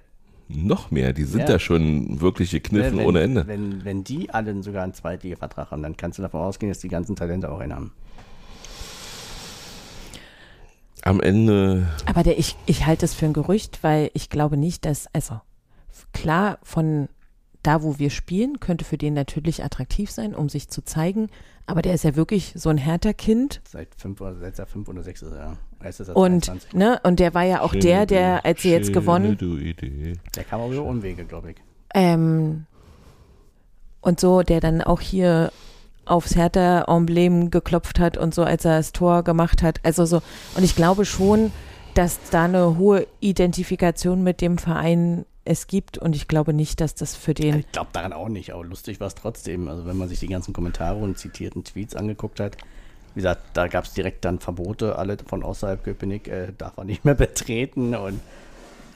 Noch 0.49 0.91
mehr. 0.91 1.13
Die 1.13 1.23
sind 1.23 1.41
Ja. 1.41 1.45
da 1.47 1.59
schon 1.59 2.21
wirklich 2.21 2.51
gekniffen 2.51 2.99
wenn, 2.99 3.05
ohne 3.05 3.21
Ende. 3.21 3.47
Wenn, 3.47 3.83
wenn 3.83 4.03
die 4.03 4.29
alle 4.29 4.61
sogar 4.63 4.83
einen 4.83 4.93
Zweitliga-Vertrag 4.93 5.71
haben, 5.71 5.81
dann 5.83 5.97
kannst 5.97 6.19
du 6.19 6.23
davon 6.23 6.41
ausgehen, 6.41 6.71
dass 6.71 6.79
die 6.79 6.87
ganzen 6.89 7.15
Talente 7.15 7.51
auch 7.51 7.59
einen 7.59 7.73
haben. 7.73 7.91
Am 11.03 11.21
Ende, 11.21 11.87
Aber 12.05 12.23
der, 12.23 12.37
ich, 12.37 12.55
ich 12.65 12.85
halte 12.85 13.05
es 13.05 13.13
für 13.13 13.25
ein 13.25 13.33
Gerücht, 13.33 13.79
weil 13.81 14.09
ich 14.13 14.29
glaube 14.29 14.57
nicht, 14.57 14.83
dass, 14.83 15.07
also 15.13 15.39
klar, 16.11 16.57
von 16.63 17.07
da, 17.63 17.81
wo 17.81 17.97
wir 17.97 18.09
spielen, 18.09 18.59
könnte 18.59 18.83
für 18.83 18.97
den 18.97 19.13
natürlich 19.13 19.63
attraktiv 19.63 20.11
sein, 20.11 20.35
um 20.35 20.49
sich 20.49 20.69
zu 20.69 20.83
zeigen. 20.83 21.29
Aber 21.67 21.81
der 21.81 21.93
ist 21.93 22.03
ja 22.05 22.15
wirklich 22.15 22.53
so 22.55 22.69
ein 22.69 22.77
härter 22.77 23.13
Kind. 23.13 23.61
Seit 23.69 23.89
fünf 23.97 24.21
oder 24.21 24.35
seit 24.39 24.57
er 24.57 24.65
fünf 24.65 24.87
oder 24.87 25.03
sechs 25.03 25.21
ist 25.21 25.33
er. 25.33 25.57
Ist 25.87 25.99
er 25.99 26.15
Und, 26.15 26.45
22. 26.45 26.73
ne, 26.73 26.99
und 27.03 27.19
der 27.19 27.33
war 27.33 27.43
ja 27.43 27.61
auch 27.61 27.75
der, 27.75 28.05
der, 28.05 28.45
als 28.45 28.61
sie 28.61 28.71
jetzt 28.71 28.87
schöne 28.87 28.99
gewonnen, 28.99 29.37
du 29.37 29.57
Idee. 29.57 30.13
Der 30.35 30.43
kam 30.45 30.61
auch 30.61 30.71
über 30.71 30.83
Umwege, 30.83 31.25
glaube 31.25 31.51
ich. 31.51 31.57
ähm, 31.93 32.65
und 34.01 34.19
so, 34.21 34.41
der 34.41 34.61
dann 34.61 34.81
auch 34.81 35.01
hier 35.01 35.51
aufs 36.05 36.35
Hertha-Emblem 36.37 37.51
geklopft 37.51 37.99
hat 37.99 38.15
und 38.17 38.33
so, 38.33 38.43
als 38.43 38.63
er 38.63 38.77
das 38.77 38.93
Tor 38.93 39.23
gemacht 39.23 39.61
hat. 39.61 39.79
Also 39.83 40.05
so, 40.05 40.21
und 40.55 40.63
ich 40.63 40.75
glaube 40.75 41.03
schon, 41.03 41.51
dass 41.95 42.17
da 42.31 42.45
eine 42.45 42.77
hohe 42.77 43.05
Identifikation 43.19 44.23
mit 44.23 44.39
dem 44.39 44.57
Verein 44.57 45.25
es 45.47 45.67
gibt 45.67 45.97
und 45.97 46.15
ich 46.15 46.27
glaube 46.27 46.53
nicht, 46.53 46.81
dass 46.81 46.93
das 46.95 47.15
für 47.15 47.33
den 47.33 47.59
Ich 47.59 47.71
glaube 47.71 47.89
daran 47.93 48.13
auch 48.13 48.29
nicht, 48.29 48.53
aber 48.53 48.65
lustig 48.65 48.99
war 48.99 49.07
es 49.07 49.15
trotzdem. 49.15 49.67
Also 49.67 49.85
wenn 49.85 49.97
man 49.97 50.09
sich 50.09 50.19
die 50.19 50.27
ganzen 50.27 50.53
Kommentare 50.53 50.97
und 50.97 51.17
zitierten 51.17 51.63
Tweets 51.63 51.95
angeguckt 51.95 52.39
hat, 52.39 52.57
wie 53.13 53.21
gesagt, 53.21 53.41
da 53.53 53.67
gab 53.67 53.85
es 53.85 53.93
direkt 53.93 54.25
dann 54.25 54.39
Verbote, 54.39 54.97
alle 54.97 55.17
von 55.25 55.43
außerhalb 55.43 55.83
Köpenick 55.83 56.27
äh, 56.27 56.53
darf 56.57 56.77
man 56.77 56.87
nicht 56.87 57.05
mehr 57.05 57.15
betreten 57.15 57.95
und 57.95 58.19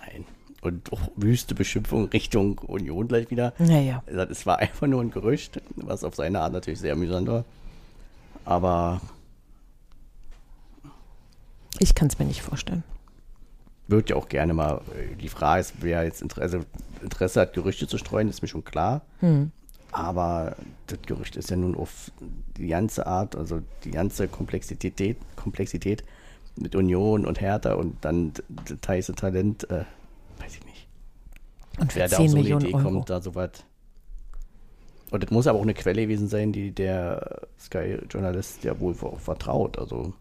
nein. 0.06 0.26
Und 0.62 0.94
auch 0.94 1.00
wüste 1.16 1.56
Beschimpfung 1.56 2.06
Richtung 2.10 2.60
Union 2.60 3.08
gleich 3.08 3.32
wieder. 3.32 3.54
Naja. 3.58 4.04
Gesagt, 4.06 4.32
Es 4.32 4.46
war 4.46 4.60
einfach 4.60 4.86
nur 4.86 5.02
ein 5.02 5.10
Gerücht, 5.10 5.60
was 5.76 6.04
auf 6.04 6.16
seine 6.16 6.42
Art 6.42 6.54
natürlich 6.54 6.80
sehr 6.80 6.94
amüsant 6.94 7.28
war. 7.28 7.46
Aber 8.46 9.02
Ich 11.80 11.96
kann 11.96 12.10
es 12.10 12.20
mir 12.20 12.26
nicht 12.26 12.42
vorstellen. 12.44 12.84
Würde 13.92 14.10
ja 14.10 14.16
auch 14.16 14.30
gerne 14.30 14.54
mal, 14.54 14.82
äh, 14.98 15.16
die 15.16 15.30
Frage 15.30 15.62
ist, 15.62 15.74
wer 15.82 16.04
jetzt 16.04 16.22
Interesse, 16.22 16.66
Interesse 17.04 17.42
hat, 17.42 17.54
Gerüchte 17.54 17.88
zu 17.88 17.98
streuen, 17.98 18.30
ist 18.30 18.42
mir 18.42 18.48
schon 18.48 18.64
klar. 18.64 19.02
Aber 19.92 20.56
das 20.88 21.00
Gerücht 21.06 21.36
ist 21.36 21.50
ja 21.50 21.58
nun 21.58 21.76
auf 21.76 22.12
die 22.58 22.68
ganze 22.68 23.06
Art, 23.06 23.36
also 23.36 23.62
die 23.84 23.92
ganze 23.92 24.28
Komplexität, 24.28 25.18
Komplexität 25.36 26.04
mit 26.56 26.76
Union 26.76 27.26
und 27.26 27.42
Hertha 27.42 27.74
und 27.74 28.04
dann 28.04 28.34
das 28.66 28.78
heiße 28.88 29.14
Talent, 29.16 29.70
äh, 29.70 29.84
weiß 30.40 30.56
ich 30.56 30.66
nicht. 30.66 30.88
Und 31.80 31.96
Wer 31.96 32.08
da 32.08 32.18
10 32.18 32.26
auf 32.26 32.32
so 32.32 32.36
eine 32.38 32.44
Millionen 32.44 32.66
Idee 32.66 32.76
Euro. 32.76 32.84
kommt, 32.84 33.10
da 33.10 33.22
so 33.22 33.36
was. 33.36 33.52
Und 35.12 35.24
das 35.24 35.30
muss 35.30 35.48
aber 35.48 35.60
auch 35.60 35.64
eine 35.64 35.74
Quelle 35.74 36.04
gewesen 36.04 36.30
sein, 36.30 36.54
die 36.54 36.72
der 36.72 37.42
Sky-Journalist 37.60 38.64
ja 38.64 38.80
wohl 38.80 38.96
vertraut. 38.96 39.78
Also 39.78 40.14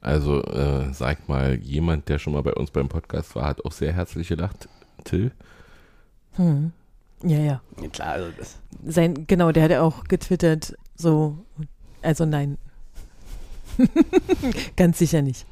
Also, 0.00 0.42
äh, 0.44 0.92
sag 0.92 1.28
mal, 1.28 1.54
jemand, 1.58 2.08
der 2.08 2.18
schon 2.18 2.32
mal 2.32 2.42
bei 2.42 2.52
uns 2.54 2.70
beim 2.70 2.88
Podcast 2.88 3.34
war, 3.36 3.46
hat 3.46 3.64
auch 3.64 3.72
sehr 3.72 3.92
herzlich 3.92 4.28
gelacht. 4.28 4.68
Till? 5.04 5.32
Hm. 6.32 6.72
Ja, 7.24 7.38
ja. 7.38 7.60
ja, 7.80 7.88
klar, 7.88 8.08
also 8.08 8.30
das, 8.36 8.58
Sein, 8.84 9.26
genau, 9.26 9.52
der 9.52 9.64
hat 9.64 9.70
ja 9.70 9.82
auch 9.82 10.04
getwittert, 10.04 10.74
so, 10.96 11.38
also 12.02 12.24
nein. 12.24 12.58
Ganz 14.76 14.98
sicher 14.98 15.22
nicht. 15.22 15.46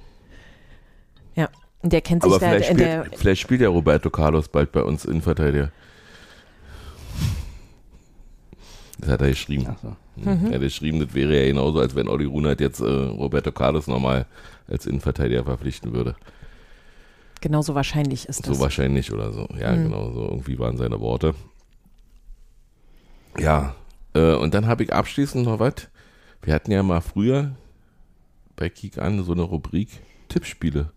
Ja, 1.37 1.48
und 1.83 1.92
der 1.92 2.00
kennt 2.00 2.22
sich 2.22 2.33
Aber 2.33 2.40
da 2.40 2.48
vielleicht 2.48 2.70
in 2.70 2.76
spielt, 2.76 2.88
der, 2.88 3.18
vielleicht 3.18 3.40
spielt 3.40 3.61
ja 3.61 3.68
Roberto 3.68 4.11
Carlos 4.11 4.48
bald 4.48 4.72
bei 4.72 4.83
uns 4.83 5.04
Innenverteidiger. 5.04 5.70
Das 8.98 9.11
hat 9.11 9.22
er 9.22 9.28
geschrieben. 9.28 9.66
ach 9.68 9.78
so. 9.80 9.96
Mhm. 10.24 10.46
Er 10.46 10.54
hat 10.54 10.61
geschrieben, 10.61 11.00
das 11.00 11.14
wäre 11.14 11.38
ja 11.40 11.46
genauso, 11.46 11.80
als 11.80 11.94
wenn 11.94 12.09
Olli 12.09 12.24
Runert 12.26 12.61
jetzt 12.61 12.80
äh, 12.80 12.85
Roberto 12.85 13.52
Carlos 13.52 13.87
nochmal 13.87 14.26
als 14.68 14.87
Innenverteidiger 14.87 15.44
verpflichten 15.44 15.92
würde. 15.92 16.14
genauso 17.40 17.74
wahrscheinlich 17.74 18.28
ist 18.28 18.46
das. 18.46 18.56
So 18.56 18.62
wahrscheinlich 18.62 19.12
oder 19.12 19.33
so. 19.33 19.48
Ja, 19.59 19.72
Mhm. 19.74 19.85
genau, 19.85 20.12
so 20.12 20.22
irgendwie 20.28 20.59
waren 20.59 20.76
seine 20.76 21.00
Worte. 21.00 21.35
Ja, 23.38 23.74
äh, 24.14 24.35
und 24.35 24.54
dann 24.54 24.66
habe 24.66 24.83
ich 24.83 24.92
abschließend 24.92 25.44
noch 25.44 25.59
was. 25.59 25.88
Wir 26.42 26.54
hatten 26.54 26.70
ja 26.72 26.83
mal 26.83 27.00
früher 27.00 27.52
bei 28.56 28.68
Kick 28.68 28.98
an 28.98 29.22
so 29.24 29.33
eine 29.33 29.42
Rubrik 29.42 29.88
Tippspiele. 30.28 30.92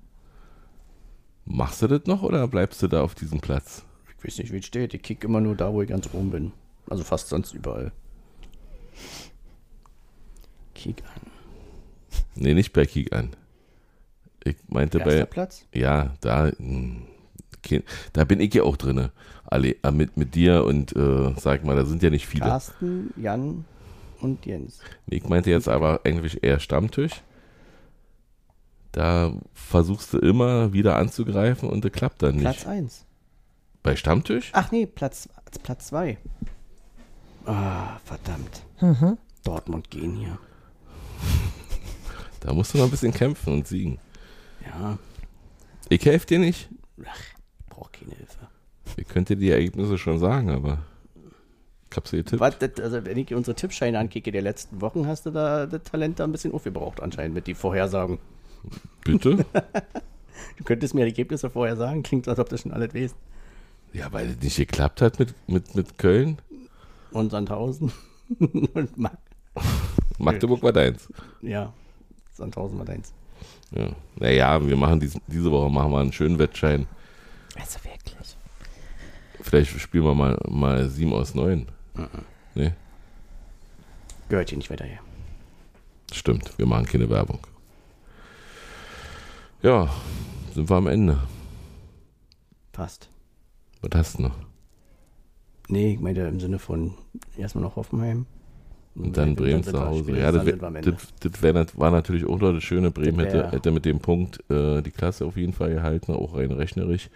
Machst 1.45 1.81
du 1.81 1.87
das 1.87 2.05
noch 2.05 2.23
oder 2.23 2.47
bleibst 2.47 2.81
du 2.81 2.87
da 2.87 3.01
auf 3.03 3.15
diesem 3.15 3.39
Platz? 3.39 3.83
Ich 4.17 4.25
weiß 4.25 4.37
nicht, 4.39 4.51
wie 4.53 4.57
es 4.57 4.65
steht. 4.65 4.93
Ich 4.93 5.01
kick 5.01 5.23
immer 5.23 5.41
nur 5.41 5.55
da, 5.55 5.73
wo 5.73 5.81
ich 5.81 5.89
ganz 5.89 6.09
oben 6.13 6.31
bin. 6.31 6.51
Also 6.89 7.03
fast 7.03 7.29
sonst 7.29 7.53
überall. 7.53 7.91
Kick 10.75 11.03
an. 11.03 11.21
Nee, 12.35 12.53
nicht 12.53 12.73
bei 12.73 12.85
Kick 12.85 13.13
an. 13.13 13.29
Ich 14.43 14.57
meinte 14.67 14.99
Erster 14.99 15.19
bei, 15.19 15.25
Platz? 15.25 15.65
ja, 15.73 16.13
da, 16.21 16.51
kein- 17.61 17.83
da 18.13 18.23
bin 18.25 18.39
ich 18.39 18.53
ja 18.53 18.63
auch 18.63 18.75
drinne. 18.77 19.11
Alle, 19.45 19.75
äh, 19.83 19.91
mit, 19.91 20.17
mit 20.17 20.35
dir 20.35 20.65
und 20.65 20.95
äh, 20.95 21.33
sag 21.37 21.63
mal, 21.63 21.75
da 21.75 21.85
sind 21.85 22.01
ja 22.03 22.09
nicht 22.09 22.25
viele. 22.27 22.45
Carsten, 22.45 23.13
Jan 23.17 23.65
und 24.19 24.45
Jens. 24.45 24.79
Ich 25.07 25.27
meinte 25.29 25.49
jetzt 25.51 25.67
aber 25.69 26.01
eigentlich 26.03 26.43
eher 26.43 26.59
Stammtisch. 26.59 27.21
Da 28.91 29.33
versuchst 29.53 30.13
du 30.13 30.19
immer 30.19 30.71
wieder 30.73 30.97
anzugreifen 30.97 31.69
und 31.69 31.83
das 31.83 31.91
klappt 31.91 32.21
dann 32.21 32.35
nicht. 32.35 32.43
Platz 32.43 32.65
1. 32.67 33.05
Bei 33.81 33.95
Stammtisch? 33.95 34.49
Ach 34.53 34.71
nee, 34.71 34.85
Platz 34.85 35.23
2. 35.51 35.59
Platz 35.63 35.87
zwei. 35.87 36.17
Ah, 37.45 37.97
verdammt. 38.05 38.63
Mhm. 38.81 39.17
Dortmund 39.43 39.89
gehen 39.91 40.15
hier. 40.15 40.37
Da 42.39 42.53
musst 42.53 42.73
du 42.73 42.77
noch 42.77 42.85
ein 42.85 42.91
bisschen 42.91 43.13
kämpfen 43.13 43.53
und 43.53 43.67
siegen. 43.67 43.99
Ja, 44.65 44.97
Ich 45.89 46.05
helfe 46.05 46.25
dir 46.27 46.39
nicht. 46.39 46.69
ich 46.97 47.05
brauche 47.69 47.91
keine 47.91 48.15
Hilfe. 48.15 48.47
Ich 48.97 49.07
könnte 49.07 49.35
die 49.37 49.49
Ergebnisse 49.49 49.97
schon 49.97 50.19
sagen, 50.19 50.49
aber 50.49 50.79
ich 51.89 51.97
hab's 51.97 52.11
dir 52.11 52.17
getippt. 52.17 52.39
Was, 52.41 52.57
das, 52.59 52.71
also 52.79 53.05
wenn 53.05 53.17
ich 53.17 53.33
unsere 53.33 53.55
Tippscheine 53.55 53.97
ankicke 53.99 54.31
der 54.31 54.41
letzten 54.41 54.81
Wochen, 54.81 55.07
hast 55.07 55.25
du 55.25 55.31
da 55.31 55.65
das 55.65 55.83
Talent 55.83 56.19
da 56.19 56.25
ein 56.25 56.31
bisschen 56.31 56.53
aufgebraucht 56.53 57.01
anscheinend 57.01 57.33
mit 57.35 57.47
die 57.47 57.53
Vorhersagen. 57.55 58.19
Bitte? 59.03 59.45
Du 60.57 60.63
könntest 60.63 60.93
mir 60.95 61.01
die 61.05 61.11
Ergebnisse 61.11 61.49
vorher 61.49 61.75
sagen, 61.77 62.01
klingt, 62.03 62.27
als 62.27 62.39
ob 62.39 62.49
du 62.49 62.57
schon 62.57 62.71
alles 62.73 62.93
weißt. 62.93 63.15
ja, 63.93 64.11
weil 64.11 64.31
es 64.31 64.41
nicht 64.41 64.57
geklappt 64.57 65.01
hat 65.01 65.17
mit, 65.19 65.33
mit, 65.47 65.75
mit 65.75 65.97
Köln. 65.99 66.39
und 67.11 67.29
Sandhausen. 67.31 67.91
und 68.39 68.97
Mag 68.97 69.17
Magdeburg 70.19 70.61
war 70.63 70.71
deins. 70.73 71.07
ja, 71.41 71.73
Sandhausen 72.33 72.77
war 72.77 72.85
deins. 72.85 73.13
Ja. 73.71 73.89
Naja, 74.15 74.65
wir 74.65 74.75
machen 74.75 74.99
dies, 74.99 75.17
diese 75.27 75.51
Woche 75.51 75.69
machen 75.69 75.91
wir 75.91 75.99
einen 75.99 76.13
schönen 76.13 76.37
Wettschein. 76.39 76.87
Also 77.59 77.79
wirklich. 77.83 78.37
Vielleicht 79.41 79.79
spielen 79.79 80.03
wir 80.05 80.13
mal, 80.15 80.37
mal 80.47 80.87
7 80.89 81.11
aus 81.13 81.35
9. 81.35 81.67
Nee, 82.55 82.71
Gehört 84.29 84.49
hier 84.49 84.57
nicht 84.57 84.69
weiter 84.69 84.85
her. 84.85 84.99
stimmt. 86.11 86.57
Wir 86.57 86.65
machen 86.65 86.85
keine 86.85 87.09
Werbung. 87.09 87.39
Ja, 89.61 89.89
sind 90.53 90.69
wir 90.69 90.75
am 90.75 90.87
Ende. 90.87 91.19
Passt. 92.71 93.09
Was 93.81 93.91
hast 93.99 94.17
du 94.17 94.23
noch? 94.23 94.35
Nee, 95.67 95.93
ich 95.93 95.99
meine 95.99 96.27
im 96.27 96.39
Sinne 96.39 96.59
von 96.59 96.93
erstmal 97.37 97.63
noch 97.63 97.75
Hoffenheim. 97.75 98.25
Und 98.95 99.17
dann 99.17 99.35
Bremen 99.35 99.63
zu 99.63 99.79
Hause. 99.79 100.15
Ja, 100.17 100.31
das, 100.31 100.45
das, 101.19 101.77
war 101.77 101.91
natürlich 101.91 102.25
auch 102.25 102.39
noch 102.39 102.53
das 102.53 102.63
Schöne. 102.63 102.91
Bremen 102.91 103.19
hätte, 103.19 103.51
hätte 103.51 103.71
mit 103.71 103.85
dem 103.85 103.99
Punkt 103.99 104.39
äh, 104.51 104.81
die 104.83 104.91
Klasse 104.91 105.25
auf 105.25 105.35
jeden 105.35 105.53
Fall 105.53 105.73
gehalten, 105.73 106.13
auch 106.13 106.35
rein 106.35 106.51
rechnerisch. 106.51 107.09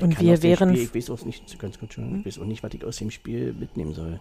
Und 0.00 0.18
wir 0.20 0.42
wären. 0.42 0.70
Spiel, 0.70 0.82
ich 0.84 0.94
weiß 0.94 1.10
auch 1.10 1.24
nicht, 1.24 1.58
ganz 1.58 1.78
kurz 1.78 1.94
schon, 1.94 2.20
ich 2.20 2.26
weiß 2.26 2.38
auch 2.38 2.46
nicht, 2.46 2.62
was 2.62 2.72
ich 2.72 2.84
aus 2.84 2.96
dem 2.98 3.10
Spiel 3.10 3.52
mitnehmen 3.52 3.94
soll. 3.94 4.20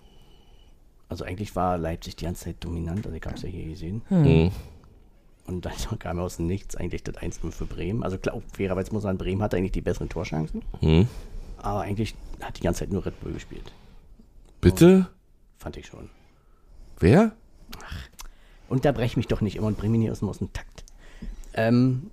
Also 1.07 1.23
eigentlich 1.23 1.55
war 1.55 1.77
Leipzig 1.77 2.15
die 2.15 2.25
ganze 2.25 2.45
Zeit 2.45 2.57
dominant, 2.59 3.05
also 3.05 3.15
ich 3.15 3.25
habe 3.25 3.35
es 3.35 3.41
ja 3.43 3.49
hier 3.49 3.65
gesehen. 3.65 4.01
Mhm. 4.09 4.51
Und 5.45 5.65
dann 5.65 5.73
kam 5.99 6.19
aus 6.19 6.37
dem 6.37 6.47
Nichts 6.47 6.75
eigentlich 6.75 7.03
das 7.03 7.15
1-0 7.15 7.51
für 7.51 7.65
Bremen. 7.65 8.03
Also 8.03 8.17
klar, 8.17 8.41
fairerweise 8.53 8.91
muss 8.91 9.03
man 9.03 9.11
sagen, 9.11 9.17
Bremen 9.19 9.41
hatte 9.41 9.57
eigentlich 9.57 9.71
die 9.71 9.81
besseren 9.81 10.09
Torchancen, 10.09 10.63
Mhm. 10.81 11.07
aber 11.57 11.81
eigentlich 11.81 12.15
hat 12.41 12.57
die 12.57 12.61
ganze 12.61 12.79
Zeit 12.79 12.91
nur 12.91 13.05
Red 13.05 13.19
Bull 13.21 13.33
gespielt. 13.33 13.71
Bitte? 14.61 15.07
Fand 15.57 15.77
ich 15.77 15.87
schon. 15.87 16.09
Wer? 16.99 17.31
Unterbrech 18.67 19.17
mich 19.17 19.27
doch 19.27 19.41
nicht 19.41 19.55
immer 19.55 19.67
und 19.67 19.77
bring 19.77 19.91
mich 19.91 19.99
nicht 20.01 20.11
aus 20.11 20.19
dem, 20.19 20.29
aus 20.29 20.39
dem 20.39 20.53
Takt. 20.53 20.83
Ähm, 21.53 22.11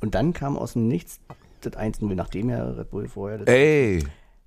und 0.00 0.14
dann 0.14 0.32
kam 0.32 0.56
aus 0.56 0.72
dem 0.72 0.88
Nichts 0.88 1.20
das 1.60 1.74
1-0, 1.74 2.14
nachdem 2.14 2.50
ja 2.50 2.64
Red 2.70 2.90
Bull 2.90 3.08
vorher 3.08 3.38
das 3.38 3.46
Ey, 3.48 4.04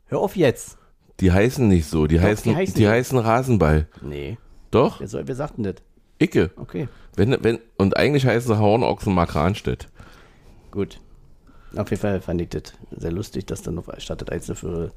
Hör 0.08 0.20
auf 0.20 0.36
jetzt! 0.36 0.78
die 1.22 1.32
heißen 1.32 1.68
nicht 1.68 1.88
so. 1.90 2.08
Die, 2.08 2.18
Doch, 2.18 2.24
heißen, 2.24 2.52
die 2.52 2.56
heißen 2.58 2.76
die 2.76 2.88
heißen 2.90 3.18
Rasenball. 3.18 3.88
Nee, 4.02 4.38
Doch? 4.72 5.00
wer, 5.00 5.08
soll, 5.08 5.28
wer 5.28 5.36
sagt 5.36 5.58
denn 5.58 5.64
das? 5.64 5.76
Icke. 6.20 6.52
Okay, 6.58 6.88
Wenn, 7.16 7.38
wenn, 7.42 7.60
und 7.78 7.96
eigentlich 7.96 8.26
heißen 8.26 8.54
sie 8.54 8.60
Hornochsen 8.60 9.14
Mark 9.14 9.36
Rahnstedt. 9.36 9.88
gut. 10.72 11.00
Auf 11.76 11.90
jeden 11.90 12.02
Fall 12.02 12.22
fand 12.22 12.40
ich 12.40 12.50
das 12.50 12.74
sehr 12.92 13.12
lustig, 13.12 13.46
dass 13.48 13.62
dann 13.62 13.76
noch 13.76 13.90
statt 14.00 14.22
das 14.22 14.30
1 14.30 14.58
für, 14.58 14.92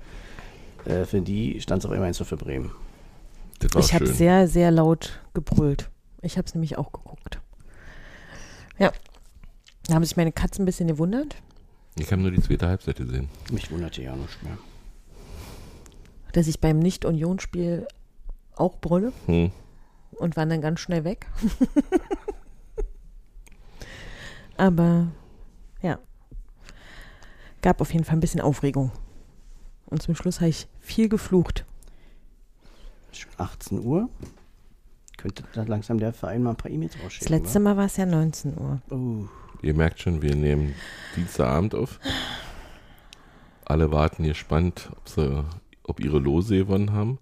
äh, 0.89 1.05
für 1.05 1.20
die 1.20 1.61
stand 1.61 1.80
es 1.82 1.86
auf 1.86 1.93
einmal 1.93 2.09
1 2.09 2.18
für 2.18 2.36
Bremen. 2.36 2.70
Das 3.61 3.74
war 3.74 3.82
Ich 3.82 3.95
habe 3.95 4.07
sehr, 4.07 4.49
sehr 4.49 4.70
laut 4.70 5.20
gebrüllt. 5.34 5.91
Ich 6.22 6.36
habe 6.39 6.47
es 6.47 6.55
nämlich 6.55 6.78
auch 6.78 6.93
geguckt. 6.93 7.41
Ja. 8.78 8.93
Da 9.86 9.95
haben 9.95 10.05
sich 10.05 10.16
meine 10.16 10.32
Katzen 10.32 10.62
ein 10.62 10.66
bisschen 10.66 10.89
gewundert, 10.89 11.36
Ich 11.97 12.12
habe 12.12 12.20
nur 12.22 12.30
die 12.30 12.41
zweite 12.43 12.68
Halbzeit 12.68 12.97
gesehen. 12.97 13.28
Mich 13.51 13.70
wunderte 13.70 14.03
ja 14.03 14.14
nicht 14.14 14.43
mehr. 14.43 14.59
dass 16.32 16.47
ich 16.47 16.61
beim 16.61 16.78
Nicht-Union-Spiel 16.78 17.86
auch 18.55 18.76
brülle 18.78 19.12
Hm. 19.26 19.51
und 20.12 20.36
waren 20.36 20.51
dann 20.51 20.61
ganz 20.61 20.80
schnell 20.80 21.05
weg. 21.05 21.26
Aber 24.57 25.09
ja, 25.82 25.99
gab 27.62 27.80
auf 27.80 27.93
jeden 27.93 28.05
Fall 28.05 28.16
ein 28.16 28.20
bisschen 28.20 28.41
Aufregung. 28.41 28.91
Und 29.86 30.03
zum 30.03 30.14
Schluss 30.14 30.41
habe 30.41 30.51
ich 30.51 30.66
viel 30.89 31.09
geflucht. 31.09 31.64
Schon 33.12 33.30
18 33.39 33.84
Uhr. 33.84 34.09
Könnte 35.16 35.43
da 35.53 35.62
langsam 35.64 35.99
der 35.99 36.12
Verein 36.12 36.43
mal 36.43 36.51
ein 36.51 36.57
paar 36.57 36.70
E-Mails 36.70 36.93
Das 36.95 37.03
rausschicken. 37.05 37.36
letzte 37.36 37.61
Mal 37.61 37.76
war 37.76 37.86
es 37.86 37.97
ja 37.97 38.07
19 38.07 38.57
Uhr. 38.59 38.80
Oh, 38.91 39.24
Ihr 39.62 39.74
merkt 39.74 40.01
schon, 40.01 40.22
wir 40.22 40.36
nehmen 40.36 40.74
Dienstagabend 41.16 41.74
auf. 41.74 41.99
Alle 43.64 43.91
warten 43.91 44.22
gespannt, 44.22 44.89
ob, 44.97 45.09
sie, 45.09 45.45
ob 45.82 46.01
ihre 46.01 46.18
Lose 46.20 46.57
gewonnen 46.59 46.93
haben. 46.93 47.18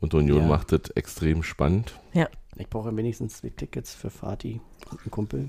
Und 0.00 0.12
Union 0.12 0.42
Ja. 0.42 0.46
macht 0.46 0.72
das 0.72 0.90
extrem 0.94 1.42
spannend. 1.42 1.98
ich 2.56 2.68
brauche 2.68 2.94
wenigstens 2.94 3.38
zwei 3.38 3.48
Tickets 3.48 3.94
für 3.94 4.10
Fatih 4.10 4.60
und 4.90 5.00
einen 5.00 5.10
Kumpel. 5.10 5.48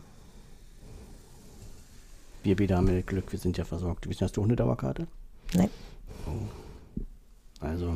Wir 2.44 2.56
beide 2.56 2.78
haben 2.78 2.88
ja 2.88 3.02
Glück, 3.02 3.30
wir 3.34 3.40
sind 3.40 3.58
ja 3.58 3.66
versorgt. 3.66 4.06
Du 4.06 4.12
hast 4.22 4.38
du 4.38 4.42
auch 4.42 4.46
eine 4.46 4.56
Dauerkarte? 4.56 5.08
Nein. 5.54 5.70
Also, 7.62 7.96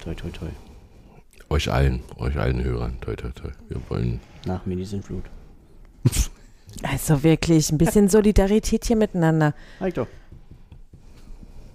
toi, 0.00 0.14
toi, 0.14 0.30
toi. 0.30 0.48
Euch 1.48 1.70
allen, 1.70 2.02
euch 2.16 2.36
allen 2.38 2.62
Hörern. 2.62 2.98
Toi, 3.00 3.16
toi, 3.16 3.30
toi. 3.30 3.50
Wir 3.68 3.80
wollen. 3.88 4.20
Nach 4.46 4.64
Mini-Sintflut. 4.66 5.24
Also 6.82 7.22
wirklich 7.24 7.70
ein 7.72 7.78
bisschen 7.78 8.08
Solidarität 8.08 8.84
hier 8.84 8.96
miteinander. 8.96 9.54
Halt 9.80 9.96
doch. 9.98 10.06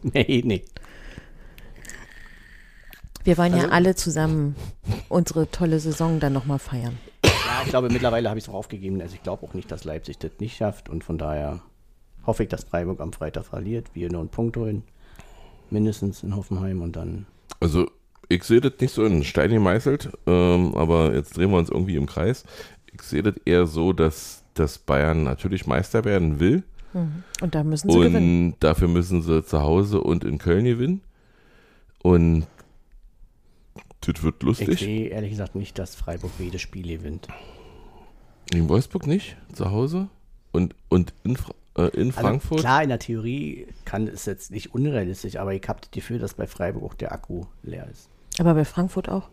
Nee, 0.04 0.42
nee. 0.46 0.64
Wir 3.24 3.38
wollen 3.38 3.54
Also- 3.54 3.68
ja 3.68 3.72
alle 3.74 3.96
zusammen 3.96 4.56
unsere 5.10 5.50
tolle 5.52 5.80
Saison 5.80 6.20
dann 6.20 6.32
nochmal 6.34 6.60
feiern. 6.60 6.98
Ja, 7.24 7.62
ich 7.64 7.70
glaube, 7.70 7.90
mittlerweile 7.90 8.30
habe 8.30 8.38
ich 8.40 8.46
es 8.46 8.50
auch 8.50 8.54
aufgegeben. 8.56 9.02
Also 9.02 9.16
ich 9.16 9.24
glaube 9.24 9.46
auch 9.46 9.54
nicht, 9.54 9.72
dass 9.72 9.84
Leipzig 9.84 10.18
das 10.20 10.32
nicht 10.40 10.56
schafft. 10.58 10.90
Und 10.90 11.04
von 11.04 11.18
daher 11.18 11.62
hoffe 12.26 12.44
ich, 12.44 12.50
dass 12.50 12.64
Freiburg 12.64 13.00
am 13.02 13.14
Freitag 13.14 13.46
verliert. 13.46 13.88
Wir 13.94 14.12
nur 14.12 14.22
einen 14.22 14.30
Punkt 14.30 14.56
holen. 14.58 14.84
Mindestens 15.70 16.24
in 16.24 16.36
Hoffenheim 16.36 16.82
und 16.82 16.96
dann. 16.96 17.26
Also, 17.60 17.90
ich 18.30 18.44
sehe 18.44 18.62
das 18.62 18.74
nicht 18.80 18.94
so 18.94 19.06
in 19.06 19.24
Stein 19.24 19.52
gemeißelt, 19.52 20.10
ähm, 20.26 20.76
aber 20.76 21.14
jetzt 21.14 21.38
drehen 21.38 21.52
wir 21.52 21.58
uns 21.58 21.70
irgendwie 21.70 21.96
im 21.96 22.06
Kreis. 22.06 22.44
Ich 22.94 23.02
sehe 23.02 23.24
das 23.24 23.36
eher 23.46 23.66
so, 23.68 23.94
dass, 23.94 24.44
dass 24.54 24.78
Bayern 24.78 25.24
natürlich 25.24 25.68
Meister 25.68 26.06
werden 26.06 26.40
will. 26.40 26.64
Und 27.42 27.54
da 27.54 27.64
müssen 27.64 27.90
sie 27.90 27.98
gewinnen. 28.00 28.54
Und 28.54 28.64
dafür 28.64 28.88
müssen 28.88 29.22
sie 29.22 29.44
zu 29.44 29.62
Hause 29.62 30.00
und 30.00 30.24
in 30.24 30.38
Köln 30.38 30.64
gewinnen. 30.64 31.02
Und 32.02 32.48
das 34.02 34.24
wird 34.24 34.36
Ich 34.40 34.44
lustig. 34.44 34.80
sehe 34.80 35.08
ehrlich 35.10 35.32
gesagt 35.32 35.56
nicht, 35.56 35.78
dass 35.78 35.96
Freiburg 35.96 36.32
jedes 36.40 36.62
Spiel 36.62 36.88
gewinnt. 36.88 37.28
In 38.54 38.70
Wolfsburg 38.70 39.08
nicht, 39.08 39.36
zu 39.54 39.72
Hause. 39.72 40.08
Und, 40.52 40.74
und 40.88 41.14
in, 41.24 41.38
Äh, 41.78 41.88
in 41.90 42.08
Also 42.10 42.22
Frankfurt. 42.22 42.60
klar, 42.60 42.84
in 42.84 42.90
der 42.90 43.00
Theorie 43.00 43.68
kann 43.84 44.08
es 44.08 44.26
jetzt 44.26 44.52
nicht 44.52 44.74
unrealistisch, 44.74 45.36
aber 45.38 45.54
ich 45.54 45.68
habe 45.68 45.80
das 45.82 45.92
Gefühl, 45.92 46.20
dass 46.20 46.34
bei 46.34 46.48
Freiburg 46.48 46.84
auch 46.84 46.94
der 46.94 47.12
Akku 47.12 47.44
leer 47.64 47.88
ist. 47.92 48.10
Aber 48.40 48.54
bei 48.54 48.66
Frankfurt 48.66 49.10
auch. 49.10 49.30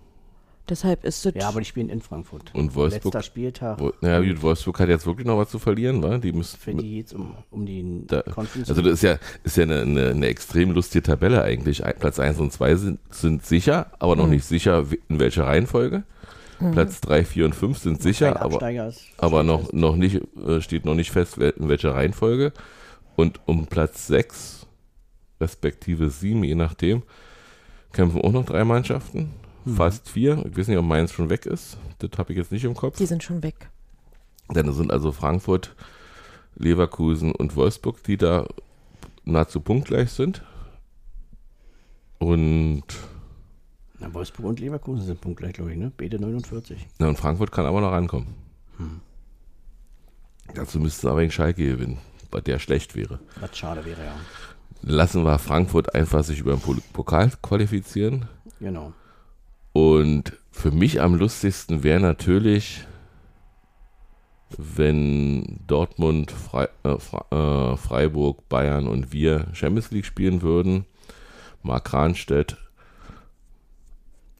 Deshalb 0.69 1.05
ist 1.05 1.27
es. 1.27 1.35
Ja, 1.35 1.49
aber 1.49 1.59
die 1.59 1.67
spielen 1.67 1.89
in 1.89 2.01
Frankfurt. 2.01 2.55
Und 2.55 2.77
Wolfsburg. 2.77 3.05
Letzter 3.07 3.23
Spieltag. 3.23 3.81
Wo, 3.81 3.93
naja, 4.01 4.21
gut, 4.21 4.43
Wolfsburg 4.43 4.79
hat 4.79 4.89
jetzt 4.89 5.07
wirklich 5.07 5.27
noch 5.27 5.37
was 5.37 5.51
zu 5.51 5.59
verlieren, 5.59 6.03
wa? 6.05 6.19
Die 6.19 6.33
müssen. 6.33 6.57
Für 6.57 6.73
die 6.73 6.99
jetzt 6.99 7.13
um, 7.15 7.35
um 7.51 7.67
die 7.67 8.05
Da, 8.07 8.21
also 8.21 8.81
das 8.81 8.93
ist 8.93 9.03
ja, 9.03 9.19
ist 9.43 9.57
ja 9.57 9.65
eine, 9.65 9.81
eine, 9.81 10.11
eine 10.11 10.27
extrem 10.27 10.71
lustige 10.71 11.03
Tabelle 11.03 11.43
eigentlich. 11.43 11.83
Platz 11.99 12.21
1 12.21 12.39
und 12.39 12.53
2 12.53 12.77
sind, 12.77 13.01
sind 13.11 13.45
sicher, 13.45 13.91
aber 13.99 14.15
noch 14.15 14.29
nicht 14.29 14.45
sicher, 14.45 14.87
in 15.09 15.19
welcher 15.19 15.47
Reihenfolge. 15.47 16.05
Platz 16.71 17.01
3, 17.01 17.25
4 17.25 17.45
und 17.47 17.55
5 17.55 17.79
sind 17.79 18.03
sicher, 18.03 18.41
aber, 18.41 18.61
aber 19.19 19.43
noch, 19.43 19.73
noch 19.73 19.97
nicht, 19.97 20.21
äh, 20.37 20.61
steht 20.61 20.85
noch 20.85 20.95
nicht 20.95 21.11
fest, 21.11 21.39
in 21.39 21.69
welcher 21.69 21.95
Reihenfolge. 21.95 22.53
Und 23.17 23.41
um 23.47 23.67
Platz 23.67 24.07
6, 24.07 24.67
respektive 25.41 26.11
7, 26.11 26.45
je 26.45 26.55
nachdem, 26.55 27.03
kämpfen 27.93 28.23
auch 28.23 28.33
noch 28.33 28.45
drei 28.45 28.65
Mannschaften. 28.65 29.33
Mhm. 29.65 29.77
Fast 29.77 30.09
vier. 30.09 30.45
Ich 30.47 30.57
weiß 30.57 30.69
nicht, 30.69 30.79
ob 30.79 30.85
Mainz 30.85 31.13
schon 31.13 31.31
weg 31.31 31.47
ist. 31.47 31.77
Das 31.99 32.11
habe 32.19 32.33
ich 32.33 32.39
jetzt 32.39 32.53
nicht 32.53 32.65
im 32.65 32.75
Kopf. 32.75 32.97
die 32.97 33.07
sind 33.07 33.23
schon 33.23 33.43
weg. 33.43 33.71
Denn 34.55 34.69
es 34.69 34.77
sind 34.77 34.93
also 34.93 35.13
Frankfurt, 35.13 35.75
Leverkusen 36.57 37.33
und 37.33 37.57
Wolfsburg, 37.57 38.03
die 38.03 38.17
da 38.17 38.47
nahezu 39.25 39.61
punktgleich 39.61 40.11
sind. 40.11 40.43
Und, 42.19 42.85
Na, 44.03 44.13
Wolfsburg 44.13 44.47
und 44.47 44.61
Leverkusen 44.61 45.05
sind 45.07 45.21
punktgleich, 45.21 45.53
glaube 45.55 45.73
ich, 45.73 45.79
ne? 45.79 45.93
Beide 45.97 46.19
49. 46.19 46.87
na, 46.99 47.09
und 47.09 47.17
Frankfurt 47.19 47.53
kann 47.53 47.67
aber 47.67 47.81
noch 47.81 47.93
rankommen. 47.93 48.35
Dazu 50.55 50.81
müssten 50.81 51.07
aber 51.09 51.21
gegen 51.21 51.31
Schalke 51.33 51.65
gewinnen, 51.65 51.99
weil 52.31 52.43
der 52.43 52.59
schlecht 52.59 52.95
wäre. 52.97 53.21
Was 53.41 53.57
schade 53.57 53.85
wäre, 53.85 54.05
ja. 54.05 54.15
Lassen 54.83 55.25
wir 55.25 55.39
Frankfurt 55.39 55.95
einfach 55.95 56.25
sich 56.25 56.41
über 56.41 56.57
den 56.57 56.83
Pokal 56.93 57.31
qualifizieren. 57.41 58.29
Genau. 58.59 58.93
Und 59.73 60.37
für 60.51 60.73
mich 60.73 61.01
am 61.01 61.15
lustigsten 61.15 61.83
wäre 61.85 62.01
natürlich, 62.01 62.85
wenn 64.59 65.61
Dortmund, 65.67 66.31
Frei, 66.33 66.69
äh, 66.83 66.89
Fre- 66.97 67.73
äh, 67.73 67.77
Freiburg, 67.77 68.49
Bayern 68.49 68.87
und 68.89 69.13
wir 69.13 69.47
Champions 69.55 69.91
League 69.93 70.05
spielen 70.05 70.43
würden. 70.43 70.85
Mark 71.63 71.93
Rahnstedt, 71.93 72.57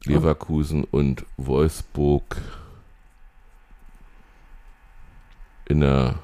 Leverkusen 0.05 0.83
und 0.83 1.25
Wolfsburg 1.37 2.37
in 5.67 5.79
der 5.81 6.15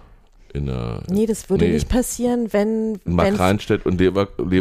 in 0.53 0.65
der 0.65 1.03
Nee, 1.09 1.27
das 1.27 1.49
würde 1.49 1.65
Nee. 1.65 1.73
nicht 1.73 1.89
passieren, 1.89 2.51
wenn, 2.51 2.99
Makranstedt 3.05 3.85
und 3.85 3.99
Lever 3.99 4.27
Leverkusen, 4.39 4.51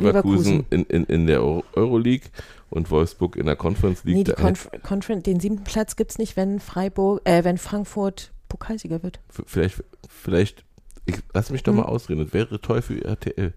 Leverkusen. 0.58 0.66
In, 0.70 0.84
in, 0.84 1.04
in 1.04 1.26
der 1.26 1.42
Eu- 1.42 1.62
Euroleague 1.74 2.28
und 2.68 2.90
Wolfsburg 2.90 3.36
in 3.36 3.46
der 3.46 3.56
Conference 3.56 4.04
League. 4.04 4.28
nee, 4.28 4.34
Conf 4.34 4.68
Conference, 4.82 5.22
den 5.24 5.40
siebten 5.40 5.64
Platz 5.64 5.96
gibt 5.96 6.10
es 6.10 6.18
nicht, 6.18 6.36
wenn 6.36 6.60
Freiburg, 6.60 7.22
äh, 7.24 7.42
wenn 7.42 7.56
Frankfurt 7.56 8.32
Pokalsieger 8.50 9.02
wird. 9.02 9.18
hätte- 9.34 9.44
vielleicht, 9.46 9.82
vielleicht, 10.08 10.64
ich, 11.06 11.16
lass 11.32 11.48
mich 11.50 11.62
doch 11.62 11.72
Hm. 11.72 11.80
mal 11.80 11.86
ausreden, 11.86 12.22
das 12.24 12.34
wäre 12.34 12.60
toll 12.60 12.82
für 12.82 13.02
RTL. 13.02 13.54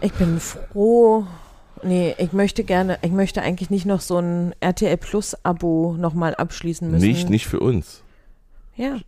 Ich 0.00 0.12
bin 0.12 0.38
froh. 0.40 1.26
Nee, 1.82 2.14
ich 2.18 2.32
möchte 2.32 2.62
gerne, 2.64 2.98
ich 3.02 3.10
möchte 3.10 3.42
eigentlich 3.42 3.68
nicht 3.70 3.86
noch 3.86 4.00
so 4.00 4.18
ein 4.18 4.54
RTL 4.60 4.96
Plus 4.98 5.36
Abo 5.44 5.96
nochmal 5.98 6.34
abschließen 6.34 6.90
müssen. 6.90 7.04
Nicht, 7.06 7.28
nicht 7.28 7.46
für 7.46 7.60
uns. 7.60 8.02
Ja, 8.76 8.98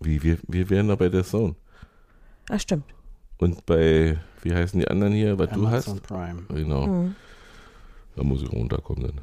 Wie, 0.00 0.22
wir, 0.22 0.38
wir 0.46 0.68
wären 0.70 0.88
da 0.88 0.94
bei 0.96 1.08
der 1.08 1.24
Zone. 1.24 1.54
ah, 2.50 2.58
stimmt. 2.58 2.84
Und 3.38 3.64
bei, 3.66 4.18
wie 4.42 4.54
heißen 4.54 4.78
die 4.78 4.88
anderen 4.88 5.12
hier, 5.14 5.38
was 5.38 5.48
du 5.50 5.54
Amazon 5.56 5.94
hast? 5.94 6.02
Prime. 6.02 6.42
Genau, 6.48 6.86
Mhm. 6.86 7.14
da 8.14 8.22
muss 8.22 8.42
ich 8.42 8.52
runterkommen 8.52 9.04
dann. 9.08 9.20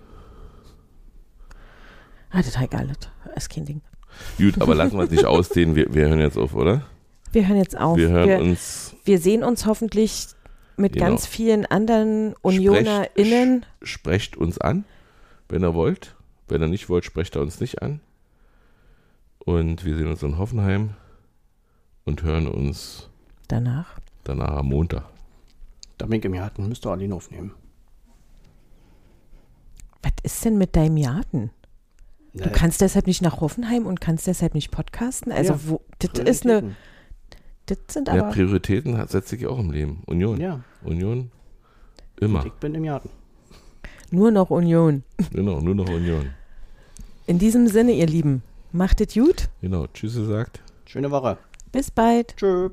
Ah, 2.31 2.41
total 2.41 2.67
geil. 2.67 2.87
Das 3.35 3.43
ist 3.43 3.49
kein 3.49 3.65
Ding. 3.65 3.81
Gut, 4.37 4.59
aber 4.61 4.73
lassen 4.75 4.97
wir 4.97 5.03
es 5.03 5.11
nicht 5.11 5.25
ausdehnen, 5.25 5.75
wir, 5.75 5.93
wir 5.93 6.07
hören 6.09 6.19
jetzt 6.19 6.37
auf, 6.37 6.53
oder? 6.55 6.81
Wir 7.31 7.47
hören 7.47 7.57
jetzt 7.57 7.77
auf. 7.77 7.97
Wir 7.97 8.09
hören 8.09 8.27
wir, 8.29 8.39
uns, 8.39 8.95
wir 9.05 9.19
sehen 9.19 9.43
uns 9.43 9.65
hoffentlich 9.65 10.27
mit 10.77 10.93
Genau. 10.93 11.05
ganz 11.05 11.25
vielen 11.25 11.65
anderen 11.65 12.35
UnionerInnen. 12.41 13.65
sprecht 13.81 14.35
uns 14.37 14.57
an, 14.57 14.85
wenn 15.49 15.63
ihr 15.63 15.73
wollt. 15.73 16.15
Wenn 16.47 16.61
ihr 16.61 16.67
nicht 16.67 16.89
wollt, 16.89 17.05
sprecht 17.05 17.35
ihr 17.35 17.41
uns 17.41 17.59
nicht 17.59 17.81
an. 17.81 17.99
Und 19.39 19.83
wir 19.85 19.95
sehen 19.97 20.07
uns 20.07 20.23
in 20.23 20.37
Hoffenheim 20.37 20.91
und 22.05 22.23
hören 22.23 22.47
uns 22.47 23.09
Danach. 23.47 23.99
danach 24.23 24.57
am 24.57 24.67
Montag. 24.67 25.03
Da 25.97 26.05
bin 26.05 26.19
ich 26.19 26.25
im 26.25 26.33
Garten, 26.33 26.67
müsst 26.67 26.85
ihr 26.85 26.91
alle 26.91 27.03
ihn 27.05 27.13
aufnehmen. 27.13 27.53
Was 30.01 30.11
ist 30.23 30.43
denn 30.45 30.57
mit 30.57 30.75
deinem 30.75 31.01
Garten? 31.01 31.51
Du 32.33 32.49
kannst 32.49 32.81
deshalb 32.81 33.05
nicht 33.07 33.21
nach 33.21 33.41
Hoffenheim 33.41 33.85
und 33.85 34.01
kannst 34.01 34.25
deshalb 34.27 34.55
nicht 34.55 34.71
podcasten? 34.71 35.31
Also, 35.31 35.53
Ja, 35.53 35.59
wo, 35.67 35.81
das 35.99 36.19
ist 36.27 36.45
eine, 36.45 36.75
das 37.67 37.77
sind 37.89 38.07
Ja, 38.07 38.15
aber, 38.15 38.31
Prioritäten 38.31 38.97
hat- 38.97 39.09
setze 39.09 39.35
ich 39.35 39.47
auch 39.47 39.59
im 39.59 39.71
Leben. 39.71 40.03
Union. 40.05 40.39
Ja, 40.39 40.59
Union. 40.83 41.31
Immer. 42.19 42.45
ich 42.45 42.53
bin 42.53 42.75
im 42.75 42.83
Garten. 42.83 43.09
nur 44.11 44.31
noch 44.31 44.49
Union. 44.49 45.03
Genau, 45.31 45.59
nur 45.61 45.75
noch 45.75 45.89
Union. 45.89 46.29
In 47.25 47.39
diesem 47.39 47.67
Sinne, 47.67 47.93
ihr 47.93 48.07
Lieben, 48.07 48.43
macht 48.71 49.01
es 49.01 49.13
gut. 49.13 49.49
Genau. 49.61 49.87
Tschüss 49.87 50.13
sagt. 50.13 50.61
Schöne 50.85 51.09
Woche. 51.11 51.37
Bis 51.71 51.89
bald. 51.89 52.35
Tschö. 52.37 52.69